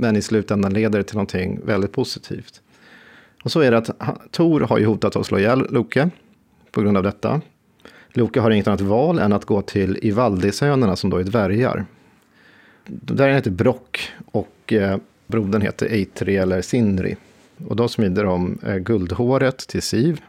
men 0.00 0.16
i 0.16 0.22
slutändan 0.22 0.72
leder 0.72 0.98
det 0.98 1.04
till 1.04 1.16
någonting 1.16 1.60
väldigt 1.64 1.92
positivt. 1.92 2.60
Och 3.42 3.52
så 3.52 3.60
är 3.60 3.70
det 3.70 3.78
att 3.78 3.90
Tor 4.30 4.60
har 4.60 4.78
ju 4.78 4.86
hotat 4.86 5.16
att 5.16 5.26
slå 5.26 5.38
ihjäl 5.38 5.66
Loke 5.70 6.10
på 6.70 6.82
grund 6.82 6.96
av 6.96 7.02
detta. 7.02 7.40
Loke 8.12 8.40
har 8.40 8.50
inget 8.50 8.68
annat 8.68 8.80
val 8.80 9.18
än 9.18 9.32
att 9.32 9.44
gå 9.44 9.62
till 9.62 9.98
Ivaldisönerna 10.02 10.96
som 10.96 11.10
då 11.10 11.16
är 11.16 11.24
dvärgar. 11.24 11.84
Dvärgen 12.86 13.36
heter 13.36 13.50
Brock 13.50 14.12
och 14.24 14.72
eh, 14.72 14.98
brodern 15.26 15.62
heter 15.62 15.86
Eitri 15.92 16.36
eller 16.36 16.62
Sindri. 16.62 17.16
Och 17.66 17.76
då 17.76 17.88
smider 17.88 18.24
de 18.24 18.58
eh, 18.66 18.76
guldhåret 18.76 19.58
till 19.58 19.82
Siv, 19.82 20.20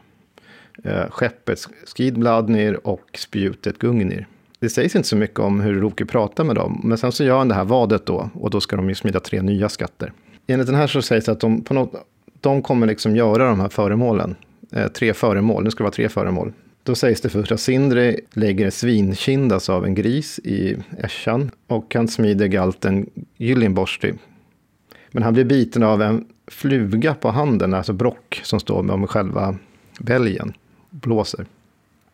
eh, 0.84 1.10
skeppet 1.10 1.68
Skidbladnir 1.96 2.86
och 2.86 3.18
spjutet 3.18 3.78
Gungnir. 3.78 4.26
Det 4.62 4.68
sägs 4.68 4.96
inte 4.96 5.08
så 5.08 5.16
mycket 5.16 5.38
om 5.38 5.60
hur 5.60 5.80
Loke 5.80 6.06
pratar 6.06 6.44
med 6.44 6.56
dem, 6.56 6.80
men 6.84 6.98
sen 6.98 7.12
så 7.12 7.24
gör 7.24 7.38
han 7.38 7.48
det 7.48 7.54
här 7.54 7.64
vadet 7.64 8.06
då, 8.06 8.30
och 8.34 8.50
då 8.50 8.60
ska 8.60 8.76
de 8.76 8.88
ju 8.88 8.94
smida 8.94 9.20
tre 9.20 9.42
nya 9.42 9.68
skatter. 9.68 10.12
Enligt 10.46 10.66
den 10.66 10.76
här 10.76 10.86
så 10.86 11.02
sägs 11.02 11.24
det 11.24 11.32
att 11.32 11.40
de, 11.40 11.64
på 11.64 11.74
något, 11.74 11.92
de 12.40 12.62
kommer 12.62 12.86
liksom 12.86 13.16
göra 13.16 13.48
de 13.48 13.60
här 13.60 13.68
föremålen, 13.68 14.34
eh, 14.72 14.88
tre 14.88 15.14
föremål, 15.14 15.64
nu 15.64 15.70
ska 15.70 15.78
det 15.78 15.84
vara 15.84 15.92
tre 15.92 16.08
föremål. 16.08 16.52
Då 16.82 16.94
sägs 16.94 17.20
det 17.20 17.28
först 17.28 17.52
att 17.52 17.60
Sindri 17.60 18.20
lägger 18.32 18.70
svinkindas 18.70 19.70
av 19.70 19.84
en 19.84 19.94
gris 19.94 20.38
i 20.38 20.76
ässjan 20.98 21.50
och 21.66 21.94
han 21.94 22.08
smider 22.08 22.46
galten 22.46 23.10
Gyllenborsti. 23.36 24.12
Men 25.10 25.22
han 25.22 25.34
blir 25.34 25.44
biten 25.44 25.82
av 25.82 26.02
en 26.02 26.24
fluga 26.46 27.14
på 27.14 27.30
handen, 27.30 27.74
alltså 27.74 27.92
brock, 27.92 28.40
som 28.44 28.60
står 28.60 28.82
med 28.82 29.10
själva 29.10 29.56
bälgen, 30.00 30.52
blåser. 30.90 31.46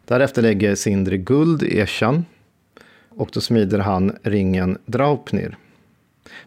Därefter 0.05 0.43
lägger 0.43 0.75
Sindri 0.75 1.19
guld 1.19 1.63
i 1.63 1.81
ässjan 1.81 2.25
och 3.19 3.31
då 3.33 3.41
smider 3.41 3.79
han 3.79 4.17
ringen 4.23 4.79
Draupnir. 4.87 5.57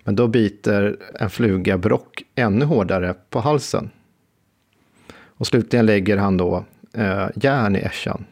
Men 0.04 0.16
då 0.16 0.28
biter 0.28 0.98
en 1.20 1.30
fluga 1.30 1.78
brock 1.78 2.24
ännu 2.36 2.66
hårdare 2.66 3.16
på 3.30 3.40
halsen. 3.40 3.90
Och 5.14 5.48
slutligen 5.48 5.86
lägger 5.86 6.18
han 6.18 6.38
då 6.38 6.66
eh, 6.94 7.28
järn 7.36 7.76
i 7.76 7.80
ässjan. 7.80 8.26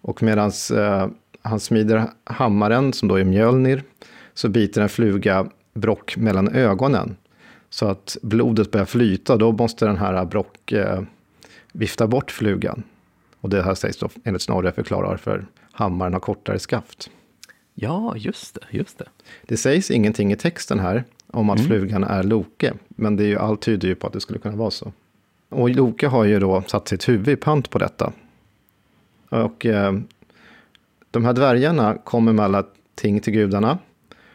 Och 0.00 0.22
medan 0.22 0.52
eh, 0.76 1.08
han 1.42 1.60
smider 1.60 2.04
hammaren, 2.24 2.92
som 2.92 3.08
då 3.08 3.14
är 3.14 3.24
Mjölnir, 3.24 3.82
så 4.34 4.48
biter 4.48 4.82
en 4.82 4.88
fluga 4.88 5.46
brock 5.74 6.16
mellan 6.16 6.48
ögonen. 6.48 7.16
Så 7.68 7.86
att 7.86 8.16
blodet 8.22 8.70
börjar 8.70 8.86
flyta, 8.86 9.36
då 9.36 9.52
måste 9.52 9.86
den 9.86 9.96
här 9.96 10.24
brock 10.24 10.72
eh, 10.72 11.02
vifta 11.72 12.06
bort 12.06 12.30
flugan. 12.30 12.82
Och 13.40 13.50
det 13.50 13.62
här 13.62 13.74
sägs 13.74 13.96
då 13.96 14.08
enligt 14.24 14.42
Snorre 14.42 14.72
förklara 14.72 15.06
varför 15.06 15.46
hammaren 15.72 16.12
har 16.12 16.20
kortare 16.20 16.58
skaft. 16.58 17.10
Ja, 17.82 18.16
just 18.16 18.54
det, 18.54 18.60
just 18.70 18.98
det. 18.98 19.04
Det 19.42 19.56
sägs 19.56 19.90
ingenting 19.90 20.32
i 20.32 20.36
texten 20.36 20.78
här 20.78 21.04
om 21.26 21.50
att 21.50 21.58
Mm. 21.58 21.68
flugan 21.68 22.04
är 22.04 22.22
Loke, 22.22 22.74
men 22.88 23.16
det 23.16 23.24
är 23.24 23.28
ju, 23.28 23.38
allt 23.38 23.60
tyder 23.62 23.88
ju 23.88 23.94
på 23.94 24.06
att 24.06 24.12
det 24.12 24.20
skulle 24.20 24.38
kunna 24.38 24.56
vara 24.56 24.70
så. 24.70 24.92
Och 25.48 25.70
Loke 25.70 26.06
har 26.06 26.24
ju 26.24 26.38
då 26.38 26.62
satt 26.66 26.88
sitt 26.88 27.08
huvud 27.08 27.28
i 27.28 27.36
pant 27.36 27.70
på 27.70 27.78
detta. 27.78 28.12
Och 29.28 29.66
eh, 29.66 29.92
de 31.10 31.24
här 31.24 31.32
dvärgarna 31.32 31.94
kommer 32.04 32.32
med 32.32 32.44
alla 32.44 32.64
ting 32.94 33.20
till 33.20 33.32
gudarna. 33.32 33.78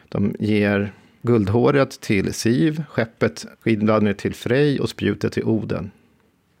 De 0.08 0.34
ger 0.38 0.92
guldhåret 1.22 2.00
till 2.00 2.34
Siv, 2.34 2.82
skeppet 2.88 3.46
Skidbladner 3.60 4.12
till 4.12 4.34
Frej 4.34 4.80
och 4.80 4.88
spjutet 4.88 5.32
till 5.32 5.44
Oden. 5.44 5.90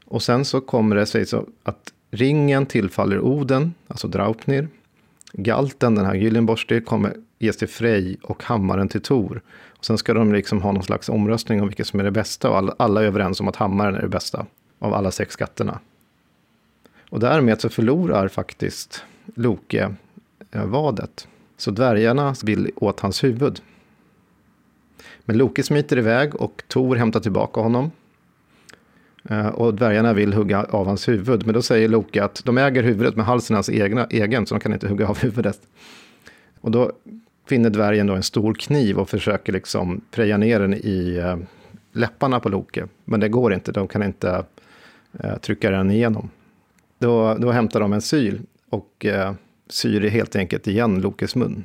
Och 0.04 0.22
sen 0.22 0.44
så 0.44 0.60
kommer 0.60 0.96
det 0.96 1.06
sig 1.06 1.26
så 1.26 1.46
att 1.62 1.92
ringen 2.10 2.66
tillfaller 2.66 3.20
Oden, 3.20 3.74
alltså 3.88 4.08
Draupnir. 4.08 4.68
Galten, 5.32 5.94
den 5.94 6.04
här 6.04 6.14
Gyllenborsti, 6.14 6.80
kommer 6.80 7.16
ges 7.38 7.56
till 7.56 7.68
Frej 7.68 8.16
och 8.22 8.42
hammaren 8.42 8.88
till 8.88 9.00
Tor. 9.00 9.42
Och 9.68 9.84
sen 9.84 9.98
ska 9.98 10.14
de 10.14 10.32
liksom 10.32 10.62
ha 10.62 10.72
någon 10.72 10.82
slags 10.82 11.08
omröstning 11.08 11.60
om 11.60 11.68
vilket 11.68 11.86
som 11.86 12.00
är 12.00 12.04
det 12.04 12.10
bästa 12.10 12.50
och 12.50 12.56
alla, 12.56 12.74
alla 12.78 13.02
är 13.02 13.06
överens 13.06 13.40
om 13.40 13.48
att 13.48 13.56
hammaren 13.56 13.94
är 13.94 14.02
det 14.02 14.08
bästa 14.08 14.46
av 14.78 14.94
alla 14.94 15.10
sex 15.10 15.32
skatterna. 15.32 15.80
Och 17.10 17.20
därmed 17.20 17.60
så 17.60 17.68
förlorar 17.68 18.28
faktiskt 18.28 19.04
Loke 19.34 19.94
eh, 20.50 20.64
vadet. 20.64 21.28
Så 21.56 21.70
dvärgarna 21.70 22.34
vill 22.44 22.70
åt 22.76 23.00
hans 23.00 23.24
huvud. 23.24 23.60
Men 25.24 25.38
Loke 25.38 25.62
smiter 25.62 25.98
iväg 25.98 26.34
och 26.34 26.62
Tor 26.68 26.96
hämtar 26.96 27.20
tillbaka 27.20 27.60
honom. 27.60 27.90
Eh, 29.30 29.46
och 29.46 29.74
dvärgarna 29.74 30.12
vill 30.12 30.32
hugga 30.32 30.64
av 30.64 30.86
hans 30.86 31.08
huvud. 31.08 31.46
Men 31.46 31.54
då 31.54 31.62
säger 31.62 31.88
Loke 31.88 32.24
att 32.24 32.42
de 32.44 32.58
äger 32.58 32.82
huvudet, 32.82 33.16
men 33.16 33.24
halsen 33.24 33.54
är 33.54 33.56
hans 33.56 33.70
egna, 33.70 34.06
egen, 34.10 34.46
så 34.46 34.54
de 34.54 34.60
kan 34.60 34.72
inte 34.72 34.88
hugga 34.88 35.08
av 35.08 35.18
huvudet. 35.18 35.60
Och 36.60 36.70
då 36.70 36.92
finner 37.48 37.70
dvärgen 37.70 38.06
då 38.06 38.14
en 38.14 38.22
stor 38.22 38.54
kniv 38.54 38.98
och 38.98 39.08
försöker 39.08 39.52
liksom 39.52 40.00
preja 40.10 40.36
ner 40.36 40.60
den 40.60 40.74
i 40.74 41.16
eh, 41.24 41.36
läpparna 41.92 42.40
på 42.40 42.48
Loke. 42.48 42.86
Men 43.04 43.20
det 43.20 43.28
går 43.28 43.54
inte, 43.54 43.72
de 43.72 43.88
kan 43.88 44.02
inte 44.02 44.44
eh, 45.20 45.36
trycka 45.36 45.70
den 45.70 45.90
igenom. 45.90 46.30
Då, 46.98 47.34
då 47.34 47.50
hämtar 47.50 47.80
de 47.80 47.92
en 47.92 48.00
syl 48.00 48.40
och 48.70 49.06
eh, 49.06 49.32
syr 49.68 50.08
helt 50.08 50.36
enkelt 50.36 50.66
igen 50.66 51.00
Lokes 51.00 51.36
mun. 51.36 51.64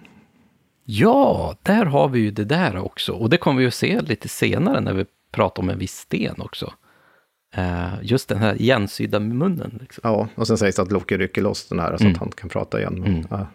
Ja, 0.86 1.56
där 1.64 1.86
har 1.86 2.10
vi 2.10 2.20
ju 2.20 2.32
det 2.32 2.46
där 2.46 2.78
också. 2.78 3.14
Och 3.14 3.30
det 3.30 3.38
kommer 3.38 3.62
vi 3.62 3.68
att 3.68 3.74
se 3.74 4.02
lite 4.02 4.28
senare 4.28 4.82
när 4.82 4.94
vi 4.94 5.06
pratar 5.32 5.64
om 5.64 5.70
en 5.70 5.80
viss 5.80 5.98
sten 5.98 6.36
också. 6.38 6.74
Eh, 7.56 7.94
just 8.02 8.30
den 8.30 8.38
här 8.38 8.62
igensydda 8.62 9.20
munnen. 9.20 9.78
Liksom. 9.82 10.02
Ja, 10.04 10.28
och 10.36 10.48
sen 10.48 10.58
sägs 10.58 10.76
det 10.76 10.82
att 10.82 10.92
Loke 10.92 11.18
rycker 11.18 11.42
loss 11.42 11.68
den 11.68 11.80
här 11.80 11.98
så 11.98 12.04
Mm. 12.04 12.14
att 12.14 12.20
han 12.20 12.32
kan 12.32 12.50
prata 12.50 12.80
igen. 12.80 13.00
Men, 13.00 13.28
ja. 13.30 13.48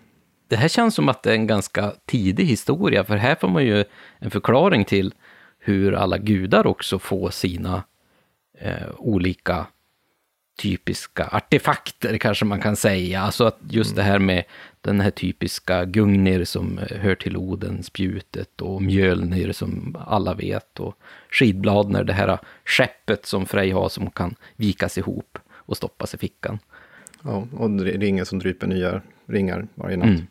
Det 0.49 0.57
här 0.57 0.69
känns 0.69 0.95
som 0.95 1.09
att 1.09 1.23
det 1.23 1.31
är 1.31 1.35
en 1.35 1.47
ganska 1.47 1.93
tidig 2.07 2.45
historia, 2.45 3.05
för 3.05 3.17
här 3.17 3.35
får 3.35 3.49
man 3.49 3.65
ju 3.65 3.85
en 4.19 4.31
förklaring 4.31 4.85
till 4.85 5.15
hur 5.59 5.93
alla 5.93 6.19
gudar 6.19 6.67
också 6.67 6.99
får 6.99 7.31
sina 7.31 7.83
eh, 8.59 8.73
olika 8.99 9.67
typiska 10.63 11.29
artefakter, 11.33 12.19
kanske 12.19 12.45
man 12.45 12.61
kan 12.61 12.77
säga. 12.77 13.21
Alltså 13.21 13.45
att 13.45 13.59
just 13.71 13.97
det 13.97 14.03
här 14.03 14.19
med 14.19 14.45
den 14.87 15.01
här 15.01 15.11
typiska 15.11 15.85
Gungnir 15.85 16.45
som 16.45 16.79
eh, 16.79 16.99
hör 16.99 17.15
till 17.15 17.37
Oden, 17.37 17.83
spjutet, 17.83 18.61
och 18.61 18.83
Mjölnir 18.83 19.53
som 19.53 19.97
alla 20.07 20.35
vet, 20.35 20.81
och 20.81 20.99
Skidbladner, 21.31 22.05
det 22.05 22.13
här 22.13 22.39
skeppet 22.65 23.27
som 23.27 23.47
Frej 23.47 23.71
har 23.71 23.89
som 23.89 24.11
kan 24.11 24.35
vikas 24.57 24.99
ihop 24.99 25.39
och 25.49 25.77
stoppas 25.77 26.15
i 26.15 26.19
fickan. 26.19 26.59
Ja, 27.23 27.47
och 27.57 27.81
ringen 27.81 28.27
som 28.27 28.39
dryper 28.39 28.67
nya 28.67 29.03
ringar 29.27 29.67
varje 29.75 29.97
natt. 29.97 30.09
Mm. 30.09 30.27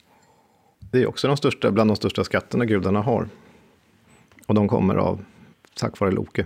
Det 0.79 1.01
är 1.01 1.07
också 1.07 1.27
de 1.27 1.37
största, 1.37 1.71
bland 1.71 1.89
de 1.89 1.95
största 1.95 2.23
skatterna 2.23 2.65
gudarna 2.65 3.01
har. 3.01 3.29
Och 4.47 4.55
de 4.55 4.67
kommer 4.67 4.95
av, 4.95 5.25
tack 5.75 5.99
vare 5.99 6.11
Loke. 6.11 6.45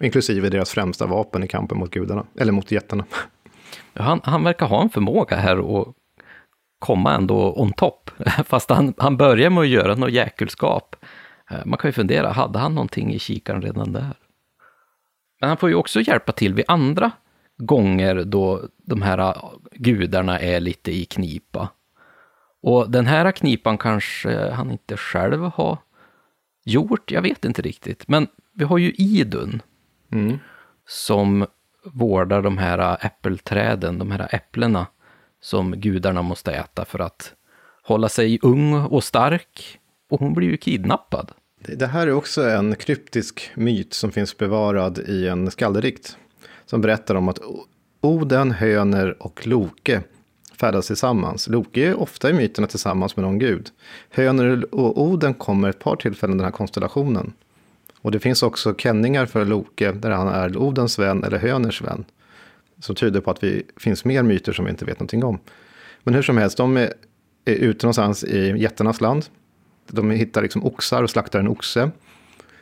Inklusive 0.00 0.48
deras 0.48 0.70
främsta 0.70 1.06
vapen 1.06 1.42
i 1.42 1.48
kampen 1.48 1.78
mot 1.78 1.90
gudarna, 1.90 2.26
eller 2.38 2.52
mot 2.52 2.70
jättarna. 2.70 3.04
Han, 3.94 4.20
han 4.24 4.44
verkar 4.44 4.66
ha 4.66 4.82
en 4.82 4.90
förmåga 4.90 5.36
här 5.36 5.80
att 5.80 5.94
komma 6.82 7.14
ändå 7.14 7.52
on 7.56 7.72
top, 7.72 8.10
fast 8.46 8.70
han, 8.70 8.94
han 8.98 9.16
börjar 9.16 9.50
med 9.50 9.60
att 9.60 9.68
göra 9.68 9.94
något 9.94 10.12
jäkelskap. 10.12 10.96
Eh, 11.50 11.58
Man 11.64 11.78
kan 11.78 11.88
ju 11.88 11.92
fundera, 11.92 12.32
hade 12.32 12.58
han 12.58 12.74
någonting 12.74 13.14
i 13.14 13.18
kikaren 13.18 13.62
redan 13.62 13.92
där? 13.92 14.14
Men 15.40 15.48
han 15.48 15.56
får 15.56 15.68
ju 15.68 15.74
också 15.74 16.00
hjälpa 16.00 16.32
till 16.32 16.54
vid 16.54 16.64
andra 16.68 17.10
gånger 17.58 18.24
då 18.24 18.60
de 18.86 19.02
här 19.02 19.36
gudarna 19.72 20.38
är 20.38 20.60
lite 20.60 20.92
i 20.92 21.04
knipa. 21.04 21.68
Och 22.62 22.90
den 22.90 23.06
här 23.06 23.32
knipan 23.32 23.78
kanske 23.78 24.50
han 24.50 24.70
inte 24.70 24.96
själv 24.96 25.42
har 25.54 25.78
gjort, 26.64 27.10
jag 27.10 27.22
vet 27.22 27.44
inte 27.44 27.62
riktigt. 27.62 28.08
Men 28.08 28.26
vi 28.54 28.64
har 28.64 28.78
ju 28.78 28.90
Idun 28.92 29.62
Mm. 30.12 30.38
som 30.88 31.46
vårdar 31.84 32.42
de 32.42 32.58
här 32.58 32.96
äppelträden, 33.06 33.98
de 33.98 34.10
här 34.10 34.28
äpplena 34.34 34.86
som 35.42 35.72
gudarna 35.80 36.22
måste 36.22 36.52
äta 36.52 36.84
för 36.84 36.98
att 36.98 37.32
hålla 37.82 38.08
sig 38.08 38.38
ung 38.42 38.74
och 38.74 39.04
stark. 39.04 39.78
Och 40.10 40.20
hon 40.20 40.34
blir 40.34 40.48
ju 40.48 40.56
kidnappad. 40.56 41.30
Det 41.66 41.86
här 41.86 42.06
är 42.06 42.12
också 42.12 42.50
en 42.50 42.76
kryptisk 42.76 43.50
myt 43.54 43.94
som 43.94 44.12
finns 44.12 44.38
bevarad 44.38 44.98
i 44.98 45.28
en 45.28 45.50
skaldedikt. 45.50 46.16
Som 46.66 46.80
berättar 46.80 47.14
om 47.14 47.28
att 47.28 47.38
Oden, 48.00 48.50
Höner 48.50 49.22
och 49.22 49.46
Loke 49.46 50.02
färdas 50.60 50.86
tillsammans. 50.86 51.48
Loke 51.48 51.80
är 51.80 52.00
ofta 52.00 52.30
i 52.30 52.32
myterna 52.32 52.66
tillsammans 52.66 53.16
med 53.16 53.24
någon 53.24 53.38
gud. 53.38 53.70
Höner 54.10 54.74
och 54.74 55.02
Oden 55.02 55.34
kommer 55.34 55.68
ett 55.68 55.78
par 55.78 55.96
tillfällen 55.96 56.36
i 56.36 56.38
den 56.38 56.44
här 56.44 56.52
konstellationen. 56.52 57.32
Och 58.00 58.10
det 58.10 58.20
finns 58.20 58.42
också 58.42 58.74
känningar 58.74 59.26
för 59.26 59.44
Loke 59.44 59.92
där 59.92 60.10
han 60.10 60.28
är 60.28 60.56
Odens 60.56 60.98
vän 60.98 61.24
eller 61.24 61.38
Höners 61.38 61.82
vän. 61.82 62.04
Som 62.82 62.94
tyder 62.94 63.20
på 63.20 63.30
att 63.30 63.40
det 63.40 63.62
finns 63.76 64.04
mer 64.04 64.22
myter 64.22 64.52
som 64.52 64.64
vi 64.64 64.70
inte 64.70 64.84
vet 64.84 64.98
någonting 64.98 65.24
om. 65.24 65.38
Men 66.02 66.14
hur 66.14 66.22
som 66.22 66.38
helst, 66.38 66.56
de 66.56 66.76
är, 66.76 66.92
är 67.44 67.54
ute 67.54 67.86
någonstans 67.86 68.24
i 68.24 68.54
jättarnas 68.56 69.00
land. 69.00 69.24
De 69.86 70.10
hittar 70.10 70.42
liksom 70.42 70.64
oxar 70.64 71.02
och 71.02 71.10
slaktar 71.10 71.40
en 71.40 71.48
oxe. 71.48 71.90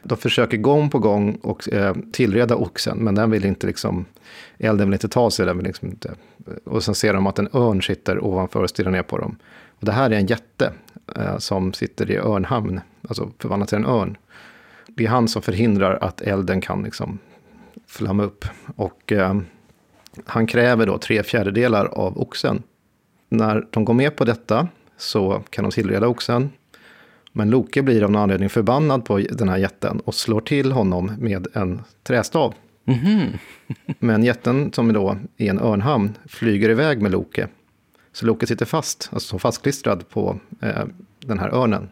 De 0.02 0.18
försöker 0.18 0.56
gång 0.56 0.90
på 0.90 0.98
gång 0.98 1.34
och, 1.34 1.72
eh, 1.72 1.96
tillreda 2.12 2.56
oxen, 2.56 2.98
men 2.98 3.14
den 3.14 3.30
vill 3.30 3.44
inte 3.44 3.66
liksom, 3.66 4.04
elden 4.58 4.88
vill 4.88 4.94
inte 4.94 5.08
ta 5.08 5.30
sig, 5.30 5.46
den 5.46 5.56
vill 5.56 5.66
liksom 5.66 5.88
inte. 5.88 6.14
Eh, 6.46 6.72
och 6.72 6.84
sen 6.84 6.94
ser 6.94 7.14
de 7.14 7.26
att 7.26 7.38
en 7.38 7.48
örn 7.52 7.82
sitter 7.82 8.24
ovanför 8.24 8.62
och 8.62 8.70
stirrar 8.70 8.90
ner 8.90 9.02
på 9.02 9.18
dem. 9.18 9.36
Och 9.68 9.84
det 9.86 9.92
här 9.92 10.10
är 10.10 10.14
en 10.16 10.26
jätte 10.26 10.72
eh, 11.16 11.38
som 11.38 11.72
sitter 11.72 12.10
i 12.10 12.16
örnhamn, 12.16 12.80
alltså 13.08 13.30
förvandlat 13.38 13.68
till 13.68 13.78
en 13.78 13.86
örn. 13.86 14.16
Det 14.86 15.04
är 15.04 15.08
han 15.08 15.28
som 15.28 15.42
förhindrar 15.42 15.98
att 16.00 16.20
elden 16.20 16.60
kan 16.60 16.82
liksom 16.82 17.18
flamma 17.86 18.22
upp. 18.22 18.44
Och 18.76 19.12
eh, 19.12 19.40
han 20.24 20.46
kräver 20.46 20.86
då 20.86 20.98
tre 20.98 21.22
fjärdedelar 21.22 21.86
av 21.86 22.18
oxen. 22.18 22.62
När 23.28 23.66
de 23.70 23.84
går 23.84 23.94
med 23.94 24.16
på 24.16 24.24
detta 24.24 24.68
så 24.96 25.42
kan 25.50 25.64
de 25.64 25.70
tillreda 25.70 26.08
oxen. 26.08 26.50
Men 27.32 27.50
Loke 27.50 27.82
blir 27.82 28.02
av 28.04 28.10
någon 28.10 28.22
anledning 28.22 28.48
förbannad 28.48 29.04
på 29.04 29.18
den 29.18 29.48
här 29.48 29.58
jätten 29.58 30.00
och 30.00 30.14
slår 30.14 30.40
till 30.40 30.72
honom 30.72 31.12
med 31.18 31.46
en 31.54 31.82
trästav. 32.02 32.54
Men 33.98 34.24
jätten 34.24 34.72
som 34.72 34.88
är 34.88 34.94
då 34.94 35.16
i 35.36 35.48
en 35.48 35.60
örnhamn 35.60 36.18
flyger 36.26 36.68
iväg 36.68 37.02
med 37.02 37.12
Loke. 37.12 37.48
Så 38.12 38.26
Loke 38.26 38.46
sitter 38.46 38.66
fast, 38.66 39.10
alltså 39.12 39.38
fastklistrad 39.38 40.08
på 40.08 40.40
eh, 40.60 40.84
den 41.20 41.38
här 41.38 41.48
örnen. 41.48 41.88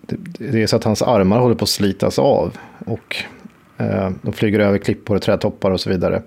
Det, 0.00 0.16
det 0.38 0.62
är 0.62 0.66
så 0.66 0.76
att 0.76 0.84
hans 0.84 1.02
armar 1.02 1.38
håller 1.38 1.54
på 1.54 1.62
att 1.62 1.68
slitas 1.68 2.18
av. 2.18 2.56
Och 2.86 3.16
eh, 3.76 4.10
de 4.22 4.32
flyger 4.32 4.60
över 4.60 4.78
klippor 4.78 5.16
och 5.16 5.22
trädtoppar 5.22 5.70
och 5.70 5.80
så 5.80 5.90
vidare. 5.90 6.22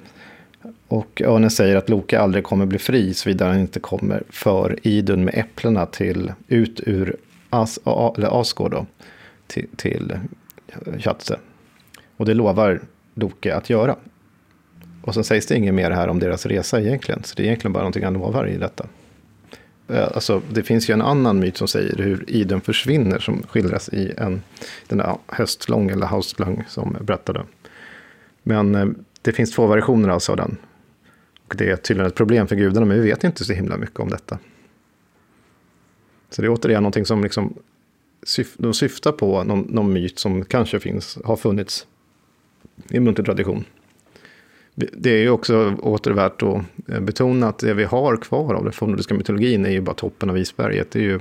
Och 0.91 1.21
örnen 1.21 1.49
säger 1.49 1.75
att 1.75 1.89
Loke 1.89 2.19
aldrig 2.19 2.43
kommer 2.43 2.65
bli 2.65 2.77
fri 2.79 3.13
såvida 3.13 3.47
han 3.47 3.59
inte 3.59 3.79
kommer 3.79 4.23
för 4.29 4.79
Idun 4.87 5.23
med 5.23 5.33
äpplena 5.37 5.85
till, 5.85 6.33
ut 6.47 6.81
ur 6.85 7.15
As, 7.49 7.79
A, 7.83 8.13
eller 8.17 8.41
Asgård 8.41 8.71
då, 8.71 8.85
till, 9.47 9.67
till 9.75 10.19
Tjatse. 10.99 11.37
Och 12.17 12.25
det 12.25 12.33
lovar 12.33 12.81
Loke 13.13 13.55
att 13.55 13.69
göra. 13.69 13.95
Och 15.01 15.13
sen 15.13 15.23
sägs 15.23 15.45
det 15.45 15.55
inget 15.55 15.73
mer 15.73 15.91
här 15.91 16.07
om 16.07 16.19
deras 16.19 16.45
resa 16.45 16.81
egentligen. 16.81 17.23
Så 17.23 17.35
det 17.35 17.43
är 17.43 17.45
egentligen 17.45 17.73
bara 17.73 17.83
någonting 17.83 18.03
han 18.03 18.13
lovar 18.13 18.47
i 18.47 18.57
detta. 18.57 18.85
Eh, 19.87 20.07
alltså, 20.13 20.41
det 20.51 20.63
finns 20.63 20.89
ju 20.89 20.93
en 20.93 21.01
annan 21.01 21.39
myt 21.39 21.57
som 21.57 21.67
säger 21.67 21.97
hur 21.97 22.25
Idun 22.27 22.61
försvinner 22.61 23.19
som 23.19 23.43
skildras 23.43 23.89
i 23.89 24.13
en, 24.17 24.43
den 24.87 24.97
där 24.97 25.17
höstlång 25.27 25.89
eller 25.89 26.05
haustlång 26.05 26.63
som 26.67 26.95
jag 26.97 27.05
berättade. 27.05 27.43
Men 28.43 28.75
eh, 28.75 28.85
det 29.21 29.31
finns 29.31 29.51
två 29.51 29.67
versioner 29.67 30.09
alltså 30.09 30.31
av 30.31 30.37
den. 30.37 30.57
Och 31.52 31.58
det 31.58 31.70
är 31.70 31.76
tydligen 31.76 32.08
ett 32.08 32.16
problem 32.16 32.47
för 32.47 32.56
gudarna, 32.56 32.86
men 32.86 33.02
vi 33.02 33.10
vet 33.10 33.24
inte 33.24 33.45
så 33.45 33.54
himla 33.54 33.78
mycket 33.78 33.99
om 33.99 34.10
detta. 34.10 34.39
Så 36.30 36.41
det 36.41 36.47
är 36.47 36.49
återigen 36.49 36.84
någonting 36.84 37.06
som 37.06 37.24
liksom 37.24 37.54
syf 38.24 38.56
de 38.58 38.74
syftar 38.74 39.12
på 39.12 39.43
någon, 39.43 39.60
någon 39.60 39.93
myt 39.93 40.20
som 40.20 40.45
kanske 40.45 40.80
finns, 40.80 41.18
har 41.24 41.36
funnits 41.36 41.88
i 42.89 42.99
muntlig 42.99 43.26
tradition. 43.26 43.66
Det 44.76 45.12
är 45.12 45.22
ju 45.22 45.30
också 45.30 45.76
åter 45.82 46.12
värt 46.12 46.43
att 46.43 46.64
eh, 46.88 46.99
betona 46.99 47.47
att 47.47 47.60
det 47.60 47.74
vi 47.74 47.84
har 47.84 48.18
kvar 48.18 48.54
av 48.54 48.64
den 48.64 48.74
fornnordiska 48.74 49.14
mytologin 49.14 49.66
är 49.66 49.72
ju 49.72 49.82
bara 49.82 49.95
toppen 49.95 50.30
av 50.30 50.38
isberget. 50.38 50.91
Det 50.91 50.99
är 50.99 51.04
ju, 51.04 51.20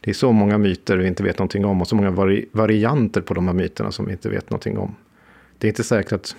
det 0.00 0.10
är 0.10 0.14
så 0.14 0.32
många 0.32 0.58
myter 0.58 0.96
vi 0.96 1.06
inte 1.06 1.22
vet 1.22 1.38
någonting 1.38 1.64
om 1.64 1.80
och 1.80 1.88
så 1.88 1.96
många 1.96 2.10
vari 2.10 2.48
varianter 2.52 3.20
på 3.20 3.34
de 3.34 3.46
här 3.46 3.54
myterna 3.54 3.92
som 3.92 4.06
vi 4.06 4.12
inte 4.12 4.28
vet 4.28 4.50
någonting 4.50 4.78
om. 4.78 4.94
Det 5.58 5.66
är 5.66 5.68
inte 5.68 5.84
säkert 5.84 6.12
att, 6.12 6.36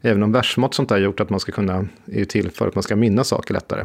även 0.00 0.22
om 0.22 0.32
versmått 0.32 0.74
sånt 0.74 0.88
där 0.88 0.98
gjort 0.98 1.20
att 1.20 1.30
man 1.30 1.40
ska 1.40 1.52
kunna, 1.52 1.88
är 2.06 2.18
ju 2.18 2.24
till 2.24 2.50
för 2.50 2.68
att 2.68 2.74
man 2.74 2.82
ska 2.82 2.96
minnas 2.96 3.28
saker 3.28 3.54
lättare. 3.54 3.84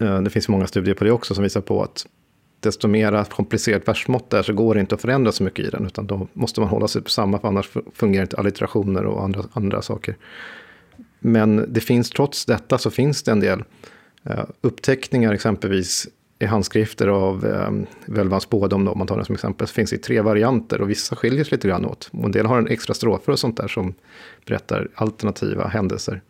Eh, 0.00 0.22
det 0.22 0.30
finns 0.30 0.48
många 0.48 0.66
studier 0.66 0.94
på 0.94 1.04
det 1.04 1.10
också 1.10 1.34
som 1.34 1.42
visar 1.42 1.60
på 1.60 1.82
att 1.82 2.06
desto 2.60 2.88
mer 2.88 3.24
komplicerat 3.24 3.88
versmått 3.88 4.30
det 4.30 4.38
är 4.38 4.42
så 4.42 4.52
går 4.52 4.74
det 4.74 4.80
inte 4.80 4.94
att 4.94 5.00
förändra 5.00 5.32
så 5.32 5.42
mycket 5.44 5.66
i 5.66 5.70
den, 5.70 5.86
utan 5.86 6.06
då 6.06 6.28
måste 6.32 6.60
man 6.60 6.68
hålla 6.68 6.88
sig 6.88 7.02
på 7.02 7.10
samma, 7.10 7.38
för 7.38 7.48
annars 7.48 7.70
fungerar 7.94 8.22
inte 8.22 8.36
allitterationer 8.36 9.06
och 9.06 9.24
andra, 9.24 9.44
andra 9.52 9.82
saker. 9.82 10.16
Men 11.20 11.72
det 11.72 11.80
finns 11.80 12.10
trots 12.10 12.46
detta 12.46 12.78
så 12.78 12.90
finns 12.90 13.22
det 13.22 13.32
en 13.32 13.40
del 13.40 13.58
eh, 13.58 13.64
upptäckningar 14.24 14.44
uppteckningar, 14.60 15.32
exempelvis 15.32 16.08
i 16.38 16.44
handskrifter 16.46 17.08
av 17.08 17.46
eh, 17.46 17.70
Völvans 18.06 18.42
spådom, 18.42 18.88
om 18.88 18.98
man 18.98 19.06
tar 19.06 19.16
den 19.16 19.24
som 19.24 19.34
exempel, 19.34 19.66
finns 19.66 19.92
i 19.92 19.98
tre 19.98 20.20
varianter 20.20 20.80
och 20.80 20.90
vissa 20.90 21.16
skiljer 21.16 21.44
sig 21.44 21.56
lite 21.56 21.68
grann 21.68 21.84
åt. 21.84 22.10
Och 22.12 22.24
en 22.24 22.32
del 22.32 22.46
har 22.46 22.58
en 22.58 22.68
extra 22.68 22.94
strofer 22.94 23.32
och 23.32 23.38
sånt 23.38 23.56
där 23.56 23.68
som 23.68 23.94
berättar 24.46 24.88
alternativa 24.94 25.68
händelser. 25.68 26.22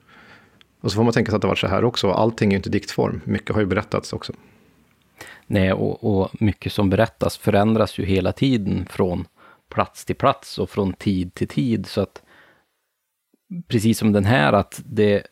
Och 0.81 0.91
så 0.91 0.97
får 0.97 1.05
man 1.05 1.13
tänka 1.13 1.31
sig 1.31 1.37
att 1.37 1.43
det 1.43 1.49
varit 1.49 1.59
så 1.59 1.67
här 1.67 1.85
också, 1.85 2.11
allting 2.11 2.51
är 2.51 2.53
ju 2.53 2.57
inte 2.57 2.71
diktform, 2.71 3.21
mycket 3.25 3.55
har 3.55 3.61
ju 3.61 3.67
berättats 3.67 4.13
också. 4.13 4.33
Nej, 5.47 5.73
och, 5.73 6.05
och 6.05 6.31
mycket 6.41 6.73
som 6.73 6.91
berättas 6.91 7.37
förändras 7.37 7.99
ju 7.99 8.05
hela 8.05 8.33
tiden 8.33 8.87
från 8.91 9.25
plats 9.71 10.05
till 10.05 10.17
plats 10.17 10.59
och 10.59 10.71
från 10.71 10.93
tid 10.93 11.35
till 11.35 11.49
tid. 11.49 11.87
Så 11.87 12.01
att 12.01 12.23
precis 13.69 13.99
som 13.99 14.13
den 14.13 14.25
här, 14.25 14.53
att 14.53 14.83
det 14.85 15.27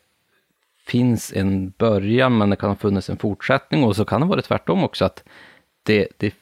finns 0.85 1.33
en 1.35 1.69
början, 1.69 2.37
men 2.37 2.49
det 2.49 2.55
kan 2.55 2.69
ha 2.69 2.75
funnits 2.75 3.09
en 3.09 3.17
fortsättning. 3.17 3.83
Och 3.83 3.95
så 3.95 4.05
kan 4.05 4.21
det 4.21 4.27
vara 4.27 4.41
tvärtom 4.41 4.83
också, 4.83 5.05
att 5.05 5.23
det, 5.83 6.07
det 6.17 6.33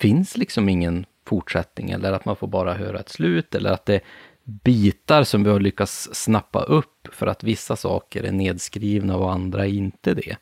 finns 0.00 0.36
liksom 0.36 0.68
ingen 0.68 1.06
fortsättning, 1.26 1.90
eller 1.90 2.12
att 2.12 2.24
man 2.24 2.36
får 2.36 2.46
bara 2.46 2.74
höra 2.74 3.00
ett 3.00 3.08
slut, 3.08 3.54
eller 3.54 3.72
att 3.72 3.86
det 3.86 3.94
är 3.94 4.00
bitar 4.44 5.24
som 5.24 5.44
vi 5.44 5.50
har 5.50 5.60
lyckats 5.60 6.08
snappa 6.12 6.62
upp 6.62 7.08
för 7.12 7.26
att 7.26 7.44
vissa 7.44 7.76
saker 7.76 8.22
är 8.22 8.32
nedskrivna 8.32 9.16
och 9.16 9.32
andra 9.32 9.66
är 9.66 9.70
inte 9.70 10.14
det. 10.14 10.36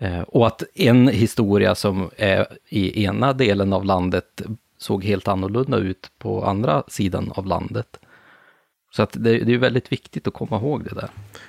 Eh, 0.00 0.20
och 0.20 0.46
att 0.46 0.62
en 0.74 1.08
historia 1.08 1.74
som 1.74 2.10
är 2.16 2.46
i 2.68 3.04
ena 3.04 3.32
delen 3.32 3.72
av 3.72 3.84
landet 3.84 4.42
såg 4.78 5.04
helt 5.04 5.28
annorlunda 5.28 5.76
ut 5.76 6.10
på 6.18 6.44
andra 6.44 6.82
sidan 6.88 7.32
av 7.34 7.46
landet. 7.46 8.00
Så 8.94 9.02
att 9.02 9.12
det, 9.12 9.38
det 9.38 9.54
är 9.54 9.58
väldigt 9.58 9.92
viktigt 9.92 10.26
att 10.26 10.34
komma 10.34 10.56
ihåg 10.56 10.84
det 10.84 10.94
där. 10.94 11.08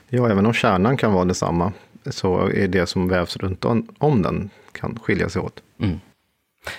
Ja, 0.10 0.30
även 0.30 0.46
om 0.46 0.54
kärnan 0.54 0.98
kan 0.98 1.14
vara 1.14 1.26
detsamma, 1.26 1.74
så 2.06 2.50
är 2.50 2.68
det 2.68 2.88
som 2.88 3.08
vävs 3.08 3.38
runt 3.38 3.66
om, 3.66 3.88
om 3.98 4.22
den 4.22 4.50
kan 4.72 5.00
skilja 5.00 5.30
sig 5.30 5.41
åt. 5.41 5.64
Mm. 5.80 6.00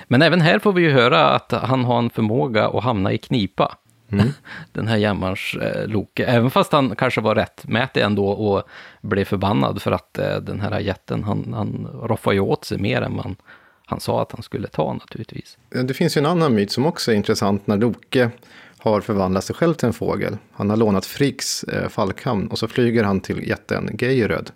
Men 0.08 0.22
även 0.22 0.40
här 0.40 0.58
får 0.58 0.72
vi 0.72 0.82
ju 0.82 0.90
höra 0.90 1.30
att 1.30 1.52
han 1.52 1.84
har 1.84 1.98
en 1.98 2.10
förmåga 2.10 2.68
att 2.68 2.84
hamna 2.84 3.12
i 3.12 3.18
knipa. 3.18 3.76
Mm. 4.08 4.28
Den 4.72 4.86
här 4.86 4.96
jämmarns 4.96 5.54
eh, 5.54 5.88
Loke, 5.88 6.24
även 6.24 6.50
fast 6.50 6.72
han 6.72 6.96
kanske 6.96 7.20
var 7.20 7.34
rättmätig 7.34 8.00
ändå 8.00 8.28
och 8.28 8.62
blev 9.00 9.24
förbannad 9.24 9.82
för 9.82 9.92
att 9.92 10.18
eh, 10.18 10.36
den 10.36 10.60
här 10.60 10.80
jätten, 10.80 11.24
han, 11.24 11.52
han 11.54 11.88
roffar 12.02 12.32
ju 12.32 12.40
åt 12.40 12.64
sig 12.64 12.78
mer 12.78 13.02
än 13.02 13.16
man, 13.16 13.36
han 13.86 14.00
sa 14.00 14.22
att 14.22 14.32
han 14.32 14.42
skulle 14.42 14.68
ta 14.68 14.92
naturligtvis. 14.92 15.58
Det 15.68 15.94
finns 15.94 16.16
ju 16.16 16.18
en 16.18 16.26
annan 16.26 16.54
myt 16.54 16.72
som 16.72 16.86
också 16.86 17.12
är 17.12 17.16
intressant 17.16 17.66
när 17.66 17.76
Loke 17.76 18.30
har 18.86 19.00
förvandlat 19.00 19.44
sig 19.44 19.56
själv 19.56 19.74
till 19.74 19.86
en 19.86 19.92
fågel. 19.92 20.36
Han 20.52 20.70
har 20.70 20.76
lånat 20.76 21.06
Fricks 21.06 21.64
eh, 21.64 21.88
fallkamn 21.88 22.46
och 22.46 22.58
så 22.58 22.68
flyger 22.68 23.04
han 23.04 23.20
till 23.20 23.48
jätten 23.48 23.96
Geiröd. 23.98 24.50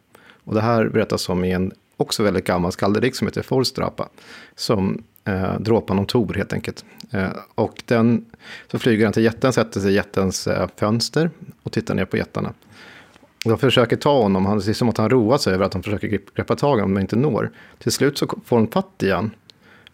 Och 0.45 0.55
det 0.55 0.61
här 0.61 0.89
berättas 0.89 1.29
om 1.29 1.45
i 1.45 1.53
en 1.53 1.73
också 1.97 2.23
väldigt 2.23 2.45
gammal 2.45 2.73
skalderik 2.73 3.15
som 3.15 3.27
heter 3.27 3.43
Forstrapa. 3.43 4.09
Som 4.57 5.03
eh, 5.25 5.61
dråpan 5.61 5.99
om 5.99 6.07
Tor 6.07 6.35
helt 6.35 6.53
enkelt. 6.53 6.85
Eh, 7.11 7.31
och 7.55 7.83
den, 7.87 8.25
så 8.71 8.79
flyger 8.79 9.05
han 9.05 9.13
till 9.13 9.25
jätten, 9.25 9.53
sätter 9.53 9.81
sig 9.81 9.91
i 9.91 9.95
jättens 9.95 10.47
eh, 10.47 10.69
fönster 10.77 11.31
och 11.63 11.73
tittar 11.73 11.95
ner 11.95 12.05
på 12.05 12.17
jättarna. 12.17 12.53
De 13.45 13.59
försöker 13.59 13.97
ta 13.97 14.23
honom, 14.23 14.47
han, 14.47 14.59
det 14.59 14.69
är 14.69 14.73
som 14.73 14.89
att 14.89 14.99
han 14.99 15.11
roar 15.11 15.39
sig 15.39 15.55
över 15.55 15.65
att 15.65 15.73
de 15.73 15.83
försöker 15.83 16.21
greppa 16.35 16.57
tag 16.57 16.79
i 16.79 16.81
honom 16.81 16.95
men 16.95 17.01
inte 17.01 17.17
når. 17.17 17.51
Till 17.79 17.93
slut 17.93 18.19
så 18.19 18.27
får 18.45 18.57
de 18.57 18.69
fatt 18.69 19.03
i 19.03 19.11
han. 19.11 19.31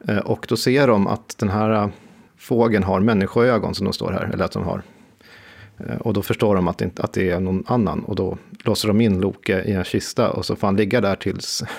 Eh, 0.08 0.18
och 0.18 0.46
då 0.48 0.56
ser 0.56 0.86
de 0.86 1.06
att 1.06 1.38
den 1.38 1.48
här 1.48 1.90
fågeln 2.38 2.84
har 2.84 3.00
människoögon 3.00 3.74
som 3.74 3.84
de 3.84 3.92
står 3.92 4.12
här, 4.12 4.30
eller 4.32 4.44
att 4.44 4.52
de 4.52 4.62
har. 4.62 4.82
Eh, 5.78 5.96
och 5.96 6.12
då 6.12 6.22
förstår 6.22 6.54
de 6.54 6.68
att 6.68 6.78
det, 6.78 6.84
inte, 6.84 7.02
att 7.02 7.12
det 7.12 7.30
är 7.30 7.40
någon 7.40 7.64
annan 7.66 8.04
och 8.04 8.16
då 8.16 8.38
låser 8.64 8.88
de 8.88 9.00
in 9.00 9.20
Loke 9.20 9.62
i 9.62 9.72
en 9.72 9.84
kista 9.84 10.30
och 10.30 10.46
så 10.46 10.56
får 10.56 10.66
han 10.66 10.76
ligga 10.76 11.00
där 11.00 11.16
tills 11.16 11.64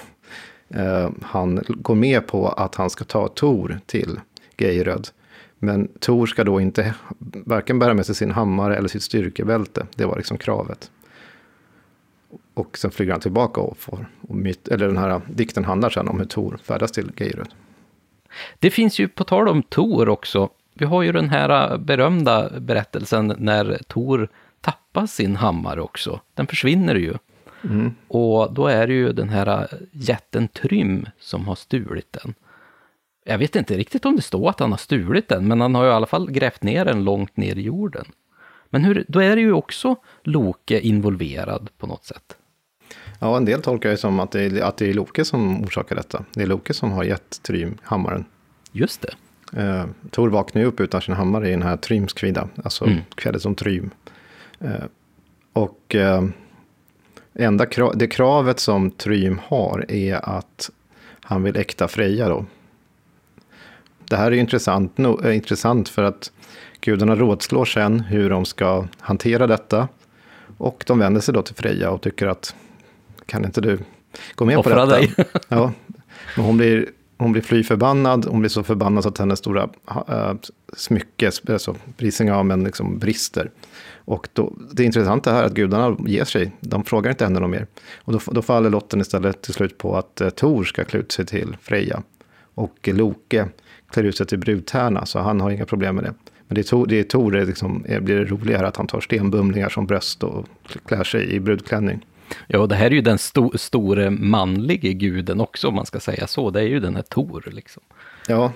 Eh, 0.69 1.09
han 1.21 1.63
går 1.67 1.95
med 1.95 2.27
på 2.27 2.47
att 2.47 2.75
han 2.75 2.89
ska 2.89 3.03
ta 3.03 3.27
Tor 3.27 3.79
till 3.85 4.19
Geiröd. 4.57 5.07
Men 5.59 5.87
Tor 5.99 6.25
ska 6.25 6.43
då 6.43 6.61
inte 6.61 6.95
varken 7.19 7.79
bära 7.79 7.93
med 7.93 8.05
sig 8.05 8.15
sin 8.15 8.31
hammare 8.31 8.77
eller 8.77 8.87
sitt 8.87 9.03
styrkebälte. 9.03 9.87
Det 9.95 10.05
var 10.05 10.15
liksom 10.17 10.37
kravet. 10.37 10.91
Och 12.53 12.77
sen 12.77 12.91
flyger 12.91 13.11
han 13.11 13.21
tillbaka 13.21 13.61
och 13.61 13.77
får, 13.77 14.09
och 14.21 14.35
myt, 14.35 14.67
eller 14.67 14.87
den 14.87 14.97
här 14.97 15.21
dikten 15.33 15.65
handlar 15.65 15.89
sen 15.89 16.07
om 16.07 16.19
hur 16.19 16.25
Tor 16.25 16.59
färdas 16.63 16.91
till 16.91 17.11
Geiröd. 17.17 17.49
Det 18.59 18.71
finns 18.71 18.99
ju, 18.99 19.07
på 19.07 19.23
tal 19.23 19.47
om 19.47 19.63
Tor 19.63 20.09
också, 20.09 20.49
vi 20.73 20.85
har 20.85 21.03
ju 21.03 21.11
den 21.11 21.29
här 21.29 21.77
berömda 21.77 22.59
berättelsen 22.59 23.35
när 23.37 23.77
Tor 23.87 24.29
tappar 24.61 25.05
sin 25.05 25.35
hammare 25.35 25.81
också. 25.81 26.19
Den 26.33 26.47
försvinner 26.47 26.95
ju. 26.95 27.13
Mm. 27.63 27.95
Och 28.07 28.53
då 28.53 28.67
är 28.67 28.87
det 28.87 28.93
ju 28.93 29.13
den 29.13 29.29
här 29.29 29.67
jätten 29.91 30.47
Trym 30.47 31.05
som 31.19 31.47
har 31.47 31.55
stulit 31.55 32.17
den. 32.23 32.33
Jag 33.25 33.37
vet 33.37 33.55
inte 33.55 33.77
riktigt 33.77 34.05
om 34.05 34.15
det 34.15 34.21
står 34.21 34.49
att 34.49 34.59
han 34.59 34.71
har 34.71 34.77
stulit 34.77 35.27
den, 35.27 35.47
men 35.47 35.61
han 35.61 35.75
har 35.75 35.83
ju 35.83 35.89
i 35.89 35.93
alla 35.93 36.05
fall 36.05 36.31
grävt 36.31 36.63
ner 36.63 36.85
den 36.85 37.03
långt 37.03 37.37
ner 37.37 37.55
i 37.55 37.61
jorden. 37.61 38.05
Men 38.69 38.83
hur, 38.83 39.05
då 39.07 39.19
är 39.19 39.35
det 39.35 39.41
ju 39.41 39.53
också 39.53 39.95
Loke 40.23 40.79
involverad 40.79 41.69
på 41.77 41.87
något 41.87 42.05
sätt. 42.05 42.36
Ja, 43.19 43.37
en 43.37 43.45
del 43.45 43.61
tolkar 43.61 43.89
det 43.89 43.97
som 43.97 44.19
att 44.19 44.31
det, 44.31 44.41
är, 44.41 44.61
att 44.61 44.77
det 44.77 44.89
är 44.89 44.93
Loke 44.93 45.25
som 45.25 45.63
orsakar 45.63 45.95
detta. 45.95 46.25
Det 46.33 46.43
är 46.43 46.47
Loke 46.47 46.73
som 46.73 46.91
har 46.91 47.03
gett 47.03 47.43
Trym 47.43 47.77
hammaren. 47.83 48.25
Just 48.71 49.01
det. 49.01 49.13
Eh, 49.61 49.85
Tor 50.11 50.29
vaknar 50.29 50.61
ju 50.61 50.67
upp 50.67 50.79
utan 50.79 51.01
sin 51.01 51.13
hammare 51.13 51.47
i 51.47 51.51
den 51.51 51.63
här 51.63 51.77
Tryms 51.77 52.13
kvida, 52.13 52.47
alltså 52.63 52.85
mm. 52.85 52.99
kvädet 53.15 53.41
som 53.41 53.55
Trym. 53.55 53.89
Eh, 54.59 54.85
och 55.53 55.95
eh, 55.95 56.23
enda 57.33 57.65
krav, 57.65 57.97
det 57.97 58.07
kravet 58.07 58.59
som 58.59 58.91
Trym 58.91 59.39
har 59.43 59.91
är 59.91 60.29
att 60.29 60.69
han 61.21 61.43
vill 61.43 61.57
äkta 61.57 61.87
Freja 61.87 62.29
då. 62.29 62.45
Det 64.09 64.15
här 64.15 64.31
är 64.31 64.35
intressant, 64.35 64.97
no, 64.97 65.25
äh, 65.25 65.35
intressant 65.35 65.89
för 65.89 66.03
att 66.03 66.31
gudarna 66.81 67.15
rådslår 67.15 67.65
sen 67.65 67.99
hur 67.99 68.29
de 68.29 68.45
ska 68.45 68.87
hantera 68.99 69.47
detta. 69.47 69.87
Och 70.57 70.83
de 70.87 70.99
vänder 70.99 71.21
sig 71.21 71.33
då 71.33 71.41
till 71.41 71.55
Freja 71.55 71.91
och 71.91 72.01
tycker 72.01 72.27
att 72.27 72.55
kan 73.27 73.45
inte 73.45 73.61
du 73.61 73.79
gå 74.35 74.45
med 74.45 74.57
Offra 74.57 74.85
på 74.85 74.91
detta? 74.91 74.99
Dig. 74.99 75.13
ja, 75.47 75.73
men 76.35 76.45
hon 76.45 76.57
blir, 76.57 76.89
hon 77.17 77.31
blir 77.31 77.41
fly 77.41 77.63
förbannad. 77.63 78.25
Hon 78.25 78.39
blir 78.39 78.49
så 78.49 78.63
förbannad 78.63 79.03
så 79.03 79.09
att 79.09 79.17
hennes 79.17 79.39
stora 79.39 79.69
äh, 80.07 80.33
smycke, 80.73 81.31
alltså 81.47 81.75
Brisingamen, 81.97 82.63
liksom 82.63 82.99
brister. 82.99 83.51
Och 83.95 84.27
då, 84.33 84.53
det 84.71 84.83
intressanta 84.83 85.31
är 85.31 85.43
att 85.43 85.53
gudarna 85.53 85.97
ger 86.05 86.25
sig. 86.25 86.51
De 86.59 86.83
frågar 86.83 87.11
inte 87.11 87.23
henne 87.23 87.39
något 87.39 87.49
mer. 87.49 87.67
Och 87.95 88.13
då, 88.13 88.19
då 88.25 88.41
faller 88.41 88.69
lotten 88.69 89.01
istället 89.01 89.41
till 89.41 89.53
slut 89.53 89.77
på 89.77 89.97
att 89.97 90.21
eh, 90.21 90.29
Tor 90.29 90.63
ska 90.63 90.83
klä 90.83 90.99
ut 90.99 91.11
sig 91.11 91.25
till 91.25 91.57
Freja. 91.61 92.03
Och 92.53 92.89
Loke 92.93 93.47
klär 93.91 94.03
ut 94.03 94.17
sig 94.17 94.27
till 94.27 94.39
brudtärna, 94.39 95.05
så 95.05 95.19
han 95.19 95.41
har 95.41 95.49
inga 95.49 95.65
problem 95.65 95.95
med 95.95 96.03
det. 96.03 96.13
Men 96.47 96.55
det 96.55 96.61
är 96.61 96.63
Tor, 96.63 96.85
det 96.85 96.99
är 96.99 97.03
Tor 97.03 97.31
det 97.31 97.45
liksom, 97.45 97.85
blir 98.01 98.15
det 98.15 98.25
roligare 98.25 98.67
att 98.67 98.77
han 98.77 98.87
tar 98.87 99.01
stenbumlingar 99.01 99.69
som 99.69 99.85
bröst 99.85 100.23
och 100.23 100.47
klär 100.85 101.03
sig 101.03 101.31
i 101.33 101.39
brudklänning. 101.39 102.05
Ja, 102.47 102.59
och 102.59 102.67
det 102.67 102.75
här 102.75 102.85
är 102.85 102.91
ju 102.91 103.01
den 103.01 103.17
sto 103.17 103.57
store 103.57 104.09
manlige 104.09 104.93
guden 104.93 105.41
också, 105.41 105.67
om 105.67 105.75
man 105.75 105.85
ska 105.85 105.99
säga 105.99 106.27
så. 106.27 106.49
Det 106.49 106.59
är 106.59 106.67
ju 106.67 106.79
den 106.79 106.95
här 106.95 107.03
Tor, 107.03 107.43
liksom. 107.51 107.83
Ja, 108.27 108.51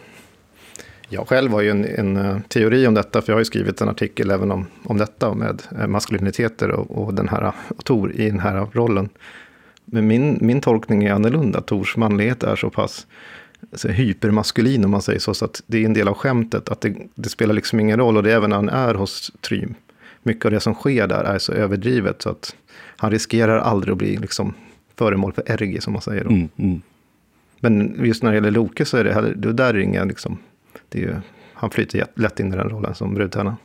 jag 1.10 1.28
själv 1.28 1.52
har 1.52 1.62
ju 1.62 1.70
en, 1.70 1.86
en, 1.86 2.18
eh, 2.18 2.40
teori 2.48 2.88
om 2.88 2.94
detta, 2.94 3.22
för 3.22 3.32
jag 3.32 3.36
har 3.36 3.42
ju 3.42 3.46
skrivit 3.46 3.82
en 3.82 3.90
artikel 3.90 4.32
även 4.32 4.52
om, 4.52 4.68
om 4.84 4.98
detta 4.98 5.34
med 5.34 5.62
eh, 5.80 5.88
maskuliniteter 5.88 6.72
och, 6.72 6.92
och 6.92 7.14
den 7.14 7.30
här 7.30 7.44
eh, 7.44 7.54
och 7.68 7.86
Tor 7.86 8.12
i 8.12 8.30
den 8.30 8.40
här 8.40 8.68
rollen. 8.72 9.10
Men 9.86 10.08
min, 10.08 10.38
min 10.42 10.62
tolkning 10.62 11.04
är 11.04 11.14
annorlunda. 11.14 11.62
Tors 11.62 11.98
manlighet 11.98 12.44
är 12.44 12.56
så 12.56 12.70
pass 12.70 13.08
så 13.74 13.88
hypermaskulin 13.88 14.86
om 14.86 14.92
man 14.92 15.02
säger 15.02 15.20
så, 15.20 15.34
så 15.34 15.46
att 15.46 15.64
det 15.68 15.78
är 15.78 15.86
en 15.86 15.94
del 15.94 16.08
av 16.08 16.14
skämtet. 16.14 16.70
Att 16.70 16.82
det, 16.82 16.96
det, 17.16 17.30
spelar 17.30 17.54
liksom 17.54 17.80
ingen 17.80 18.00
roll 18.00 18.18
och 18.18 18.24
det 18.24 18.32
är 18.32 18.36
även 18.36 18.50
när 18.50 18.58
han 18.58 18.70
är 18.70 18.94
hos 18.94 19.32
Trym. 19.42 19.76
Mycket 20.24 20.46
av 20.46 20.52
det 20.52 20.60
som 20.60 20.74
sker 20.74 21.08
där 21.08 21.24
är 21.24 21.40
så 21.40 21.54
överdrivet 21.54 22.22
så 22.22 22.30
att 22.30 22.56
han 23.02 23.12
riskerar 23.12 23.58
aldrig 23.58 23.92
att 23.92 23.98
bli 23.98 24.18
liksom 24.18 24.54
föremål 24.96 25.34
för 25.34 25.52
ergi 25.52 25.82
som 25.82 25.94
man 25.94 26.02
säger. 26.02 26.22
Mm, 26.22 26.50
mm. 26.58 26.82
Men 27.60 28.06
just 28.06 28.24
när 28.24 28.32
det 28.32 28.36
gäller 28.36 28.52
Loke 28.52 28.86
så 28.86 28.98
är 28.98 29.04
det, 29.04 29.34
det 29.36 29.54
där 29.54 29.74
är 29.74 29.80
inga 29.80 30.04
liksom, 30.04 30.38
det 30.90 30.98
är 30.98 31.02
ju, 31.02 31.16
han 31.54 31.70
flyter 31.70 32.06
lätt 32.16 32.40
in 32.40 32.54
i 32.54 32.56
den 32.56 32.70
rollen 32.70 32.96
som 32.96 33.14
brudtärna. 33.14 33.58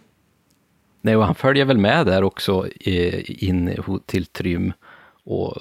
Nej, 1.01 1.16
och 1.16 1.24
han 1.24 1.34
följer 1.34 1.64
väl 1.64 1.78
med 1.78 2.07
där 2.07 2.22
också 2.22 2.66
in 3.26 3.76
till 4.07 4.26
Trym. 4.26 4.72
Och 5.24 5.57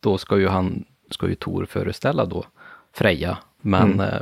då 0.00 0.18
ska 0.18 0.38
ju 0.38 0.48
han, 0.48 0.84
ska 1.10 1.28
ju 1.28 1.34
Tor 1.34 1.64
föreställa 1.64 2.24
då 2.24 2.44
Freja. 2.92 3.38
Men 3.60 3.92
mm. 3.92 4.00
Eh, 4.00 4.20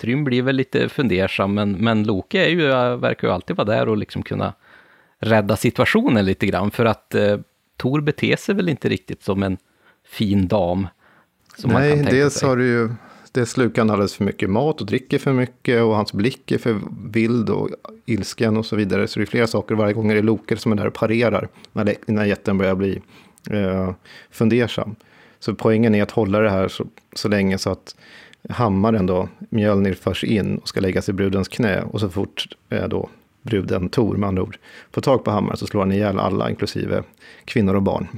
Trym 0.00 0.24
blir 0.24 0.42
väl 0.42 0.56
lite 0.56 0.88
fundersam, 0.88 1.54
men, 1.54 1.72
men 1.72 2.04
Loke 2.04 2.44
är 2.44 2.48
ju, 2.48 2.66
verkar 2.96 3.28
ju 3.28 3.34
alltid 3.34 3.56
vara 3.56 3.68
där 3.68 3.88
och 3.88 3.96
liksom 3.96 4.22
kunna 4.22 4.52
rädda 5.18 5.56
situationen 5.56 6.24
lite 6.24 6.46
grann, 6.46 6.70
för 6.70 6.84
att 6.84 7.14
eh, 7.14 7.38
Tor 7.82 8.00
beter 8.00 8.36
sig 8.36 8.54
väl 8.54 8.68
inte 8.68 8.88
riktigt 8.88 9.22
som 9.22 9.42
en 9.42 9.56
fin 10.04 10.48
dam. 10.48 10.86
Nej, 11.64 12.06
dels 12.10 12.42
har 12.42 12.56
du 12.56 12.66
ju, 12.66 12.90
det 13.32 13.46
slukar 13.46 13.82
han 13.82 13.90
alldeles 13.90 14.14
för 14.14 14.24
mycket 14.24 14.50
mat 14.50 14.80
och 14.80 14.86
dricker 14.86 15.18
för 15.18 15.32
mycket 15.32 15.82
och 15.82 15.96
hans 15.96 16.12
blick 16.12 16.52
är 16.52 16.58
för 16.58 16.80
vild 17.10 17.50
och 17.50 17.68
ilsken 18.06 18.56
och 18.56 18.66
så 18.66 18.76
vidare. 18.76 19.08
Så 19.08 19.18
det 19.18 19.24
är 19.24 19.26
flera 19.26 19.46
saker, 19.46 19.74
varje 19.74 19.92
gång 19.92 20.10
är 20.10 20.14
det 20.14 20.22
Loke 20.22 20.56
som 20.56 20.72
är 20.72 20.76
där 20.76 20.86
och 20.86 20.94
parerar 20.94 21.48
när, 21.72 21.96
när 22.06 22.24
jätten 22.24 22.58
börjar 22.58 22.74
bli 22.74 23.02
eh, 23.50 23.92
fundersam. 24.30 24.94
Så 25.38 25.54
poängen 25.54 25.94
är 25.94 26.02
att 26.02 26.10
hålla 26.10 26.40
det 26.40 26.50
här 26.50 26.68
så, 26.68 26.86
så 27.12 27.28
länge 27.28 27.58
så 27.58 27.70
att 27.70 27.96
hammaren 28.48 29.06
då, 29.06 29.28
Mjölnir, 29.50 29.94
förs 29.94 30.24
in 30.24 30.58
och 30.58 30.68
ska 30.68 30.80
läggas 30.80 31.08
i 31.08 31.12
brudens 31.12 31.48
knä. 31.48 31.82
Och 31.82 32.00
så 32.00 32.08
fort 32.08 32.48
eh, 32.68 32.88
då 32.88 33.08
bruden 33.42 33.88
Tor, 33.88 34.16
med 34.16 34.28
andra 34.28 34.42
ord, 34.42 34.58
får 34.90 35.00
tag 35.00 35.24
på 35.24 35.30
hammaren 35.30 35.56
så 35.56 35.66
slår 35.66 35.80
han 35.80 35.92
ihjäl 35.92 36.18
alla, 36.18 36.50
inklusive 36.50 37.02
kvinnor 37.44 37.74
och 37.74 37.82
barn. 37.82 38.08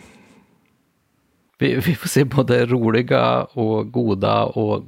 Vi, 1.59 1.75
vi 1.75 1.95
får 1.95 2.09
se 2.09 2.25
både 2.25 2.66
roliga 2.66 3.45
och 3.45 3.93
goda 3.93 4.45
och 4.45 4.85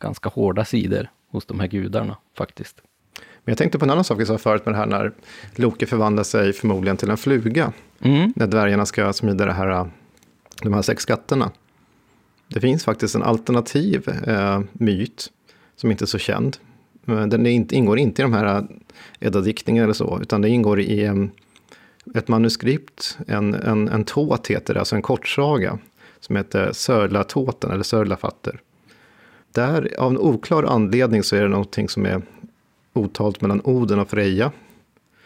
ganska 0.00 0.28
hårda 0.28 0.64
sidor 0.64 1.10
hos 1.30 1.46
de 1.46 1.60
här 1.60 1.66
gudarna 1.66 2.16
faktiskt. 2.38 2.82
Men 3.18 3.52
jag 3.52 3.58
tänkte 3.58 3.78
på 3.78 3.84
en 3.84 3.90
annan 3.90 4.04
sak 4.04 4.20
vi 4.20 4.26
sa 4.26 4.38
förut 4.38 4.66
med 4.66 4.74
det 4.74 4.78
här 4.78 4.86
när 4.86 5.12
Loke 5.54 5.86
förvandlar 5.86 6.24
sig 6.24 6.52
förmodligen 6.52 6.96
till 6.96 7.10
en 7.10 7.16
fluga. 7.16 7.72
Mm. 8.00 8.32
När 8.36 8.46
dvärgarna 8.46 8.86
ska 8.86 9.12
smida 9.12 9.46
det 9.46 9.52
här, 9.52 9.90
de 10.62 10.74
här 10.74 10.82
sex 10.82 11.02
skatterna. 11.02 11.50
Det 12.48 12.60
finns 12.60 12.84
faktiskt 12.84 13.14
en 13.14 13.22
alternativ 13.22 14.08
eh, 14.26 14.60
myt 14.72 15.32
som 15.76 15.90
inte 15.90 16.04
är 16.04 16.06
så 16.06 16.18
känd. 16.18 16.56
Den 17.06 17.46
inte, 17.46 17.76
ingår 17.76 17.98
inte 17.98 18.22
i 18.22 18.24
de 18.24 18.32
här 18.32 18.56
äh, 18.56 18.64
Edda-diktningarna 19.20 19.84
eller 19.84 19.94
så, 19.94 20.18
utan 20.22 20.42
det 20.42 20.48
ingår 20.48 20.80
i 20.80 21.30
ett 22.14 22.28
manuskript, 22.28 23.18
en, 23.26 23.54
en, 23.54 23.88
en 23.88 24.04
tåt 24.04 24.46
heter 24.46 24.74
det, 24.74 24.80
alltså 24.80 24.96
en 24.96 25.02
kortsaga, 25.02 25.78
som 26.20 26.36
heter 26.36 26.72
Sörlatåten 26.72 27.70
eller 27.70 27.82
Sörlafatter. 27.82 28.60
Där, 29.52 29.94
av 29.98 30.10
en 30.10 30.18
oklar 30.18 30.62
anledning, 30.62 31.22
så 31.22 31.36
är 31.36 31.42
det 31.42 31.48
någonting 31.48 31.88
som 31.88 32.06
är 32.06 32.22
otalt 32.92 33.40
mellan 33.40 33.60
Oden 33.64 33.98
och 33.98 34.10
Freja. 34.10 34.52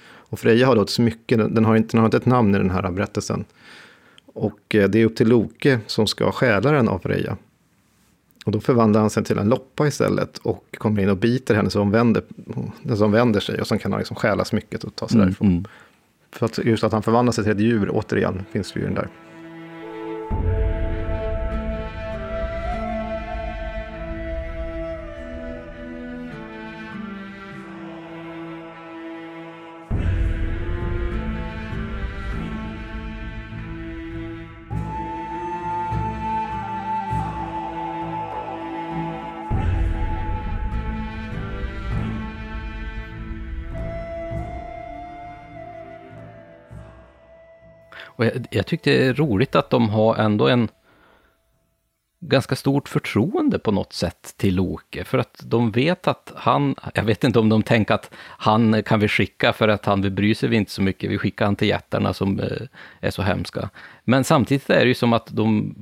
Och 0.02 0.38
Freja 0.38 0.66
har 0.66 0.76
då 0.76 0.82
ett 0.82 0.90
smycke, 0.90 1.36
den 1.36 1.64
har, 1.64 1.76
inte, 1.76 1.96
den 1.96 1.98
har 1.98 2.06
inte 2.06 2.16
ett 2.16 2.26
namn 2.26 2.54
i 2.54 2.58
den 2.58 2.70
här 2.70 2.90
berättelsen. 2.90 3.44
Och 4.26 4.74
eh, 4.74 4.88
det 4.88 5.00
är 5.00 5.04
upp 5.04 5.16
till 5.16 5.28
Loke 5.28 5.80
som 5.86 6.06
ska 6.06 6.32
stjäla 6.32 6.72
den 6.72 6.88
av 6.88 6.98
Freja. 6.98 7.36
Och 8.44 8.52
då 8.52 8.60
förvandlar 8.60 9.00
han 9.00 9.10
sig 9.10 9.24
till 9.24 9.38
en 9.38 9.48
loppa 9.48 9.86
istället 9.86 10.38
och 10.38 10.76
kommer 10.78 11.02
in 11.02 11.08
och 11.08 11.16
biter 11.16 11.54
henne 11.54 11.70
så 11.70 11.78
hon 11.78 11.90
vänder, 11.90 12.22
som 12.96 13.12
vänder 13.12 13.40
sig. 13.40 13.60
Och 13.60 13.66
sen 13.66 13.78
kan 13.78 13.92
han 13.92 13.98
liksom 13.98 14.16
stjäla 14.16 14.44
smycket 14.44 14.84
och 14.84 14.96
ta 14.96 15.08
sig 15.08 15.16
mm, 15.16 15.26
därifrån. 15.26 15.48
Mm. 15.48 15.64
För 16.32 16.46
att 16.46 16.58
just 16.58 16.84
att 16.84 16.92
han 16.92 17.02
förvandlar 17.02 17.32
sig 17.32 17.44
till 17.44 17.52
ett 17.52 17.60
djur, 17.60 17.90
återigen, 17.92 18.44
finns 18.52 18.72
det 18.72 18.80
ju 18.80 18.86
den 18.86 18.94
där. 18.94 19.08
Och 48.20 48.26
jag, 48.26 48.46
jag 48.50 48.66
tyckte 48.66 48.90
det 48.90 49.06
är 49.06 49.14
roligt 49.14 49.54
att 49.54 49.70
de 49.70 49.88
har 49.88 50.16
ändå 50.16 50.48
en 50.48 50.68
ganska 52.20 52.56
stort 52.56 52.88
förtroende 52.88 53.58
på 53.58 53.70
något 53.70 53.92
sätt 53.92 54.34
till 54.36 54.54
Loke, 54.54 55.04
för 55.04 55.18
att 55.18 55.40
de 55.44 55.70
vet 55.70 56.08
att 56.08 56.32
han, 56.36 56.74
jag 56.94 57.02
vet 57.02 57.24
inte 57.24 57.38
om 57.38 57.48
de 57.48 57.62
tänker 57.62 57.94
att 57.94 58.10
han 58.16 58.82
kan 58.82 59.00
vi 59.00 59.08
skicka 59.08 59.52
för 59.52 59.68
att 59.68 59.86
han 59.86 60.14
bryr 60.14 60.34
sig 60.34 60.48
vi 60.48 60.56
inte 60.56 60.70
så 60.70 60.82
mycket, 60.82 61.10
vi 61.10 61.18
skickar 61.18 61.44
han 61.44 61.56
till 61.56 61.68
jättarna 61.68 62.12
som 62.12 62.40
eh, 62.40 62.46
är 63.00 63.10
så 63.10 63.22
hemska. 63.22 63.70
Men 64.04 64.24
samtidigt 64.24 64.70
är 64.70 64.80
det 64.80 64.88
ju 64.88 64.94
som 64.94 65.12
att 65.12 65.26
de, 65.26 65.74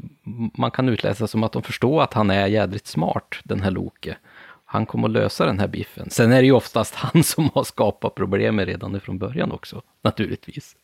man 0.55 0.71
kan 0.71 0.89
utläsa 0.89 1.27
som 1.27 1.43
att 1.43 1.53
de 1.53 1.63
förstår 1.63 2.03
att 2.03 2.15
han 2.15 2.31
är 2.31 2.47
jädrigt 2.47 2.87
smart, 2.87 3.35
den 3.45 3.61
här 3.61 3.71
Loke. 3.71 4.17
Han 4.65 4.87
kommer 4.87 5.09
att 5.09 5.15
lösa 5.15 5.47
den 5.47 5.59
här 5.59 5.69
biffen. 5.69 6.11
Sen 6.11 6.33
är 6.33 6.41
det 6.41 6.47
ju 6.47 6.53
oftast 6.53 6.95
han 6.95 7.23
som 7.23 7.51
har 7.55 7.65
skapat 7.65 8.15
problemen 8.15 8.67
redan 8.67 9.01
från 9.01 9.19
början 9.19 9.53
också, 9.53 9.83
naturligtvis. 10.03 10.77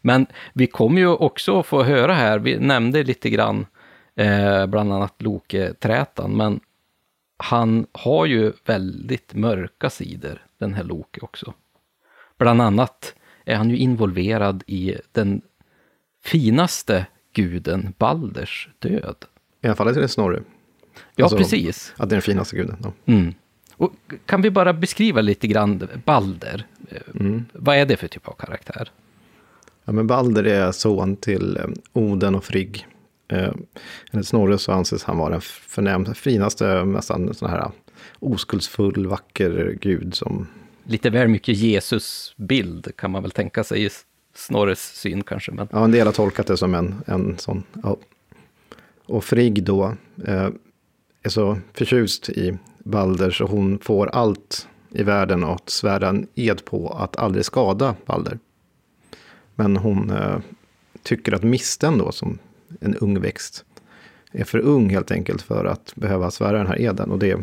Men 0.00 0.26
vi 0.52 0.66
kommer 0.66 1.00
ju 1.00 1.08
också 1.08 1.62
få 1.62 1.82
höra 1.82 2.14
här, 2.14 2.38
vi 2.38 2.58
nämnde 2.58 3.02
lite 3.02 3.30
grann 3.30 3.66
eh, 4.14 4.66
bland 4.66 4.92
annat 4.92 5.22
Loke-trätan, 5.22 6.36
men 6.36 6.60
han 7.36 7.86
har 7.92 8.26
ju 8.26 8.52
väldigt 8.64 9.34
mörka 9.34 9.90
sidor, 9.90 10.42
den 10.58 10.74
här 10.74 10.84
Loke 10.84 11.20
också. 11.20 11.54
Bland 12.38 12.62
annat 12.62 13.14
är 13.44 13.56
han 13.56 13.70
ju 13.70 13.76
involverad 13.76 14.62
i 14.66 14.96
den 15.12 15.42
finaste 16.24 17.06
guden 17.32 17.94
Balders 17.98 18.68
död. 18.78 19.16
I 19.60 19.66
alla 19.66 19.76
fall 19.76 19.88
är 19.88 19.92
det 19.92 20.08
Snorre. 20.08 20.42
Ja, 21.16 21.24
alltså, 21.24 21.38
precis. 21.38 21.92
Att 21.96 22.08
det 22.08 22.12
är 22.12 22.16
den 22.16 22.22
finaste 22.22 22.56
guden. 22.56 22.76
Ja. 22.82 22.92
Mm. 23.06 23.34
Och 23.76 23.92
kan 24.26 24.42
vi 24.42 24.50
bara 24.50 24.72
beskriva 24.72 25.20
lite 25.20 25.46
grann 25.46 25.88
Balder? 26.04 26.66
Mm. 27.14 27.44
Vad 27.52 27.76
är 27.76 27.86
det 27.86 27.96
för 27.96 28.08
typ 28.08 28.28
av 28.28 28.32
karaktär? 28.32 28.90
Ja, 29.84 29.92
men 29.92 30.06
Balder 30.06 30.44
är 30.44 30.72
son 30.72 31.16
till 31.16 31.56
eh, 31.56 31.64
Oden 31.92 32.34
och 32.34 32.44
Frigg. 32.44 32.86
Eh, 33.28 33.52
enligt 34.10 34.28
Snorre 34.28 34.58
så 34.58 34.72
anses 34.72 35.04
han 35.04 35.18
vara 35.18 35.30
den 35.30 35.40
förnäm, 35.40 36.14
finaste, 36.14 36.84
nästan 36.84 37.34
sån 37.34 37.50
här 37.50 37.70
oskuldsfull, 38.18 39.06
vacker 39.06 39.78
gud 39.80 40.14
som... 40.14 40.46
Lite 40.84 41.10
väl 41.10 41.28
mycket 41.28 41.56
Jesus-bild 41.56 42.96
kan 42.96 43.10
man 43.10 43.22
väl 43.22 43.30
tänka 43.30 43.64
sig 43.64 43.84
i 43.84 43.90
Snorres 44.34 44.96
syn 44.96 45.22
kanske. 45.22 45.52
Men... 45.52 45.68
Ja, 45.72 45.84
en 45.84 45.92
del 45.92 46.06
har 46.06 46.12
tolkat 46.12 46.46
det 46.46 46.56
som 46.56 46.74
en, 46.74 46.94
en 47.06 47.38
sån. 47.38 47.62
Ja. 47.82 47.96
Och 49.06 49.24
Frigg 49.24 49.64
då 49.64 49.94
eh, 50.26 50.48
är 51.22 51.28
så 51.28 51.58
förtjust 51.72 52.28
i 52.28 52.58
Balder 52.78 53.30
så 53.30 53.46
hon 53.46 53.78
får 53.78 54.06
allt 54.06 54.68
i 54.90 55.02
världen 55.02 55.44
att 55.44 55.70
svära 55.70 56.08
en 56.08 56.26
ed 56.34 56.64
på 56.64 56.88
att 56.88 57.16
aldrig 57.16 57.44
skada 57.44 57.94
Balder. 58.06 58.38
Men 59.60 59.76
hon 59.76 60.10
eh, 60.10 60.38
tycker 61.02 61.32
att 61.32 61.42
misten 61.42 61.98
då, 61.98 62.12
som 62.12 62.38
en 62.80 62.94
ung 62.94 63.20
växt, 63.20 63.64
är 64.32 64.44
för 64.44 64.58
ung 64.58 64.90
helt 64.90 65.10
enkelt 65.10 65.42
för 65.42 65.64
att 65.64 65.92
behöva 65.94 66.30
svära 66.30 66.58
den 66.58 66.66
här 66.66 66.80
eden. 66.80 67.10
Och 67.10 67.18
det, 67.18 67.40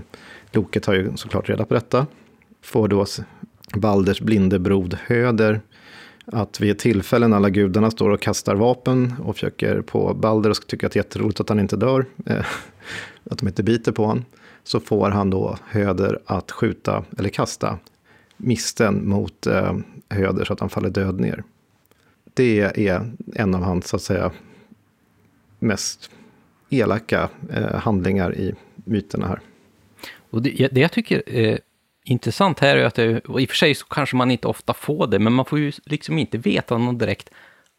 Loke 0.51 0.80
tar 0.80 0.93
ju 0.93 1.18
såklart 1.18 1.49
reda 1.49 1.65
på 1.65 1.74
detta. 1.74 2.07
Får 2.61 2.88
då 2.88 3.05
Balders 3.76 4.22
blinde 4.22 4.59
brod 4.59 4.97
Höder 5.05 5.61
att 6.26 6.59
vid 6.59 6.72
ett 6.72 6.80
tillfälle 6.80 7.28
när 7.28 7.38
alla 7.38 7.49
gudarna 7.49 7.91
står 7.91 8.09
och 8.09 8.22
kastar 8.22 8.55
vapen 8.55 9.13
och 9.24 9.36
försöker 9.36 9.82
på 9.82 10.13
Balder 10.13 10.49
och 10.49 10.68
tycker 10.68 10.88
att 10.88 10.93
det 10.93 10.99
är 10.99 11.03
jätteroligt 11.03 11.39
att 11.39 11.49
han 11.49 11.59
inte 11.59 11.76
dör, 11.76 12.05
eh, 12.26 12.45
att 13.30 13.38
de 13.38 13.47
inte 13.47 13.63
biter 13.63 13.91
på 13.91 14.05
honom, 14.05 14.26
så 14.63 14.80
får 14.80 15.09
han 15.09 15.30
då 15.30 15.57
Höder 15.68 16.20
att 16.26 16.51
skjuta, 16.51 17.03
eller 17.18 17.30
kasta, 17.30 17.80
misten 18.38 19.09
mot 19.09 19.47
eh, 19.47 19.78
Höder 20.09 20.45
så 20.45 20.53
att 20.53 20.59
han 20.59 20.70
faller 20.70 20.89
död 20.89 21.20
ner 21.20 21.43
det 22.38 22.88
är 22.88 23.11
en 23.35 23.55
av 23.55 23.61
hans, 23.61 23.88
så 23.88 23.95
att 23.95 24.01
säga, 24.01 24.31
mest 25.59 26.11
elaka 26.69 27.29
eh, 27.53 27.75
handlingar 27.75 28.35
i 28.35 28.53
myterna 28.75 29.27
här. 29.27 29.39
Och 30.29 30.41
det, 30.41 30.67
det 30.71 30.79
jag 30.81 30.91
tycker 30.91 31.29
är 31.29 31.59
intressant 32.03 32.59
här 32.59 32.77
är 32.77 32.85
att, 32.85 32.95
det, 32.95 33.19
och 33.19 33.41
i 33.41 33.45
och 33.45 33.49
för 33.49 33.55
sig 33.55 33.75
så 33.75 33.85
kanske 33.85 34.15
man 34.15 34.31
inte 34.31 34.47
ofta 34.47 34.73
får 34.73 35.07
det, 35.07 35.19
men 35.19 35.33
man 35.33 35.45
får 35.45 35.59
ju 35.59 35.71
liksom 35.85 36.17
inte 36.17 36.38
veta 36.38 36.77
någon 36.77 36.97
direkt 36.97 37.29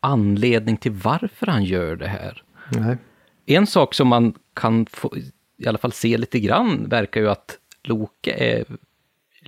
anledning 0.00 0.76
till 0.76 0.92
varför 0.92 1.46
han 1.46 1.64
gör 1.64 1.96
det 1.96 2.08
här. 2.08 2.42
Nej. 2.72 2.96
En 3.46 3.66
sak 3.66 3.94
som 3.94 4.08
man 4.08 4.34
kan 4.54 4.86
få, 4.86 5.16
i 5.58 5.66
alla 5.66 5.78
fall 5.78 5.92
se 5.92 6.18
lite 6.18 6.40
grann 6.40 6.88
verkar 6.88 7.20
ju 7.20 7.28
att 7.28 7.58
Loke 7.82 8.32
är 8.32 8.64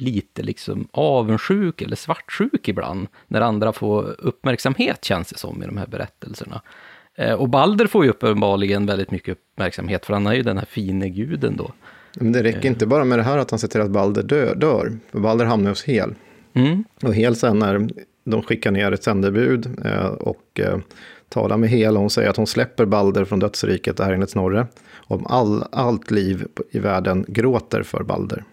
lite 0.00 0.42
liksom 0.42 0.88
avundsjuk 0.90 1.82
eller 1.82 1.96
svartsjuk 1.96 2.68
ibland, 2.68 3.08
när 3.28 3.40
andra 3.40 3.72
får 3.72 4.16
uppmärksamhet, 4.18 5.04
känns 5.04 5.28
det 5.28 5.38
som, 5.38 5.62
i 5.62 5.66
de 5.66 5.76
här 5.76 5.86
berättelserna. 5.86 6.62
Eh, 7.14 7.32
och 7.32 7.48
Balder 7.48 7.86
får 7.86 8.04
ju 8.04 8.10
uppenbarligen 8.10 8.86
väldigt 8.86 9.10
mycket 9.10 9.32
uppmärksamhet, 9.32 10.06
för 10.06 10.12
han 10.12 10.26
är 10.26 10.34
ju 10.34 10.42
den 10.42 10.58
här 10.58 10.66
fine 10.66 11.14
guden 11.14 11.56
då. 11.56 11.72
Men 12.14 12.32
det 12.32 12.42
räcker 12.42 12.68
inte 12.68 12.86
bara 12.86 13.04
med 13.04 13.18
det 13.18 13.22
här 13.22 13.38
att 13.38 13.50
han 13.50 13.58
ser 13.58 13.68
till 13.68 13.80
att 13.80 13.90
Balder 13.90 14.22
dör, 14.22 14.54
dör 14.54 14.98
Balder 15.12 15.44
hamnar 15.44 15.70
hos 15.70 15.84
Hel. 15.84 16.14
Mm. 16.54 16.84
Och 17.02 17.14
Hel 17.14 17.36
sen 17.36 17.58
när 17.58 17.88
de 18.24 18.42
skickar 18.42 18.70
ner 18.70 18.92
ett 18.92 19.02
sändebud 19.02 19.78
eh, 19.84 20.06
och 20.06 20.60
eh, 20.60 20.78
talar 21.28 21.56
med 21.56 21.68
Hel, 21.68 21.94
och 21.94 22.00
hon 22.00 22.10
säger 22.10 22.30
att 22.30 22.36
hon 22.36 22.46
släpper 22.46 22.84
Balder 22.84 23.24
från 23.24 23.38
dödsriket, 23.38 23.96
det 23.96 24.04
här 24.04 24.12
enligt 24.12 24.30
Snorre. 24.30 24.66
Om 24.96 25.26
all, 25.26 25.64
allt 25.72 26.10
liv 26.10 26.46
i 26.70 26.78
världen 26.78 27.24
gråter 27.28 27.82
för 27.82 28.02
Balder. 28.02 28.44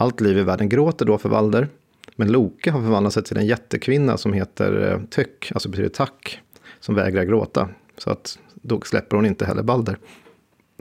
Allt 0.00 0.20
liv 0.20 0.38
i 0.38 0.42
världen 0.42 0.68
gråter 0.68 1.06
då 1.06 1.18
för 1.18 1.28
Balder. 1.28 1.68
Men 2.16 2.32
Loke 2.32 2.70
har 2.70 2.80
förvandlat 2.80 3.12
sig 3.12 3.22
till 3.22 3.36
en 3.36 3.46
jättekvinna 3.46 4.16
som 4.16 4.32
heter 4.32 4.92
eh, 4.92 5.00
Tyck, 5.10 5.52
alltså 5.52 5.68
betyder 5.68 5.88
tack, 5.88 6.40
som 6.80 6.94
vägrar 6.94 7.24
gråta. 7.24 7.68
Så 7.96 8.10
att 8.10 8.38
då 8.54 8.80
släpper 8.80 9.16
hon 9.16 9.26
inte 9.26 9.46
heller 9.46 9.62
Balder. 9.62 9.98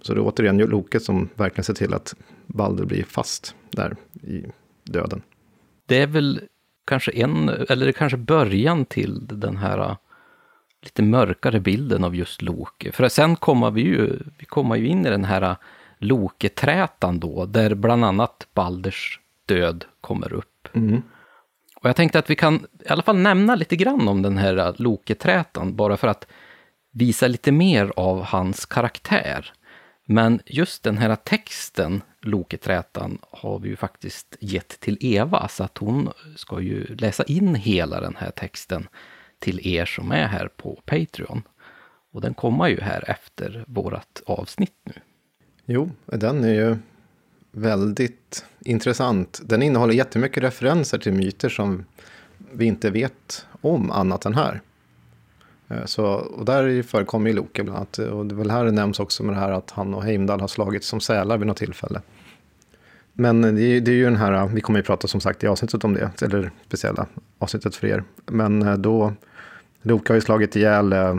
Så 0.01 0.13
det 0.13 0.19
är 0.19 0.27
återigen 0.27 0.57
Loke 0.57 0.99
som 0.99 1.29
verkligen 1.35 1.63
ser 1.63 1.73
till 1.73 1.93
att 1.93 2.15
Balder 2.47 2.85
blir 2.85 3.03
fast 3.03 3.55
där 3.71 3.95
i 4.23 4.45
döden. 4.83 5.21
Det 5.85 6.01
är 6.01 6.07
väl 6.07 6.41
kanske 6.85 7.11
en, 7.11 7.49
eller 7.49 7.91
kanske 7.91 8.17
början 8.17 8.85
till 8.85 9.27
den 9.27 9.57
här 9.57 9.79
eh, 9.79 9.95
lite 10.81 11.03
mörkare 11.03 11.59
bilden 11.59 12.03
av 12.03 12.15
just 12.15 12.41
Loke. 12.41 12.91
För 12.91 13.09
sen 13.09 13.35
kommer 13.35 13.71
vi 13.71 13.81
ju, 13.81 14.19
vi 14.39 14.45
kommer 14.45 14.75
ju 14.75 14.87
in 14.87 15.05
i 15.05 15.09
den 15.09 15.25
här 15.25 15.41
eh, 15.41 15.55
Loke-trätan 15.97 17.19
då, 17.19 17.45
där 17.45 17.75
bland 17.75 18.05
annat 18.05 18.47
Balders 18.53 19.19
död 19.45 19.85
kommer 20.01 20.33
upp. 20.33 20.67
Mm. 20.73 21.01
Och 21.75 21.89
jag 21.89 21.95
tänkte 21.95 22.19
att 22.19 22.29
vi 22.29 22.35
kan 22.35 22.65
i 22.85 22.89
alla 22.89 23.03
fall 23.03 23.17
nämna 23.17 23.55
lite 23.55 23.75
grann 23.75 24.07
om 24.07 24.21
den 24.21 24.37
här 24.37 24.75
Loke-trätan, 24.77 25.75
bara 25.75 25.97
för 25.97 26.07
att 26.07 26.27
visa 26.91 27.27
lite 27.27 27.51
mer 27.51 27.93
av 27.95 28.23
hans 28.23 28.65
karaktär. 28.65 29.53
Men 30.05 30.39
just 30.45 30.83
den 30.83 30.97
här 30.97 31.15
texten, 31.15 32.01
Loketrätan, 32.21 33.19
har 33.31 33.59
vi 33.59 33.69
ju 33.69 33.75
faktiskt 33.75 34.37
gett 34.39 34.79
till 34.79 34.97
Eva, 35.01 35.47
så 35.47 35.63
att 35.63 35.77
hon 35.77 36.09
ska 36.35 36.61
ju 36.61 36.95
läsa 36.95 37.23
in 37.23 37.55
hela 37.55 38.01
den 38.01 38.15
här 38.15 38.31
texten 38.31 38.87
till 39.39 39.67
er 39.67 39.85
som 39.85 40.11
är 40.11 40.27
här 40.27 40.47
på 40.47 40.81
Patreon. 40.85 41.41
Och 42.11 42.21
den 42.21 42.33
kommer 42.33 42.67
ju 42.67 42.81
här 42.81 43.09
efter 43.09 43.63
vårt 43.67 44.21
avsnitt 44.25 44.75
nu. 44.83 44.93
Jo, 45.69 45.89
den 46.05 46.43
är 46.43 46.53
ju 46.53 46.75
väldigt 47.51 48.45
intressant. 48.59 49.41
Den 49.45 49.61
innehåller 49.61 49.93
jättemycket 49.93 50.43
referenser 50.43 50.97
till 50.97 51.13
myter 51.13 51.49
som 51.49 51.85
vi 52.51 52.65
inte 52.65 52.89
vet 52.89 53.45
om 53.61 53.91
annat 53.91 54.25
än 54.25 54.33
här. 54.33 54.61
Eh, 55.67 55.85
så, 55.85 56.05
och 56.05 56.45
där 56.45 56.83
förekommer 56.83 57.29
ju 57.29 57.35
Loke 57.35 57.63
bland 57.63 57.77
annat. 57.77 57.97
Och 57.97 58.25
det 58.25 58.35
är 58.35 58.37
väl 58.37 58.51
här 58.51 58.65
det 58.65 58.71
nämns 58.71 58.99
också 58.99 59.23
med 59.23 59.35
det 59.35 59.39
här 59.39 59.51
att 59.51 59.71
han 59.71 59.93
och 59.93 60.03
Heimdall 60.03 60.41
har 60.41 60.47
slagits 60.47 60.87
som 60.87 60.99
sälar 60.99 61.37
vid 61.37 61.47
något 61.47 61.57
tillfälle. 61.57 62.01
Men 63.13 63.41
det 63.41 63.63
är, 63.63 63.81
det 63.81 63.91
är 63.91 63.95
ju 63.95 64.03
den 64.03 64.15
här, 64.15 64.47
vi 64.47 64.61
kommer 64.61 64.79
ju 64.79 64.83
prata 64.83 65.07
som 65.07 65.21
sagt 65.21 65.43
i 65.43 65.47
avsnittet 65.47 65.83
om 65.83 65.93
det, 65.93 66.21
eller 66.21 66.51
speciella 66.65 67.05
avsnittet 67.39 67.75
för 67.75 67.87
er. 67.87 68.03
Men 68.25 68.61
eh, 68.61 68.77
då, 68.77 69.13
Loke 69.81 70.13
har 70.13 70.15
ju 70.15 70.21
slagit 70.21 70.55
ihjäl 70.55 70.93
eh, 70.93 71.15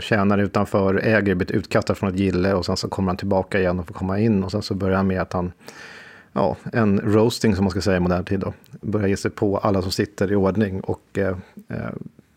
tjänare 0.00 0.42
utanför, 0.42 0.94
äger 0.94 1.34
blivit 1.34 1.50
utkastad 1.50 1.94
från 1.94 2.10
ett 2.10 2.18
gille 2.18 2.54
och 2.54 2.66
sen 2.66 2.76
så 2.76 2.88
kommer 2.88 3.08
han 3.08 3.16
tillbaka 3.16 3.60
igen 3.60 3.78
och 3.78 3.86
får 3.86 3.94
komma 3.94 4.18
in 4.18 4.44
och 4.44 4.50
sen 4.50 4.62
så 4.62 4.74
börjar 4.74 4.96
han 4.96 5.06
med 5.06 5.20
att 5.20 5.32
han, 5.32 5.52
ja, 6.32 6.56
en 6.72 7.00
roasting 7.00 7.54
som 7.54 7.64
man 7.64 7.70
ska 7.70 7.80
säga 7.80 7.96
i 7.96 8.00
modern 8.00 8.24
tid 8.24 8.40
då, 8.40 8.52
börjar 8.80 9.08
ge 9.08 9.16
sig 9.16 9.30
på 9.30 9.58
alla 9.58 9.82
som 9.82 9.92
sitter 9.92 10.32
i 10.32 10.34
ordning 10.34 10.80
och 10.80 11.18
eh, 11.18 11.36
eh 11.68 11.90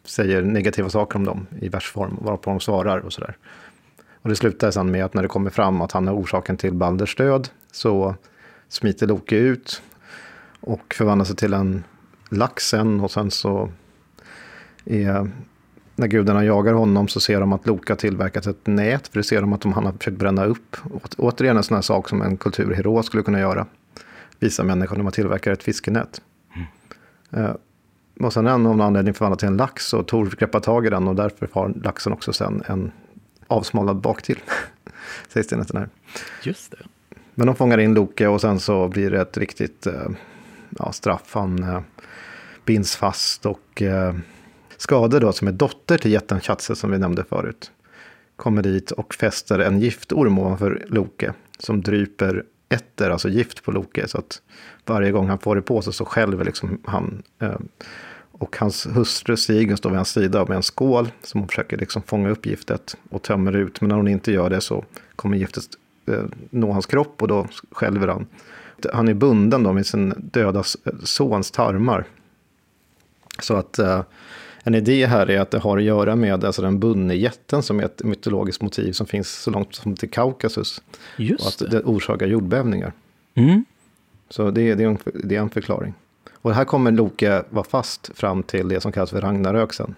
säger 0.03 0.41
negativa 0.41 0.89
saker 0.89 1.16
om 1.16 1.26
dem 1.26 1.47
i 1.60 1.70
versform, 1.70 2.18
varpå 2.22 2.49
de 2.49 2.60
svarar 2.60 2.97
och 2.97 3.14
sådär. 3.14 3.38
Och 4.22 4.30
det 4.30 4.36
slutar 4.36 4.72
sen 4.72 4.91
med 4.91 5.05
att 5.05 5.14
när 5.14 5.22
det 5.22 5.28
kommer 5.28 5.49
fram 5.49 5.82
att 5.82 5.91
han 5.91 6.07
är 6.07 6.16
orsaken 6.16 6.57
till 6.57 6.74
Balders 6.74 7.16
död 7.16 7.49
så 7.72 8.16
smiter 8.70 9.07
Loke 9.07 9.36
ut 9.36 9.82
och 10.60 10.93
förvandlar 10.93 11.26
sig 11.26 11.36
till 11.36 11.53
en 11.53 11.84
lax 12.30 12.70
sen 12.70 12.99
och 12.99 13.12
sen 13.12 13.32
så 13.32 13.70
är, 14.86 15.32
när 16.00 16.08
gudarna 16.08 16.45
jagar 16.45 16.74
honom 16.74 17.08
så 17.08 17.20
ser 17.20 17.39
de 17.39 17.54
att 17.54 17.68
Loke 17.68 17.91
har 17.91 17.97
tillverkat 17.97 18.47
ett 18.47 18.68
nät, 18.68 19.08
för 19.08 19.20
det 19.20 19.24
ser 19.24 19.41
de 19.41 19.54
att 19.54 19.64
han 19.64 19.86
har 19.86 19.93
försökt 19.93 20.18
bränna 20.18 20.45
upp. 20.45 20.78
återigen 21.18 21.58
en 21.58 21.64
sån 21.64 21.76
här 21.76 21.82
sak 21.82 22.10
som 22.10 22.22
en 22.22 22.38
kulturhero 22.38 23.04
skulle 23.04 23.24
kunna 23.24 23.39
göra. 23.39 23.66
Visa 24.39 24.64
människor 24.64 24.95
när 24.95 25.04
man 25.04 25.14
tillverkar 25.14 25.52
ett 25.52 25.64
fiskenät. 25.64 26.22
Mm. 26.56 27.45
Uh, 27.45 27.56
och 28.20 28.34
sen 28.34 28.47
en 28.47 28.54
av 28.54 28.60
någon 28.60 28.82
anledning 28.82 29.14
förvandlat 29.14 29.39
till 29.39 29.47
en 29.47 29.58
lax 29.58 29.93
och 29.93 30.08
Tor 30.08 30.36
greppar 30.39 30.60
tag 30.60 30.86
i 30.86 30.89
den 30.89 31.08
och 31.08 31.16
därför 31.16 31.50
har 31.52 31.74
laxen 31.84 32.14
också 32.14 32.34
sen 32.34 32.64
en 32.66 32.91
avsmalnad 33.47 33.95
baktill. 33.95 34.39
Sägs 35.28 35.47
det 35.47 35.56
nästan 35.56 35.78
här. 35.78 35.89
Just 36.43 36.72
det. 36.72 36.78
Men 37.36 37.47
de 37.47 37.56
fångar 37.56 37.78
in 37.78 37.93
Loke 37.93 38.28
och 38.28 38.41
sen 38.41 38.60
så 38.60 38.88
blir 38.88 39.12
det 39.12 39.22
ett 39.22 39.38
riktigt 39.38 39.88
eh, 39.88 40.10
ja, 40.70 40.91
straff. 40.91 41.30
Han 41.32 41.64
eh, 41.64 41.82
binds 42.66 42.95
fast 42.95 43.45
och 43.45 43.82
eh, 43.82 44.14
Skade 44.80 45.19
då 45.19 45.32
som 45.32 45.47
är 45.47 45.51
dotter 45.51 45.97
till 45.97 46.11
jätten 46.11 46.39
Chatse 46.39 46.75
som 46.75 46.91
vi 46.91 46.97
nämnde 46.97 47.23
förut. 47.23 47.71
Kommer 48.36 48.61
dit 48.61 48.91
och 48.91 49.13
fäster 49.13 49.59
en 49.59 49.80
giftorm 49.80 50.39
ovanför 50.39 50.86
Loke 50.88 51.34
som 51.57 51.82
dryper 51.82 52.43
etter, 52.69 53.09
alltså 53.09 53.30
gift 53.30 53.63
på 53.63 53.71
Loke. 53.71 54.07
Så 54.07 54.17
att 54.17 54.41
varje 54.86 55.11
gång 55.11 55.27
han 55.27 55.39
får 55.39 55.55
det 55.55 55.61
på 55.61 55.82
sig 55.82 55.93
så 55.93 56.05
skälver 56.05 56.45
liksom 56.45 56.82
han. 56.86 57.23
Eh, 57.39 57.59
och 58.32 58.57
hans 58.57 58.88
hustru 58.88 59.38
Sigun 59.38 59.77
står 59.77 59.89
vid 59.89 59.97
hans 59.97 60.11
sida 60.11 60.45
med 60.45 60.55
en 60.55 60.63
skål 60.63 61.11
som 61.23 61.39
hon 61.39 61.47
försöker 61.47 61.77
liksom 61.77 62.01
fånga 62.01 62.30
upp 62.30 62.45
giftet 62.45 62.97
och 63.09 63.21
tömmer 63.21 63.55
ut. 63.55 63.82
Men 63.82 63.89
när 63.89 63.95
hon 63.95 64.07
inte 64.07 64.32
gör 64.32 64.49
det 64.49 64.61
så 64.61 64.86
kommer 65.15 65.38
giftet 65.38 65.63
eh, 66.05 66.23
nå 66.49 66.71
hans 66.71 66.86
kropp 66.86 67.21
och 67.21 67.27
då 67.27 67.47
skälver 67.71 68.07
han. 68.07 68.27
Han 68.93 69.07
är 69.07 69.13
bunden 69.13 69.63
då 69.63 69.73
med 69.73 69.86
sin 69.86 70.13
döda 70.17 70.59
eh, 70.59 70.93
sons 71.03 71.51
tarmar. 71.51 72.05
Så 73.39 73.55
att 73.55 73.80
en 74.64 74.76
idé 74.76 75.05
här 75.05 75.30
är 75.30 75.39
att 75.39 75.51
det 75.51 75.60
har 75.60 75.78
att 75.78 75.84
göra 75.84 76.16
med 76.16 76.45
alltså 76.45 76.62
den 76.62 76.80
bundne 76.80 77.16
jätten 77.16 77.64
som 77.64 77.80
är 77.80 77.84
ett 77.84 78.03
mytologiskt 78.03 78.62
motiv 78.62 78.91
som 78.91 79.07
finns 79.07 79.30
så 79.30 79.51
långt 79.51 79.76
som 79.76 79.95
till 79.95 80.10
Kaukasus. 80.10 80.82
Just 81.18 81.62
och 81.62 81.68
att 81.68 81.72
det 81.72 81.82
orsakar 81.82 82.28
jordbävningar. 82.28 82.93
Mm. 83.34 83.66
Så 84.30 84.51
det, 84.51 84.76
det, 84.76 84.84
är 84.84 84.88
en, 84.88 84.97
det 85.24 85.36
är 85.36 85.39
en 85.39 85.49
förklaring. 85.49 85.93
Och 86.32 86.53
här 86.53 86.66
kommer 86.66 86.91
Loke 86.91 87.43
vara 87.49 87.66
fast 87.66 88.12
fram 88.18 88.43
till 88.43 88.68
det 88.68 88.82
som 88.82 88.91
kallas 88.91 89.10
för 89.10 89.22
Ragnarök 89.22 89.74
sen. 89.74 89.95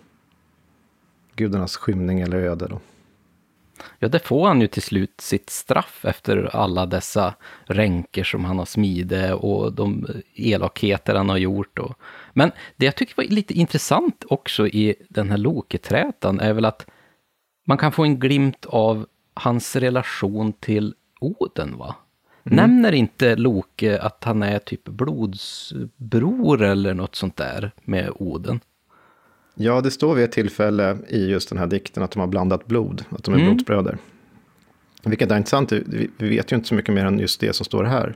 Gudarnas 1.36 1.78
skymning 1.78 2.22
eller 2.22 2.38
öde 2.38 2.68
då. 2.68 2.80
Ja, 4.00 4.08
det 4.08 4.20
får 4.20 4.48
han 4.48 4.62
ju 4.62 4.68
till 4.68 4.82
slut 4.82 5.22
sitt 5.22 5.50
straff 5.50 6.06
efter 6.06 6.56
alla 6.56 6.86
dessa 6.86 7.34
ränker 7.66 8.24
som 8.24 8.46
han 8.46 8.58
har 8.58 8.66
smide 8.66 9.34
och 9.34 9.74
de 9.74 10.08
elakheter 10.36 11.16
han 11.16 11.30
har 11.30 11.38
gjort. 11.38 11.80
Och... 11.80 11.96
Men 12.34 12.52
det 12.76 12.86
jag 12.86 12.96
tycker 12.96 13.16
var 13.18 13.24
lite 13.24 13.54
intressant 13.54 14.24
också 14.28 14.68
i 14.68 14.96
den 15.10 15.30
här 15.30 15.38
Loketrätan 15.38 16.40
är 16.40 16.54
väl 16.54 16.66
att 16.66 16.86
man 17.68 17.78
kan 17.78 17.92
få 17.92 18.04
en 18.04 18.20
glimt 18.20 18.66
av 18.66 19.06
hans 19.34 19.76
relation 19.76 20.54
till 20.54 20.96
Oden, 21.20 21.78
va? 21.78 21.96
Mm. 22.44 22.56
Nämner 22.56 22.92
inte 22.92 23.36
Loke 23.36 24.00
att 24.00 24.24
han 24.24 24.44
är 24.44 24.60
typ 24.60 24.84
blodsbror 24.84 26.62
eller 26.62 26.94
något 26.94 27.16
sånt 27.16 27.38
där 27.38 27.72
med 27.84 28.12
Oden? 28.16 28.60
Ja, 29.56 29.82
det 29.82 29.92
står 29.92 30.16
vid 30.16 30.26
ett 30.26 30.32
tillfälle 30.32 30.98
i 31.08 31.26
just 31.26 31.50
den 31.50 31.58
här 31.58 31.68
dikten 31.68 32.04
att 32.04 32.12
de 32.12 32.20
har 32.20 32.28
blandat 32.28 32.66
blod, 32.66 33.06
att 33.10 33.24
de 33.24 33.34
är 33.34 33.40
mm. 33.40 33.50
blodsbröder. 33.50 33.98
Vilket 35.04 35.32
är 35.32 35.38
intressant, 35.38 35.72
vi 35.72 36.10
vet 36.18 36.52
ju 36.52 36.56
inte 36.56 36.68
så 36.68 36.76
mycket 36.76 36.96
mer 36.96 37.06
än 37.06 37.20
just 37.20 37.40
det 37.40 37.54
som 37.54 37.66
står 37.66 37.84
här. 37.84 38.16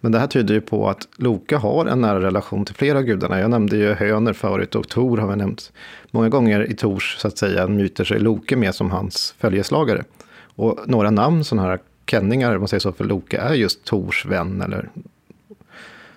Men 0.00 0.12
det 0.12 0.18
här 0.18 0.26
tyder 0.26 0.54
ju 0.54 0.60
på 0.60 0.88
att 0.88 1.08
Loke 1.16 1.56
har 1.56 1.86
en 1.86 2.00
nära 2.00 2.20
relation 2.20 2.64
till 2.64 2.74
flera 2.74 3.02
gudarna. 3.02 3.40
Jag 3.40 3.50
nämnde 3.50 3.76
ju 3.76 3.94
Höner 3.94 4.32
förut 4.32 4.74
och 4.74 4.88
Tor 4.88 5.18
har 5.18 5.28
vi 5.28 5.36
nämnt. 5.36 5.72
Många 6.10 6.28
gånger 6.28 6.70
i 6.70 6.74
Tors 6.74 7.16
så 7.18 7.28
att 7.28 7.38
säga, 7.38 7.68
myter 7.68 8.04
sig 8.04 8.18
Loke 8.18 8.56
med 8.56 8.74
som 8.74 8.90
hans 8.90 9.34
följeslagare. 9.38 10.04
Och 10.40 10.78
några 10.86 11.10
namn, 11.10 11.44
sådana 11.44 11.68
här 11.68 11.78
känningar, 12.06 12.54
om 12.54 12.60
man 12.60 12.68
säger 12.68 12.80
så, 12.80 12.92
för 12.92 13.04
Loke 13.04 13.38
är 13.38 13.54
just 13.54 13.84
Tors 13.84 14.26
vän 14.26 14.62
eller, 14.62 14.88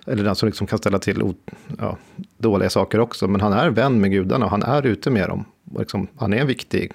eller 0.06 0.24
den 0.24 0.34
som 0.34 0.46
liksom 0.46 0.66
kan 0.66 0.78
ställa 0.78 0.98
till 0.98 1.34
ja, 1.78 1.96
dåliga 2.38 2.70
saker 2.70 3.00
också. 3.00 3.28
Men 3.28 3.40
han 3.40 3.52
är 3.52 3.70
vän 3.70 4.00
med 4.00 4.10
gudarna 4.10 4.44
och 4.44 4.50
han 4.50 4.62
är 4.62 4.86
ute 4.86 5.10
med 5.10 5.28
dem. 5.28 5.44
Och 5.74 5.80
liksom, 5.80 6.06
han 6.16 6.32
är 6.32 6.36
en 6.36 6.46
viktig 6.46 6.92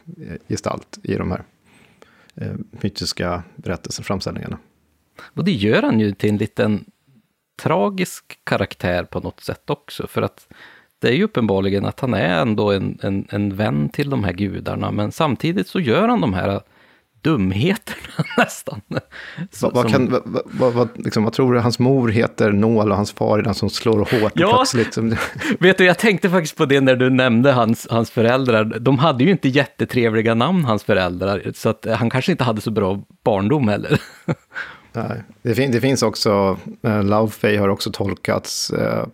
gestalt 0.48 1.00
i 1.04 1.16
de 1.16 1.32
här 1.32 1.44
eh, 2.36 2.54
mytiska 2.72 3.44
berättelser, 3.56 4.04
framställningarna. 4.04 4.58
Och 5.22 5.44
det 5.44 5.52
gör 5.52 5.82
han 5.82 6.00
ju 6.00 6.12
till 6.12 6.30
en 6.30 6.38
liten 6.38 6.86
tragisk 7.62 8.40
karaktär 8.44 9.04
på 9.04 9.20
något 9.20 9.40
sätt 9.40 9.70
också. 9.70 10.08
För 10.08 10.22
att 10.22 10.48
det 11.00 11.08
är 11.08 11.14
ju 11.14 11.24
uppenbarligen 11.24 11.86
att 11.86 12.00
han 12.00 12.14
är 12.14 12.42
ändå 12.42 12.72
en, 12.72 13.00
en, 13.02 13.28
en 13.30 13.56
vän 13.56 13.90
till 13.90 14.10
de 14.10 14.24
här 14.24 14.34
gudarna, 14.34 14.92
men 14.92 15.12
samtidigt 15.12 15.68
så 15.68 15.80
gör 15.80 16.08
han 16.08 16.22
de 16.22 16.34
här 16.34 16.62
dumheterna 17.22 18.24
nästan. 18.38 18.82
Så, 19.52 19.70
vad, 19.70 19.92
kan, 19.92 20.12
vad, 20.12 20.42
vad, 20.46 20.74
vad, 20.74 20.90
liksom, 20.96 21.24
vad, 21.24 21.34
tror 21.34 21.54
du 21.54 21.60
hans 21.60 21.80
mor 21.80 22.10
heter 22.10 22.52
Nål 22.52 22.92
och 22.92 22.98
hans 22.98 23.12
far 23.12 23.40
är 23.40 23.44
den 23.44 23.54
som 23.54 23.70
slår 23.70 23.98
hårt 23.98 24.32
ja, 24.36 24.54
plötsligt? 24.56 24.98
vet 25.60 25.78
du, 25.78 25.86
jag 25.86 25.98
tänkte 25.98 26.30
faktiskt 26.30 26.58
på 26.58 26.66
det 26.66 26.82
när 26.82 26.96
du 26.96 27.10
nämnde 27.10 27.52
hans, 27.52 27.88
hans 27.90 28.12
föräldrar. 28.12 28.64
De 28.64 29.00
hade 29.00 29.24
ju 29.24 29.32
inte 29.32 29.50
jättetrevliga 29.50 30.34
namn, 30.34 30.66
hans 30.66 30.84
föräldrar, 30.84 31.52
så 31.56 31.70
att 31.70 31.86
han 31.86 32.10
kanske 32.10 32.32
inte 32.32 32.44
hade 32.44 32.62
så 32.62 32.72
bra 32.72 33.04
barndom 33.24 33.68
heller. 33.68 34.02
Nej, 34.98 35.24
det, 35.42 35.56
fin 35.56 35.72
det 35.72 35.82
finns 35.82 36.04
också, 36.04 36.58
uh, 36.88 37.04
Laufey 37.04 37.58
har 37.58 37.70
också 37.70 37.92
tolkats 37.92 38.74
uh, 38.74 39.06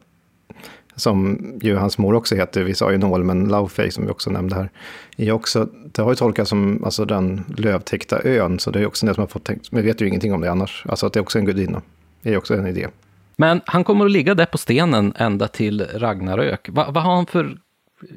som 0.96 1.40
ju 1.62 1.76
hans 1.76 1.98
mor 1.98 2.14
också 2.14 2.36
heter, 2.36 2.64
vi 2.64 2.76
sa 2.76 2.92
ju 2.92 2.98
Nål, 2.98 3.24
men 3.24 3.48
Laufey 3.48 3.92
som 3.92 4.06
vi 4.06 4.12
också 4.12 4.30
nämnde 4.30 4.56
här, 4.56 4.70
är 5.18 5.32
också, 5.32 5.70
det 5.86 6.02
har 6.02 6.10
ju 6.12 6.16
tolkats 6.16 6.50
som 6.50 6.84
alltså, 6.84 7.06
den 7.06 7.44
lövtäckta 7.58 8.24
ön, 8.24 8.60
så 8.60 8.72
det 8.72 8.80
är 8.80 8.86
också 8.86 9.06
det 9.06 9.14
som 9.14 9.22
har 9.22 9.28
fått 9.28 9.44
tänkt, 9.44 9.72
men 9.72 9.82
vi 9.82 9.88
vet 9.88 10.02
ju 10.02 10.08
ingenting 10.08 10.34
om 10.34 10.42
det 10.42 10.52
annars, 10.52 10.86
alltså 10.90 11.06
att 11.06 11.14
det 11.14 11.20
är 11.20 11.22
också 11.22 11.40
en 11.40 11.46
gudinna, 11.46 11.82
det 12.22 12.34
är 12.34 12.38
också 12.38 12.54
en 12.54 12.68
idé. 12.68 12.88
Men 13.36 13.62
han 13.66 13.84
kommer 13.84 14.06
att 14.06 14.12
ligga 14.12 14.36
där 14.36 14.46
på 14.46 14.58
stenen 14.58 15.14
ända 15.18 15.48
till 15.48 15.88
Ragnarök. 15.94 16.70
Va, 16.70 16.92
vad 16.92 17.04
har 17.04 17.16
han 17.16 17.26
för, 17.26 17.58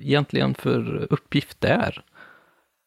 egentligen 0.00 0.54
för 0.54 1.06
uppgift 1.10 1.60
där? 1.60 2.02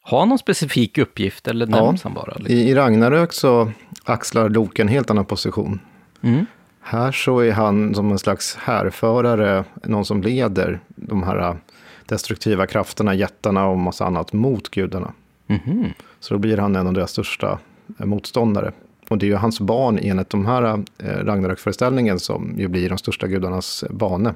Har 0.01 0.19
han 0.19 0.29
någon 0.29 0.39
specifik 0.39 0.97
uppgift 0.97 1.47
eller 1.47 1.67
nämns 1.67 2.03
han 2.03 2.13
bara? 2.13 2.33
Liksom? 2.37 2.55
I 2.55 2.75
Ragnarök 2.75 3.33
så 3.33 3.71
axlar 4.09 4.49
Loke 4.49 4.81
en 4.81 4.87
helt 4.87 5.11
annan 5.11 5.25
position. 5.25 5.79
Mm. 6.21 6.45
Här 6.81 7.11
så 7.11 7.39
är 7.39 7.51
han 7.51 7.95
som 7.95 8.11
en 8.11 8.19
slags 8.19 8.55
härförare, 8.55 9.63
någon 9.83 10.05
som 10.05 10.21
leder 10.21 10.79
de 10.95 11.23
här 11.23 11.57
destruktiva 12.05 12.67
krafterna, 12.67 13.13
jättarna 13.13 13.67
och 13.67 13.77
massa 13.77 14.05
annat 14.05 14.33
mot 14.33 14.69
gudarna. 14.69 15.13
Mhm. 15.47 15.85
Så 16.19 16.33
då 16.33 16.37
blir 16.37 16.57
han 16.57 16.75
en 16.75 16.87
av 16.87 16.93
deras 16.93 17.11
största 17.11 17.59
eh, 17.99 18.05
motståndare. 18.05 18.71
Och 19.09 19.17
det 19.17 19.25
är 19.25 19.27
ju 19.27 19.35
hans 19.35 19.59
barn 19.59 19.99
enligt 20.01 20.29
de 20.29 20.45
här 20.45 20.83
eh, 20.97 21.05
Ragnarök-föreställningen 21.05 22.19
som 22.19 22.53
ju 22.57 22.67
blir 22.67 22.89
de 22.89 22.97
största 22.97 23.27
gudarnas 23.27 23.83
bane. 23.89 24.33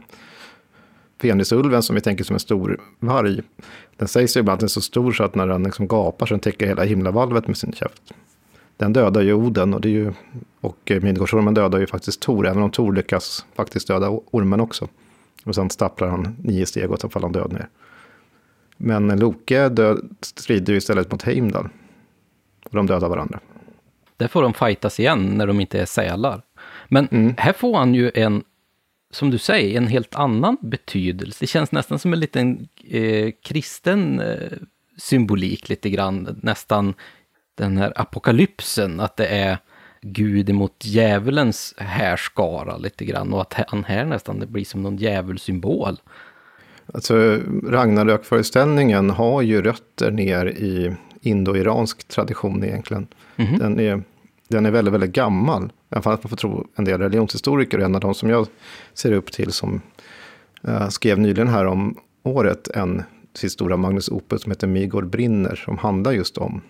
Fenisulven 1.22 1.84
som 1.84 1.96
vi 1.96 2.02
tänker 2.02 2.24
som 2.24 2.34
en 2.34 2.40
stor 2.40 2.82
varg, 3.00 3.42
den 3.98 4.08
sägs 4.08 4.38
ju 4.38 4.40
ibland 4.40 4.54
att 4.54 4.60
den 4.60 4.68
är 4.68 4.70
så 4.70 4.82
stor 4.82 5.12
så 5.12 5.24
att 5.24 5.36
när 5.36 5.48
den 5.48 5.64
liksom 5.64 5.88
gapar 5.88 6.26
så 6.26 6.34
den 6.34 6.42
täcker 6.42 6.68
hela 6.68 6.84
himlavalvet 6.84 7.48
med 7.48 7.58
sin 7.58 7.74
käft. 7.74 8.14
Den 8.78 8.94
dödar 8.94 9.22
ju 9.22 9.34
Oden 9.34 9.74
och, 9.74 9.82
det 9.82 9.88
är 9.88 9.92
ju, 9.92 10.14
och 10.62 10.92
Midgårdsormen 11.02 11.54
dödar 11.54 11.80
ju 11.80 11.88
faktiskt 11.88 12.20
Tor, 12.22 12.48
även 12.48 12.64
om 12.64 12.72
Tor 12.72 12.94
lyckas 12.94 13.46
faktiskt 13.56 13.88
döda 13.88 14.10
ormen 14.10 14.60
också. 14.60 14.88
Och 15.44 15.56
sen 15.56 15.70
stapplar 15.70 16.08
han 16.08 16.36
nio 16.40 16.66
steg 16.66 16.92
och 16.92 17.00
så 17.00 17.10
faller 17.10 17.26
han 17.26 17.34
död 17.34 17.54
ner. 17.54 17.68
Men 18.78 19.20
Loke 19.20 19.70
död, 19.70 20.16
strider 20.22 20.74
ju 20.74 20.78
istället 20.78 21.12
mot 21.12 21.22
Heimdall. 21.22 21.70
Och 22.66 22.76
de 22.76 22.88
dödar 22.88 23.10
varandra. 23.10 23.40
Där 24.18 24.28
får 24.28 24.42
de 24.42 24.54
fightas 24.54 25.00
igen 25.00 25.26
när 25.38 25.48
de 25.48 25.60
inte 25.60 25.80
är 25.82 25.86
sälar. 25.86 26.42
Men 26.88 27.08
Mm. 27.12 27.34
här 27.38 27.54
får 27.54 27.78
han 27.78 27.94
ju 27.96 28.12
en, 28.16 28.44
som 29.12 29.30
du 29.30 29.38
säger, 29.38 29.78
en 29.78 29.88
helt 29.88 30.16
annan 30.16 30.58
betydelse. 30.62 31.38
Det 31.40 31.48
känns 31.48 31.72
nästan 31.72 32.00
som 32.00 32.14
en 32.14 32.20
liten 32.20 32.68
eh, 32.90 33.32
kristen 33.44 34.20
eh, 34.20 34.52
symbolik 34.98 35.70
lite 35.70 35.90
grann. 35.90 36.40
Nästan 36.44 36.94
den 37.56 37.78
här 37.78 37.94
apokalypsen, 37.96 39.00
att 39.00 39.18
det 39.18 39.28
är 39.28 39.58
Gud 40.02 40.50
emot 40.50 40.86
djävulens 40.86 41.74
härskara 41.78 42.78
lite 42.78 43.06
grann. 43.06 43.34
Och 43.34 43.42
att 43.42 43.54
han 43.68 43.84
här 43.84 44.06
nästan 44.06 44.40
det 44.40 44.48
blir 44.48 44.66
som 44.66 44.84
någon 44.84 44.98
djävulsymbol. 44.98 45.98
Alltså 46.94 47.40
Ragnarök-föreställningen 47.68 49.10
har 49.10 49.42
ju 49.42 49.62
rötter 49.62 50.12
ner 50.12 50.46
i 50.46 50.96
indo-iransk 51.22 52.08
tradition 52.08 52.64
egentligen. 52.64 53.08
Mhm. 53.36 53.58
Den, 53.60 53.80
är, 53.80 54.04
den 54.48 54.66
är 54.66 54.72
väldigt, 54.72 54.94
väldigt 54.94 55.14
gammal. 55.14 55.66
I 55.66 55.70
alla 55.90 56.02
fall 56.02 56.14
att 56.14 56.24
man 56.24 56.30
får 56.30 56.38
tro 56.38 56.68
en 56.76 56.86
del 56.86 57.02
religionshistoriker. 57.02 57.80
En 57.80 57.96
av 57.96 58.02
de 58.02 58.14
som 58.14 58.30
jag 58.30 58.48
ser 58.94 59.12
upp 59.12 59.32
till 59.32 59.52
som 59.52 59.82
eh, 60.68 60.88
skrev 60.90 61.20
nyligen 61.20 61.48
här 61.48 61.66
om 61.66 61.98
året 62.24 62.68
en 62.68 63.04
sitt 63.34 63.52
stora 63.52 63.78
Magnus 63.78 64.10
Opus 64.10 64.42
som 64.42 64.52
heter 64.52 64.68
Migor 64.68 65.02
brinner. 65.02 65.56
Som 65.56 65.78
handlar 65.78 66.12
just 66.12 66.38
om 66.38 66.62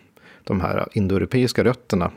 de 0.43 0.61
här 0.61 0.87
indoeuropeiska 0.91 1.63
rötterna. 1.63 2.11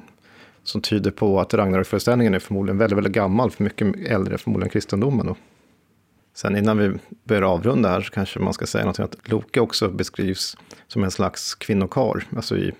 Som 0.62 0.80
tyder 0.80 1.10
på 1.10 1.40
att 1.40 1.54
Ragnarök-föreställningen 1.54 2.34
är 2.34 2.38
förmodligen 2.38 2.78
väldigt, 2.78 2.96
väldigt 2.96 3.12
gammal. 3.12 3.50
För 3.50 3.64
mycket 3.64 3.96
äldre 4.10 4.38
förmodligen 4.38 4.70
kristendomen. 4.70 5.26
Då. 5.26 5.36
Sen 6.34 6.56
innan 6.56 6.78
vi 6.78 6.92
börjar 7.24 7.42
avrunda 7.42 7.88
här 7.88 8.00
så 8.00 8.12
kanske 8.12 8.40
man 8.40 8.52
ska 8.52 8.66
säga 8.66 8.84
någonting 8.84 9.04
att 9.04 9.28
Loke 9.28 9.60
också 9.60 9.88
beskrivs 9.88 10.56
som 10.86 11.04
en 11.04 11.10
slags 11.10 11.54
kvinnokar. 11.54 12.24
Alltså 12.36 12.56
i, 12.56 12.72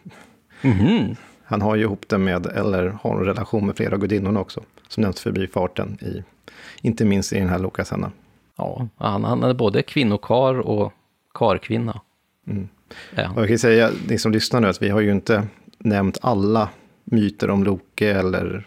Mhm. 0.62 1.16
han 1.44 1.62
har 1.62 1.76
ju 1.76 1.82
ihop 1.82 2.08
det 2.08 2.18
med, 2.18 2.46
eller 2.46 2.88
har 3.02 3.16
en 3.18 3.24
relation 3.24 3.66
med 3.66 3.76
flera 3.76 3.96
gudinnorna 3.96 4.40
också. 4.40 4.62
Som 4.88 5.02
nämns 5.02 5.20
förbi 5.20 5.46
farten, 5.46 5.98
i, 6.02 6.22
inte 6.82 7.04
minst 7.04 7.32
i 7.32 7.38
den 7.38 7.48
här 7.48 7.58
Lokasenna. 7.58 8.12
Ja, 8.56 8.88
han, 8.96 9.24
han 9.24 9.42
är 9.42 9.54
både 9.54 9.82
kvinnokar 9.82 10.58
och 10.60 10.92
karkvinna. 11.34 12.00
Mm. 12.46 12.68
Ja. 13.14 13.30
Och 13.30 13.40
jag 13.40 13.48
kan 13.48 13.58
säga, 13.58 13.90
ni 14.08 14.18
som 14.18 14.32
lyssnar 14.32 14.60
nu, 14.60 14.68
att 14.68 14.82
vi 14.82 14.88
har 14.88 15.00
ju 15.00 15.12
inte 15.12 15.46
nämnt 15.78 16.18
alla 16.22 16.68
myter 17.04 17.50
om 17.50 17.64
Loke 17.64 18.10
eller 18.12 18.66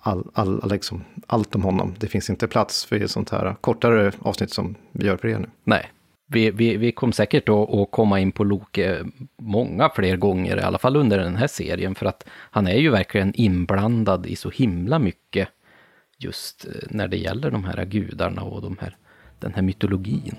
all, 0.00 0.30
all, 0.32 0.70
liksom, 0.70 1.04
allt 1.26 1.54
om 1.54 1.62
honom. 1.62 1.94
Det 1.98 2.06
finns 2.06 2.30
inte 2.30 2.48
plats 2.48 2.84
för 2.84 2.96
ett 2.96 3.10
sånt 3.10 3.30
här 3.30 3.56
kortare 3.60 4.12
avsnitt 4.18 4.50
som 4.50 4.74
vi 4.92 5.06
gör 5.06 5.16
för 5.16 5.28
er 5.28 5.38
nu. 5.38 5.48
Nej, 5.64 5.90
vi, 6.26 6.50
vi, 6.50 6.76
vi 6.76 6.92
kom 6.92 7.12
säkert 7.12 7.48
att, 7.48 7.74
att 7.74 7.90
komma 7.90 8.20
in 8.20 8.32
på 8.32 8.44
Loke 8.44 9.04
många 9.38 9.90
fler 9.94 10.16
gånger, 10.16 10.56
i 10.56 10.62
alla 10.62 10.78
fall 10.78 10.96
under 10.96 11.18
den 11.18 11.36
här 11.36 11.46
serien, 11.46 11.94
för 11.94 12.06
att 12.06 12.26
han 12.28 12.66
är 12.66 12.76
ju 12.76 12.90
verkligen 12.90 13.32
inblandad 13.34 14.26
i 14.26 14.36
så 14.36 14.50
himla 14.50 14.98
mycket 14.98 15.48
just 16.18 16.64
eh, 16.64 16.70
när 16.90 17.08
det 17.08 17.16
gäller 17.16 17.50
de 17.50 17.64
här 17.64 17.84
gudarna 17.84 18.42
och 18.42 18.62
de 18.62 18.76
här, 18.80 18.96
den 19.38 19.54
här 19.54 19.62
mytologin. 19.62 20.36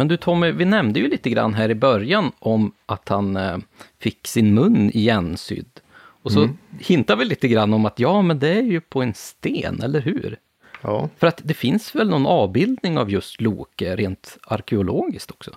Men 0.00 0.08
du 0.08 0.16
Tommy, 0.16 0.52
vi 0.52 0.64
nämnde 0.64 1.00
ju 1.00 1.08
lite 1.08 1.30
grann 1.30 1.54
här 1.54 1.70
i 1.70 1.74
början 1.74 2.32
om 2.38 2.72
att 2.86 3.08
han 3.08 3.36
eh, 3.36 3.58
fick 3.98 4.26
sin 4.26 4.54
mun 4.54 4.90
igensydd. 4.94 5.80
Och 5.92 6.32
så 6.32 6.48
hintar 6.78 7.16
vi 7.16 7.24
lite 7.24 7.48
grann 7.48 7.74
om 7.74 7.86
att 7.86 7.98
ja, 7.98 8.22
men 8.22 8.38
det 8.38 8.48
är 8.48 8.62
ju 8.62 8.80
på 8.80 9.02
en 9.02 9.14
sten, 9.14 9.82
eller 9.82 10.00
hur? 10.00 10.38
Ja, 10.82 11.08
För 11.16 11.26
att 11.26 11.40
det 11.44 11.54
finns 11.54 11.94
väl 11.94 12.08
någon 12.08 12.26
avbildning 12.26 12.98
av 12.98 13.10
just 13.10 13.40
Loke 13.40 13.96
rent 13.96 14.38
arkeologiskt 14.42 15.30
också? 15.30 15.50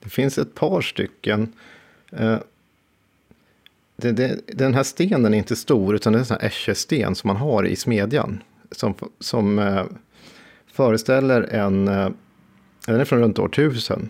Det 0.00 0.08
finns 0.08 0.38
ett 0.38 0.54
par 0.54 0.80
stycken. 0.80 1.52
Eh, 2.12 2.38
Det, 3.96 4.12
det, 4.12 4.40
den 4.46 4.74
här 4.74 4.82
stenen 4.82 5.34
är 5.34 5.38
inte 5.38 5.56
stor, 5.56 5.94
utan 5.94 6.12
det 6.12 6.16
är 6.16 6.20
en 6.20 6.26
sån 6.26 6.36
här 6.40 6.46
eschesten 6.46 7.14
som 7.14 7.28
man 7.28 7.36
har 7.36 7.66
i 7.66 7.76
smedjan. 7.76 8.42
Som, 8.70 8.94
som 9.20 9.58
eh, 9.58 9.84
föreställer 10.72 11.42
en... 11.42 11.88
Den 12.88 13.00
är 13.00 13.04
från 13.04 13.20
runt 13.20 13.38
år 13.38 13.48
1000. 13.48 14.08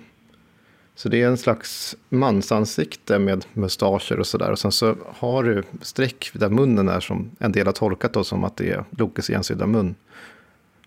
Så 0.95 1.09
det 1.09 1.23
är 1.23 1.27
en 1.27 1.37
slags 1.37 1.97
mansansikte 2.09 3.19
med 3.19 3.45
mustascher 3.53 4.21
och 4.21 4.27
sådär. 4.27 4.51
Och 4.51 4.59
sen 4.59 4.73
så 4.73 4.97
har 5.07 5.45
du 5.45 5.63
streck 5.83 6.31
där 6.33 6.49
munnen 6.49 6.89
är 6.89 7.01
som 7.01 7.31
en 7.39 7.53
del 7.53 7.67
har 7.67 7.73
tolkat 7.73 8.13
då 8.13 8.25
som 8.25 8.45
att 8.45 8.57
det 8.57 8.71
är 8.71 8.85
Lokes 8.91 9.31
igensydda 9.31 9.67
mun. 9.67 9.95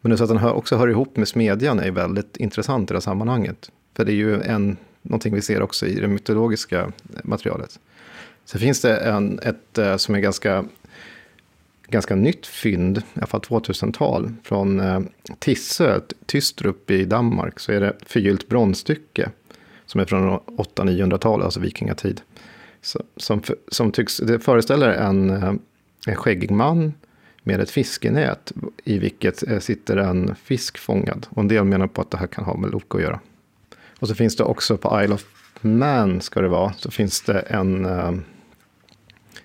Men 0.02 0.10
det 0.10 0.16
är 0.16 0.18
så 0.18 0.24
att 0.24 0.30
den 0.30 0.38
hör, 0.38 0.54
också 0.54 0.76
hör 0.76 0.88
ihop 0.88 1.18
med 1.18 1.28
smedjan 1.28 1.80
är 1.80 1.92
väldigt 1.92 2.38
intressant 2.38 2.92
i 2.92 2.94
det 2.94 2.96
här 2.96 3.02
sammanhanget. 3.02 3.72
För 3.96 4.06
det 4.06 4.12
är 4.12 4.16
ju 4.16 4.42
en, 4.42 4.78
någonting 5.02 5.36
vi 5.36 5.42
ser 5.42 5.62
också 5.62 5.86
i 5.86 6.00
det 6.00 6.08
mytologiska 6.08 6.92
materialet. 7.24 7.80
Sen 8.46 8.62
finns 8.62 8.82
det 8.82 8.98
en, 8.98 9.40
ett 9.40 9.78
eh, 9.78 9.98
som 9.98 10.16
är 10.16 10.20
ganska, 10.20 10.66
ganska 11.92 12.16
nytt 12.16 12.48
fynd, 12.48 12.98
i 12.98 13.02
alla 13.14 13.28
fall 13.28 13.42
2000-tal, 13.42 14.34
från 14.44 14.80
eh, 14.80 15.00
Tissö, 15.40 16.00
Tystrup 16.26 16.92
i 16.92 17.06
Danmark. 17.06 17.60
Så 17.60 17.72
är 17.72 17.82
det 17.82 17.96
förgyllt 18.06 18.50
bronsstycke 18.50 19.30
som 19.86 20.02
är 20.02 20.06
från 20.06 20.40
800-900-talet, 20.40 21.46
alltså 21.46 21.60
vikingatid. 21.60 22.22
Så, 22.82 23.04
som, 23.18 23.42
som 23.68 23.92
tycks, 23.92 24.18
det 24.18 24.40
föreställer 24.40 24.90
en, 24.90 25.30
eh, 25.30 25.54
en 26.08 26.16
skäggig 26.16 26.52
man 26.52 26.94
med 27.44 27.60
ett 27.60 27.72
fiskenät 27.72 28.52
i 28.84 28.98
vilket 28.98 29.48
eh, 29.48 29.60
sitter 29.60 29.98
en 29.98 30.36
fisk 30.36 30.78
fångad. 30.78 31.28
Och 31.30 31.42
en 31.42 31.48
del 31.48 31.64
menar 31.64 31.88
på 31.88 32.02
att 32.02 32.12
det 32.12 32.18
här 32.18 32.28
kan 32.28 32.44
ha 32.44 32.58
med 32.58 32.72
Loke 32.72 32.98
att 32.98 33.04
göra. 33.04 33.20
Och 34.00 34.08
så 34.08 34.16
finns 34.16 34.36
det 34.36 34.44
också 34.44 34.78
på 34.78 35.02
Isle 35.04 35.14
of 35.14 35.26
Man, 35.62 36.22
ska 36.22 36.42
det 36.42 36.48
vara, 36.48 36.74
så 36.74 36.92
finns 36.92 37.22
det 37.22 37.40
en 37.40 37.86
eh, 37.86 38.12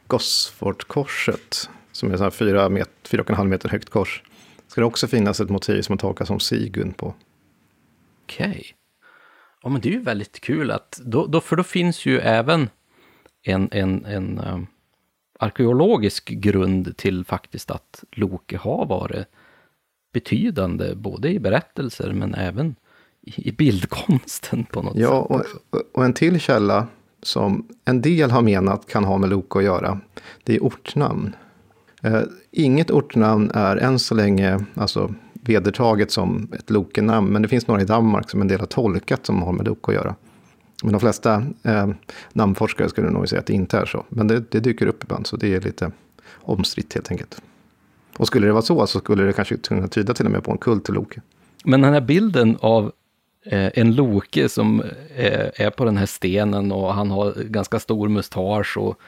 Gosfortkorset, 0.06 1.70
som 1.96 2.12
är 2.12 2.16
så 2.16 2.22
här 2.22 2.30
fyra, 2.30 2.68
met, 2.68 2.90
fyra 3.04 3.22
och 3.22 3.30
en 3.30 3.36
halv 3.36 3.48
meter 3.50 3.68
högt 3.68 3.90
kors. 3.90 4.22
Ska 4.68 4.80
det 4.80 4.86
också 4.86 5.06
finnas 5.06 5.40
ett 5.40 5.50
motiv 5.50 5.82
som 5.82 5.92
man 5.92 5.98
tolkar 5.98 6.24
som 6.24 6.40
Sigun 6.40 6.92
på. 6.92 7.14
Okej. 8.24 8.66
Ja, 9.62 9.68
men 9.68 9.80
det 9.80 9.88
är 9.88 9.92
ju 9.92 10.00
väldigt 10.00 10.40
kul 10.40 10.70
att, 10.70 11.00
då, 11.04 11.26
då, 11.26 11.40
för 11.40 11.56
då 11.56 11.62
finns 11.62 12.06
ju 12.06 12.18
även 12.18 12.68
en, 13.42 13.68
en, 13.72 14.04
en 14.04 14.38
um, 14.38 14.66
arkeologisk 15.38 16.28
grund 16.28 16.96
till 16.96 17.24
faktiskt 17.24 17.70
att 17.70 18.04
Loke 18.12 18.56
har 18.56 18.86
varit 18.86 19.26
betydande, 20.12 20.94
både 20.94 21.28
i 21.28 21.38
berättelser 21.38 22.12
men 22.12 22.34
även 22.34 22.76
i, 23.22 23.52
bildkonsten 23.52 24.64
på 24.64 24.82
något 24.82 24.96
Ja, 24.96 25.26
sätt. 25.42 25.62
och, 25.70 25.82
och 25.92 26.04
en 26.04 26.12
till 26.12 26.40
källa 26.40 26.86
som 27.22 27.68
en 27.84 28.02
del 28.02 28.30
har 28.30 28.42
menat 28.42 28.86
kan 28.88 29.04
ha 29.04 29.18
med 29.18 29.30
Loke 29.30 29.58
att 29.58 29.64
göra, 29.64 30.00
det 30.44 30.56
är 30.56 30.60
ortnamn. 30.60 31.36
Eh, 32.06 32.22
inget 32.50 32.90
ortnamn 32.90 33.50
är 33.54 33.76
än 33.76 33.98
så 33.98 34.14
länge 34.14 34.64
alltså, 34.74 35.14
vedertaget 35.32 36.10
som 36.10 36.48
ett 36.58 36.70
Loke-namn, 36.70 37.32
men 37.32 37.42
det 37.42 37.48
finns 37.48 37.66
några 37.66 37.82
i 37.82 37.84
Danmark 37.84 38.30
som 38.30 38.40
en 38.40 38.48
del 38.48 38.60
har 38.60 38.66
tolkat 38.66 39.26
som 39.26 39.42
har 39.42 39.52
med 39.52 39.66
Loke 39.66 39.90
att 39.90 39.94
göra. 39.94 40.14
Men 40.82 40.92
de 40.92 41.00
flesta 41.00 41.46
eh, 41.62 41.88
namnforskare 42.32 42.88
skulle 42.88 43.10
nog 43.10 43.28
säga 43.28 43.40
att 43.40 43.46
det 43.46 43.52
inte 43.52 43.78
är 43.78 43.86
så. 43.86 44.04
Men 44.08 44.28
det, 44.28 44.50
det 44.50 44.60
dyker 44.60 44.86
upp 44.86 45.04
ibland, 45.04 45.26
så 45.26 45.36
det 45.36 45.54
är 45.54 45.60
lite 45.60 45.90
omstritt 46.34 46.94
helt 46.94 47.10
enkelt. 47.10 47.42
Och 48.16 48.26
skulle 48.26 48.46
det 48.46 48.52
vara 48.52 48.62
så, 48.62 48.86
så 48.86 48.98
skulle 48.98 49.24
det 49.24 49.32
kanske 49.32 49.56
kunna 49.56 49.88
tyda 49.88 50.14
till 50.14 50.26
och 50.26 50.32
med 50.32 50.44
på 50.44 50.52
en 50.52 50.58
kult 50.58 50.84
till 50.84 50.94
Loke. 50.94 51.20
Men 51.64 51.80
den 51.80 51.92
här 51.92 52.00
bilden 52.00 52.56
av 52.60 52.92
eh, 53.46 53.70
en 53.74 53.94
Loke 53.94 54.48
som 54.48 54.82
eh, 55.16 55.48
är 55.54 55.70
på 55.70 55.84
den 55.84 55.96
här 55.96 56.06
stenen 56.06 56.72
och 56.72 56.94
han 56.94 57.10
har 57.10 57.34
ganska 57.42 57.78
stor 57.78 58.08
mustasch 58.08 58.76
och 58.76 59.00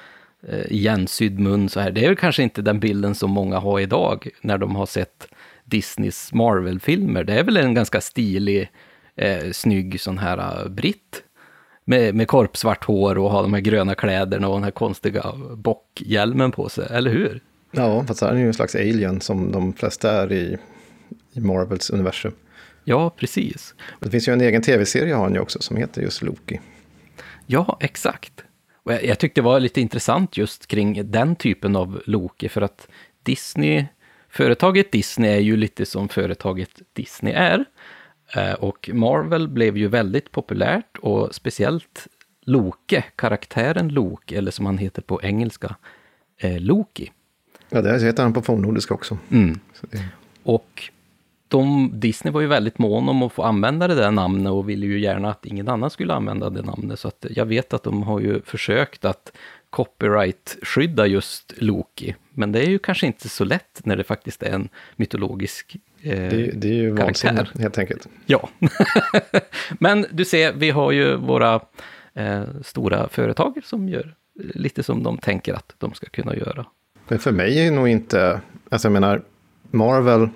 igensydd 0.69 1.39
mun 1.39 1.69
så 1.69 1.81
här. 1.81 1.91
Det 1.91 2.05
är 2.05 2.15
kanske 2.15 2.43
inte 2.43 2.63
den 2.63 2.81
bilden 2.81 3.15
som 3.15 3.31
många 3.31 3.59
har 3.59 3.81
idag 3.81 4.29
när 4.41 4.59
de 4.59 4.77
har 4.77 4.87
sett 4.87 5.29
Disneys 5.65 6.33
Marvel-filmer. 6.33 7.25
Det 7.25 7.33
är 7.33 7.45
väl 7.45 7.57
en 7.57 7.75
ganska 7.75 8.01
stilig, 8.01 8.71
eh, 9.17 9.51
snygg 9.53 10.01
sån 10.01 10.19
här 10.19 10.63
uh, 10.63 10.69
britt. 10.69 11.23
Med, 11.85 12.15
med 12.15 12.29
korpsvart 12.29 12.85
hår 12.85 13.19
och 13.19 13.31
har 13.31 13.43
de 13.43 13.55
här 13.55 13.61
gröna 13.61 13.95
kläderna 13.95 14.49
och 14.49 14.55
den 14.55 14.65
här 14.65 14.71
konstiga 14.71 15.33
bockhjälmen 15.57 16.53
på 16.53 16.69
sig, 16.69 16.87
eller 16.91 17.11
hur? 17.11 17.41
Ja, 17.71 18.05
fast 18.05 18.21
han 18.21 18.37
är 18.37 18.41
ju 18.41 18.47
en 18.47 18.55
slags 18.55 18.75
alien 18.75 19.21
som 19.21 19.53
de 19.53 19.73
flesta 19.73 20.23
är 20.23 20.33
i, 20.33 20.59
i 21.33 21.41
Marvels 21.41 21.91
universum. 21.91 22.33
Ja, 22.85 23.11
precis. 23.11 23.75
Det 24.01 24.11
finns 24.11 24.29
ju 24.29 24.33
en 24.33 24.41
egen 24.41 24.63
tv-serie 24.63 25.15
har 25.15 25.23
han 25.23 25.35
ju 25.35 25.41
också 25.41 25.63
som 25.63 25.77
heter 25.77 26.03
just 26.03 26.23
Loki. 26.23 26.61
Ja, 27.47 27.79
exakt. 27.81 28.45
Och 28.89 28.95
jag, 28.95 29.05
jag 29.05 29.19
tyckte 29.19 29.41
det 29.41 29.45
var 29.45 29.61
lite 29.61 29.81
intressant 29.81 30.37
just 30.37 30.67
kring 30.67 31.11
den 31.11 31.37
typen 31.37 31.77
av 31.77 32.03
Loki, 32.07 32.49
för 32.49 32.63
att 32.63 32.89
Disney, 33.23 33.87
företaget 34.29 34.93
Disney 34.93 35.31
är 35.31 35.41
ju 35.41 35.57
lite 35.57 35.87
som 35.87 36.09
företaget 36.09 36.71
Disney 36.93 37.33
är. 37.33 37.65
Eh, 38.35 38.53
och 38.53 38.91
Marvel 38.93 39.49
blev 39.49 39.77
ju 39.77 39.89
väldigt 39.89 40.31
populärt 40.31 40.97
och 40.99 41.35
speciellt 41.35 42.07
Loke, 42.43 43.05
karaktären 43.17 43.89
Loke, 43.89 44.39
eller 44.39 44.51
som 44.51 44.67
han 44.67 44.79
heter 44.79 45.03
på 45.03 45.23
engelska, 45.23 45.77
eh, 46.39 46.61
Loki. 46.61 47.13
Ja, 47.69 47.83
det 47.83 48.03
heter 48.03 48.23
han 48.23 48.33
på 48.33 48.43
fornnordiska 48.43 48.95
också. 48.95 49.19
Mm. 49.31 49.61
Det... 49.81 50.05
Och 50.43 50.91
de, 51.49 51.91
Disney 51.95 52.33
var 52.33 52.41
ju 52.41 52.47
väldigt 52.47 52.79
mån 52.79 53.09
om 53.09 53.23
att 53.23 53.33
få 53.33 53.43
använda 53.43 53.89
det 53.89 53.95
där 53.95 54.11
namnet 54.11 54.53
och 54.53 54.69
ville 54.69 54.87
ju 54.87 55.01
gärna 55.01 55.31
att 55.31 55.47
ingen 55.47 55.69
annan 55.69 55.91
skulle 55.91 56.15
använda 56.15 56.51
det 56.51 56.63
namnet. 56.63 56.99
Så 56.99 57.09
att 57.09 57.27
jag 57.31 57.47
vet 57.47 57.73
att 57.73 57.83
de 57.83 58.03
har 58.03 58.21
ju 58.21 58.43
försökt 58.43 59.05
att 59.05 59.33
copyright-skydda 59.71 61.07
just 61.07 61.53
Loki. 61.57 62.15
Men 62.31 62.53
det 62.53 62.61
är 62.61 62.71
ju 62.71 62.79
kanske 62.79 63.07
inte 63.07 63.29
så 63.29 63.45
lätt 63.45 63.81
när 63.85 63.97
det 63.97 64.05
faktiskt 64.05 64.43
är 64.43 64.51
en 64.51 64.69
mytologisk 64.97 65.77
eh, 66.03 66.31
det, 66.31 66.51
det 66.55 66.69
är 66.69 66.73
ju 66.73 66.91
vansinne 66.91 67.47
helt 67.59 67.79
enkelt. 67.79 68.09
Ja. 68.27 68.49
Men 69.79 70.07
du 70.11 70.25
ser, 70.25 70.53
vi 70.53 70.71
har 70.71 70.93
ju 70.93 71.17
våra 71.17 71.61
eh, 72.15 72.43
stora 72.63 73.09
företag 73.09 73.61
som 73.65 73.89
gör 73.89 74.15
lite 74.35 74.83
som 74.83 75.03
de 75.03 75.19
tänker 75.19 75.55
att 75.55 75.75
de 75.79 75.95
ska 75.95 76.07
kunna 76.07 76.37
göra. 76.37 76.67
Men 77.09 77.19
för 77.19 77.33
mig 77.33 77.61
är 77.61 77.65
det 77.65 77.71
nog 77.71 77.89
inte, 77.89 78.41
alltså 78.69 78.89
jag 78.89 78.93
menar, 78.93 79.23
Marvel 79.71 80.29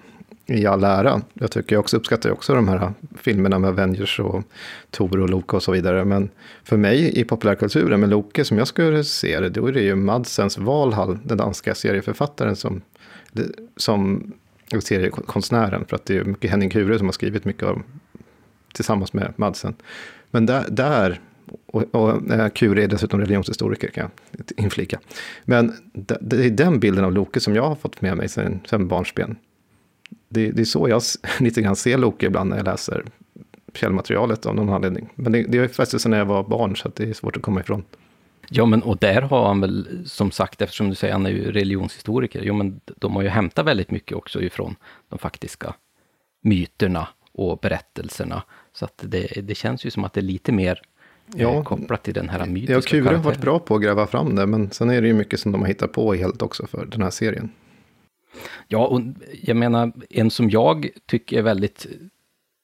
i 0.46 0.66
all 0.66 0.84
ära. 0.84 1.20
Jag 1.34 1.50
tycker 1.50 1.76
jag 1.76 1.80
också 1.80 1.96
uppskattar 1.96 2.30
också 2.30 2.54
de 2.54 2.68
här 2.68 2.92
filmerna 3.16 3.58
med 3.58 3.70
Avengers 3.70 4.20
och 4.20 4.42
Tor 4.90 5.20
och 5.20 5.30
Loke 5.30 5.56
och 5.56 5.62
så 5.62 5.72
vidare. 5.72 6.04
Men 6.04 6.30
för 6.64 6.76
mig 6.76 7.20
i 7.20 7.24
populärkulturen 7.24 8.00
med 8.00 8.08
Loke 8.08 8.44
som 8.44 8.58
jag 8.58 8.68
skulle 8.68 9.04
se 9.04 9.40
det, 9.40 9.48
då 9.48 9.66
är 9.66 9.72
det 9.72 9.82
ju 9.82 9.94
Madsens 9.94 10.58
Valhall, 10.58 11.18
den 11.24 11.38
danska 11.38 11.74
serieförfattaren 11.74 12.56
som, 12.56 12.82
som 13.76 14.32
seriekonstnären. 14.80 15.84
För 15.88 15.96
att 15.96 16.06
det 16.06 16.16
är 16.16 16.24
mycket 16.24 16.50
Henning 16.50 16.70
Kure 16.70 16.98
som 16.98 17.06
har 17.06 17.12
skrivit 17.12 17.44
mycket 17.44 17.62
av, 17.62 17.82
tillsammans 18.74 19.12
med 19.12 19.32
Madsen. 19.36 19.74
Men 20.30 20.46
där, 20.46 20.64
där 20.68 21.20
och, 21.66 21.94
och 21.94 22.32
eh, 22.32 22.48
Kure 22.48 22.84
är 22.84 22.88
dessutom 22.88 23.20
religionshistoriker 23.20 23.88
kan 23.88 24.10
jag 24.30 24.64
inflika. 24.64 25.00
Men 25.44 25.72
det, 25.92 26.18
det 26.20 26.46
är 26.46 26.50
den 26.50 26.80
bilden 26.80 27.04
av 27.04 27.12
Loke 27.12 27.40
som 27.40 27.54
jag 27.54 27.68
har 27.68 27.74
fått 27.74 28.00
med 28.00 28.16
mig 28.16 28.28
sedan 28.28 28.88
barnsben 28.88 29.36
det, 30.32 30.50
det, 30.50 30.62
är 30.62 30.64
så 30.64 30.88
jag 30.88 31.02
lite 31.40 31.62
grann 31.62 31.76
ser 31.76 31.98
Loke 31.98 32.26
ibland 32.26 32.50
när 32.50 32.56
jag 32.56 32.66
läser 32.66 33.04
källmaterialet 33.74 34.46
av 34.46 34.54
någon 34.54 34.68
anledning. 34.68 35.08
Men 35.14 35.32
det, 35.32 35.42
det 35.42 35.58
är 35.58 35.68
faktiskt 35.68 36.06
när 36.06 36.18
jag 36.18 36.26
var 36.26 36.42
barn, 36.42 36.76
så 36.76 36.90
det 36.94 37.04
är 37.04 37.12
svårt 37.12 37.36
att 37.36 37.42
komma 37.42 37.60
ifrån. 37.60 37.84
Ja, 38.48 38.66
men 38.66 38.82
och 38.82 38.96
där 38.96 39.22
har 39.22 39.46
han 39.46 39.60
väl, 39.60 40.02
som 40.06 40.30
sagt, 40.30 40.62
eftersom 40.62 40.88
du 40.88 40.94
säger 40.94 41.12
han 41.12 41.26
är 41.26 41.30
ju 41.30 41.52
religionshistoriker, 41.52 42.42
jo 42.42 42.54
men 42.54 42.80
de 42.84 43.16
har 43.16 43.22
ju 43.22 43.28
hämtat 43.28 43.66
väldigt 43.66 43.90
mycket 43.90 44.16
också 44.16 44.42
ifrån 44.42 44.76
de 45.08 45.18
faktiska 45.18 45.74
myterna 46.42 47.08
och 47.32 47.58
berättelserna. 47.58 48.42
Så 48.72 48.84
att 48.84 49.04
det, 49.06 49.26
det 49.42 49.54
känns 49.54 49.84
ju 49.84 49.90
som 49.90 50.04
att 50.04 50.12
det 50.12 50.20
är 50.20 50.22
lite 50.22 50.52
mer 50.52 50.82
eh, 51.36 51.42
ja, 51.42 51.64
kopplat 51.64 52.02
till 52.02 52.14
den 52.14 52.28
här 52.28 52.46
mytiska 52.46 52.74
Ja, 52.74 52.80
Kure 52.80 53.16
har 53.16 53.22
varit 53.22 53.40
bra 53.40 53.58
på 53.58 53.74
att 53.76 53.82
gräva 53.82 54.06
fram 54.06 54.34
det, 54.36 54.46
men 54.46 54.70
sen 54.70 54.90
är 54.90 55.02
det 55.02 55.08
ju 55.08 55.14
mycket 55.14 55.40
som 55.40 55.52
de 55.52 55.60
har 55.60 55.68
hittat 55.68 55.92
på 55.92 56.14
helt 56.14 56.42
också 56.42 56.66
för 56.66 56.86
den 56.86 57.02
här 57.02 57.10
serien. 57.10 57.50
Ja, 58.68 58.86
och 58.86 59.00
jag 59.42 59.56
menar, 59.56 59.92
en 60.10 60.30
som 60.30 60.50
jag 60.50 60.88
tycker 61.06 61.38
är 61.38 61.42
väldigt 61.42 61.86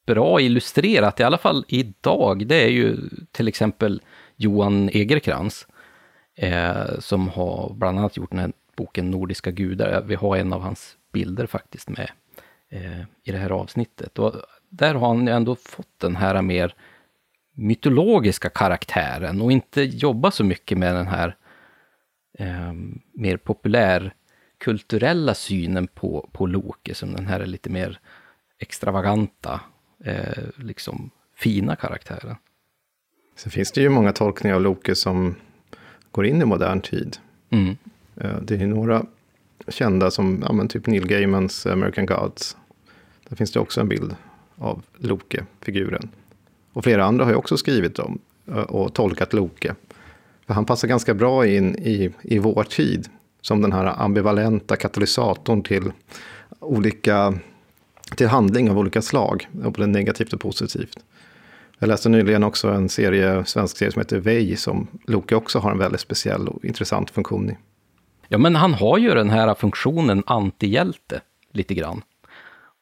bra 0.06 0.40
illustrerat, 0.40 1.20
i 1.20 1.22
alla 1.22 1.38
fall 1.38 1.64
idag, 1.68 2.46
det 2.46 2.64
är 2.64 2.68
ju 2.68 2.96
till 3.32 3.48
exempel 3.48 4.02
Johan 4.36 4.88
Egerkrans, 4.88 5.66
eh, 6.36 6.98
som 6.98 7.28
har 7.28 7.74
bland 7.74 7.98
annat 7.98 8.16
gjort 8.16 8.30
den 8.30 8.38
här 8.38 8.52
boken 8.76 9.10
Nordiska 9.10 9.50
gudar. 9.50 10.02
Vi 10.06 10.14
har 10.14 10.36
en 10.36 10.52
av 10.52 10.60
hans 10.60 10.96
bilder 11.12 11.46
faktiskt 11.46 11.88
med 11.88 12.10
eh, 12.70 13.00
i 13.24 13.32
det 13.32 13.38
här 13.38 13.50
avsnittet. 13.50 14.18
Och 14.18 14.34
där 14.68 14.94
har 14.94 15.08
han 15.08 15.28
ändå 15.28 15.54
fått 15.54 15.98
den 15.98 16.16
här 16.16 16.42
mer 16.42 16.74
mytologiska 17.52 18.48
karaktären 18.48 19.40
och 19.40 19.52
inte 19.52 19.82
jobba 19.82 20.30
så 20.30 20.44
mycket 20.44 20.78
med 20.78 20.94
den 20.94 21.06
här 21.06 21.36
eh, 22.38 22.72
mer 23.12 23.36
populär 23.36 24.14
kulturella 24.58 25.34
synen 25.34 25.86
på, 25.86 26.28
på 26.32 26.46
Loke, 26.46 26.94
som 26.94 27.12
den 27.12 27.26
här 27.26 27.40
är 27.40 27.46
lite 27.46 27.70
mer 27.70 27.98
extravaganta, 28.58 29.60
eh, 30.04 30.44
liksom 30.56 31.10
fina 31.36 31.76
karaktären. 31.76 32.36
Sen 33.36 33.50
finns 33.50 33.72
det 33.72 33.80
ju 33.80 33.88
många 33.88 34.12
tolkningar 34.12 34.56
av 34.56 34.62
Loke 34.62 34.94
som 34.94 35.34
går 36.10 36.26
in 36.26 36.42
i 36.42 36.44
modern 36.44 36.80
tid. 36.80 37.16
Mm. 37.50 37.76
Eh, 38.16 38.36
det 38.42 38.54
är 38.54 38.66
några 38.66 39.06
kända 39.68 40.10
som, 40.10 40.42
ja 40.46 40.52
men 40.52 40.68
typ 40.68 40.86
Neil 40.86 41.06
Gaimans 41.06 41.66
American 41.66 42.06
Gods. 42.06 42.56
Där 43.28 43.36
finns 43.36 43.52
det 43.52 43.60
också 43.60 43.80
en 43.80 43.88
bild 43.88 44.16
av 44.56 44.82
Loke-figuren. 44.96 46.08
Och 46.72 46.84
flera 46.84 47.04
andra 47.04 47.24
har 47.24 47.32
ju 47.32 47.36
också 47.36 47.56
skrivit 47.56 47.98
om 47.98 48.18
eh, 48.46 48.54
och 48.54 48.94
tolkat 48.94 49.32
Loke. 49.32 49.74
För 50.46 50.54
han 50.54 50.64
passar 50.64 50.88
ganska 50.88 51.14
bra 51.14 51.46
in 51.46 51.76
i, 51.76 52.14
i 52.22 52.38
vår 52.38 52.64
tid 52.64 53.08
som 53.48 53.62
den 53.62 53.72
här 53.72 54.02
ambivalenta 54.02 54.76
katalysatorn 54.76 55.62
till 55.62 55.92
olika 56.60 57.34
till 58.16 58.28
handling 58.28 58.70
av 58.70 58.78
olika 58.78 59.02
slag, 59.02 59.48
både 59.52 59.86
negativt 59.86 60.32
och 60.32 60.40
positivt. 60.40 60.98
Jag 61.78 61.88
läste 61.88 62.08
nyligen 62.08 62.44
också 62.44 62.68
en 62.68 62.88
serie, 62.88 63.44
svensk 63.44 63.76
serie 63.76 63.92
som 63.92 64.00
heter 64.00 64.18
Vej, 64.18 64.56
som 64.56 64.86
Loke 65.06 65.34
också 65.34 65.58
har 65.58 65.70
en 65.70 65.78
väldigt 65.78 66.00
speciell 66.00 66.48
och 66.48 66.64
intressant 66.64 67.10
funktion 67.10 67.50
i. 67.50 67.56
Ja, 68.28 68.38
men 68.38 68.56
han 68.56 68.74
har 68.74 68.98
ju 68.98 69.14
den 69.14 69.30
här 69.30 69.54
funktionen 69.54 70.22
antihjälte, 70.26 71.20
lite 71.52 71.74
grann. 71.74 72.02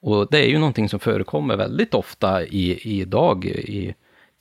Och 0.02 0.28
det 0.30 0.38
är 0.38 0.48
ju 0.48 0.58
någonting 0.58 0.88
som 0.88 1.00
förekommer 1.00 1.56
väldigt 1.56 1.94
ofta 1.94 2.44
i, 2.44 2.80
idag 3.00 3.44
i 3.44 3.94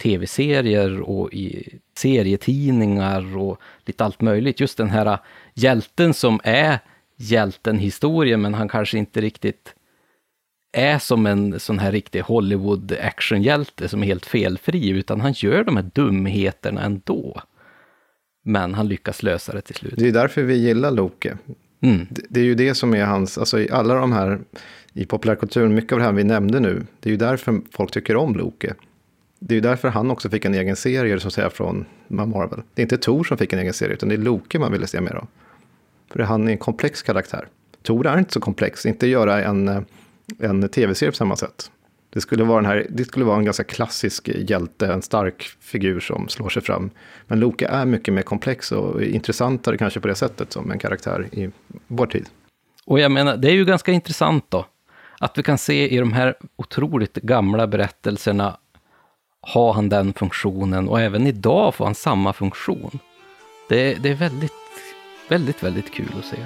tv-serier 0.04 1.02
och 1.02 1.34
i 1.34 1.80
serietidningar 1.98 3.38
och 3.38 3.62
lite 3.86 4.06
allt 4.06 4.22
möjligt. 4.22 4.60
Just 4.60 4.78
den 4.78 4.90
här 4.90 5.18
hjälten 5.56 6.14
som 6.14 6.40
är 6.44 6.80
hjälten 7.18 7.80
historien, 7.80 8.42
men 8.42 8.54
han 8.54 8.70
kanske 8.70 8.98
inte 8.98 9.22
riktigt 9.22 9.76
är 10.74 11.00
som 11.00 11.26
en 11.26 11.60
sån 11.60 11.80
här 11.80 11.92
riktig 11.92 12.22
Hollywood 12.22 12.96
actionhjälte 13.02 13.88
som 13.88 14.04
är 14.04 14.08
helt 14.08 14.26
felfri, 14.26 14.90
utan 14.90 15.22
han 15.22 15.34
gör 15.34 15.64
de 15.64 15.76
här 15.76 15.90
dumheterna 15.94 16.82
ändå. 16.82 17.42
Men 18.44 18.74
han 18.74 18.88
lyckas 18.88 19.24
lösa 19.24 19.54
det 19.54 19.62
till 19.62 19.76
slut. 19.76 19.94
Det 19.98 20.08
är 20.08 20.12
därför 20.12 20.44
vi 20.44 20.56
gillar 20.56 20.92
Loke. 20.92 21.38
Mm. 21.82 22.08
Det 22.10 22.40
är 22.40 22.44
ju 22.44 22.56
det 22.56 22.76
som 22.76 22.94
är 22.94 23.06
hans, 23.06 23.38
alltså 23.38 23.60
i 23.60 23.70
alla 23.72 23.96
de 23.96 24.12
här, 24.12 24.40
i 24.94 25.06
populärkulturen, 25.06 25.76
mycket 25.76 25.94
av 25.94 26.00
det 26.00 26.06
här 26.06 26.12
vi 26.12 26.24
nämnde 26.24 26.60
nu, 26.60 26.84
det 27.00 27.10
är 27.10 27.12
ju 27.12 27.18
därför 27.18 27.62
folk 27.72 27.92
tycker 27.92 28.16
om 28.16 28.36
Loke. 28.36 28.74
Det 29.40 29.54
är 29.54 29.56
ju 29.56 29.62
därför 29.62 29.90
han 29.90 30.12
också 30.12 30.30
fick 30.30 30.46
en 30.46 30.54
egen 30.54 30.76
serie, 30.76 31.20
så 31.20 31.28
att 31.28 31.34
säga, 31.34 31.50
från 31.50 31.86
Marvel. 32.08 32.62
Det 32.74 32.82
är 32.82 32.84
inte 32.84 32.98
Tor 32.98 33.24
som 33.24 33.38
fick 33.38 33.54
en 33.54 33.60
egen 33.60 33.74
serie, 33.74 33.94
utan 33.94 34.10
det 34.10 34.16
är 34.16 34.20
Loke 34.20 34.60
man 34.60 34.72
ville 34.72 34.88
se 34.88 35.02
mer 35.02 35.16
av. 35.16 35.28
För 36.16 36.24
han 36.24 36.48
är 36.48 36.52
en 36.52 36.58
komplex 36.58 37.02
karaktär. 37.02 37.48
Tor 37.84 38.08
är 38.08 38.18
inte 38.18 38.34
så 38.34 38.40
komplex, 38.40 38.86
inte 38.86 39.08
göra 39.08 39.44
en, 39.44 39.68
eh, 39.68 39.82
en 40.40 40.70
tv-serie 40.70 41.12
på 41.12 41.16
samma 41.16 41.36
sätt. 41.36 41.72
Det 42.10 42.22
skulle, 42.22 42.44
vara 42.44 42.62
den 42.62 42.66
här, 42.66 42.88
det 42.90 43.06
skulle 43.06 43.26
vara 43.26 43.38
en 43.38 43.46
ganska 43.46 43.64
klassisk 43.64 44.28
hjälte, 44.28 44.88
en 44.88 45.02
stark 45.02 45.44
figur 45.60 46.00
som 46.00 46.28
slår 46.28 46.50
sig 46.50 46.62
fram. 46.62 46.90
Men 47.28 47.40
Loke 47.40 47.68
är 47.68 47.86
mycket 47.86 48.14
mer 48.14 48.22
komplex 48.22 48.72
och 48.72 49.04
intressantare 49.04 49.78
kanske 49.78 50.00
på 50.00 50.08
det 50.08 50.16
sättet 50.16 50.52
som 50.54 50.72
en 50.72 50.80
karaktär 50.80 51.28
i 51.32 51.50
vår 51.88 52.06
tid. 52.06 52.26
Och 52.86 53.00
jag 53.00 53.12
menar, 53.12 53.38
det 53.38 53.50
är 53.50 53.54
ju 53.54 53.66
ganska 53.66 53.92
intressant 53.92 54.46
då, 54.50 54.66
att 55.20 55.38
vi 55.38 55.44
kan 55.44 55.58
se 55.58 55.90
i 55.96 55.98
de 55.98 56.14
här 56.14 56.36
otroligt 56.56 57.16
gamla 57.16 57.68
berättelserna 57.68 58.58
har 59.42 59.74
han 59.74 59.90
den 59.90 60.14
funktionen 60.14 60.88
och 60.88 61.02
även 61.02 61.28
idag 61.28 61.76
får 61.76 61.86
han 61.86 61.96
samma 61.96 62.34
funktion. 62.34 63.00
Det, 63.70 63.94
det 63.94 64.10
är 64.10 64.16
väldigt, 64.16 64.54
Väldigt, 65.28 65.64
väldigt 65.64 65.92
kul 65.92 66.12
att 66.20 66.26
se. 66.26 66.38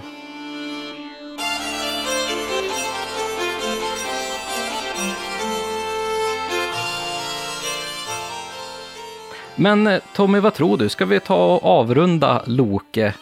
Men 9.56 9.88
eh, 9.88 10.00
Tommy, 10.16 10.40
vad 10.40 10.54
tror 10.54 10.78
du? 10.78 10.90
Ska 10.90 11.06
vi 11.06 11.20
ta 11.20 11.56
och 11.56 11.66
avrunda 11.66 12.44
Loke? 12.46 13.14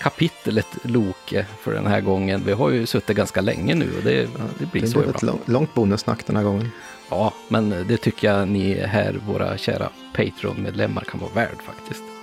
Kapitlet 0.00 0.66
Loke 0.82 1.46
för 1.60 1.74
den 1.74 1.86
här 1.86 2.00
gången. 2.00 2.42
Vi 2.46 2.52
har 2.52 2.70
ju 2.70 2.86
suttit 2.86 3.16
ganska 3.16 3.40
länge 3.40 3.74
nu 3.74 3.96
och 3.96 4.04
det, 4.04 4.28
det 4.58 4.66
blir 4.72 4.82
det 4.82 4.88
så 4.88 4.98
ibland. 4.98 5.14
Det 5.14 5.20
blev 5.20 5.34
ett 5.34 5.48
långt 5.48 5.74
bonussnack 5.74 6.26
den 6.26 6.36
här 6.36 6.42
gången. 6.42 6.70
Ja, 7.10 7.32
men 7.48 7.70
det 7.88 7.96
tycker 7.96 8.32
jag 8.32 8.48
ni 8.48 8.74
här, 8.74 9.20
våra 9.26 9.58
kära 9.58 9.88
Patreon-medlemmar, 10.16 11.02
kan 11.02 11.20
vara 11.20 11.30
värd 11.34 11.62
faktiskt. 11.62 12.13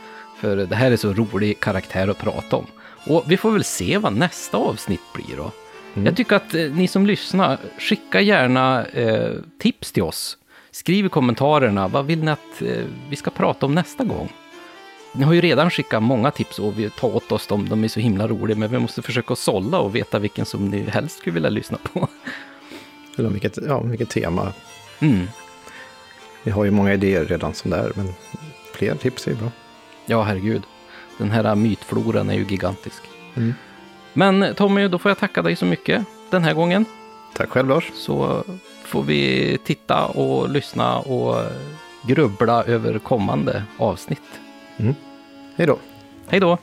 För 0.41 0.55
det 0.55 0.75
här 0.75 0.91
är 0.91 0.97
så 0.97 1.13
rolig 1.13 1.59
karaktär 1.59 2.07
att 2.07 2.17
prata 2.17 2.55
om. 2.55 2.65
Och 3.07 3.23
vi 3.27 3.37
får 3.37 3.51
väl 3.51 3.63
se 3.63 3.97
vad 3.97 4.13
nästa 4.13 4.57
avsnitt 4.57 5.01
blir 5.13 5.37
då. 5.37 5.51
Jag 5.93 6.15
tycker 6.15 6.35
att 6.35 6.53
eh, 6.53 6.71
ni 6.71 6.87
som 6.87 7.05
lyssnar, 7.05 7.57
skicka 7.79 8.21
gärna 8.21 8.85
eh, 8.85 9.31
tips 9.59 9.91
till 9.91 10.03
oss. 10.03 10.37
Skriv 10.71 11.05
i 11.05 11.09
kommentarerna, 11.09 11.87
vad 11.87 12.05
vill 12.05 12.23
ni 12.23 12.31
att 12.31 12.61
eh, 12.61 12.85
vi 13.09 13.15
ska 13.15 13.29
prata 13.29 13.65
om 13.65 13.75
nästa 13.75 14.03
gång? 14.03 14.29
Ni 15.13 15.23
har 15.23 15.33
ju 15.33 15.41
redan 15.41 15.69
skickat 15.69 16.03
många 16.03 16.31
tips 16.31 16.59
och 16.59 16.79
vi 16.79 16.89
tar 16.89 17.15
åt 17.15 17.31
oss 17.31 17.47
dem, 17.47 17.69
de 17.69 17.83
är 17.83 17.87
så 17.87 17.99
himla 17.99 18.27
roliga, 18.27 18.57
men 18.57 18.71
vi 18.71 18.79
måste 18.79 19.01
försöka 19.01 19.35
sålla 19.35 19.79
och 19.79 19.95
veta 19.95 20.19
vilken 20.19 20.45
som 20.45 20.69
ni 20.69 20.81
helst 20.81 21.17
skulle 21.17 21.33
vilja 21.33 21.49
lyssna 21.49 21.77
på. 21.93 22.07
Eller 23.17 23.29
vilket, 23.29 23.57
ja, 23.67 23.81
vilket 23.81 24.09
tema. 24.09 24.53
Mm. 24.99 25.27
Vi 26.43 26.51
har 26.51 26.63
ju 26.63 26.71
många 26.71 26.93
idéer 26.93 27.25
redan 27.25 27.53
som 27.53 27.71
det 27.71 27.77
är, 27.77 27.91
men 27.95 28.13
fler 28.73 28.95
tips 28.95 29.27
är 29.27 29.35
bra. 29.35 29.51
Ja, 30.05 30.23
herregud. 30.23 30.63
Den 31.17 31.31
här 31.31 31.55
mytfloran 31.55 32.29
är 32.29 32.33
ju 32.33 32.45
gigantisk. 32.45 33.03
Mm. 33.35 33.53
Men 34.13 34.55
Tommy, 34.55 34.87
då 34.87 34.97
får 34.97 35.09
jag 35.09 35.17
tacka 35.17 35.41
dig 35.41 35.55
så 35.55 35.65
mycket 35.65 36.05
den 36.29 36.43
här 36.43 36.53
gången. 36.53 36.85
Tack 37.33 37.49
själv 37.49 37.69
Lars. 37.69 37.91
Så 37.93 38.43
får 38.85 39.03
vi 39.03 39.57
titta 39.63 40.05
och 40.05 40.49
lyssna 40.49 40.99
och 40.99 41.35
grubbla 42.07 42.63
över 42.63 42.99
kommande 42.99 43.63
avsnitt. 43.77 44.39
Hej 45.55 45.67
då. 45.67 45.79
Hej 46.27 46.39
då! 46.39 46.57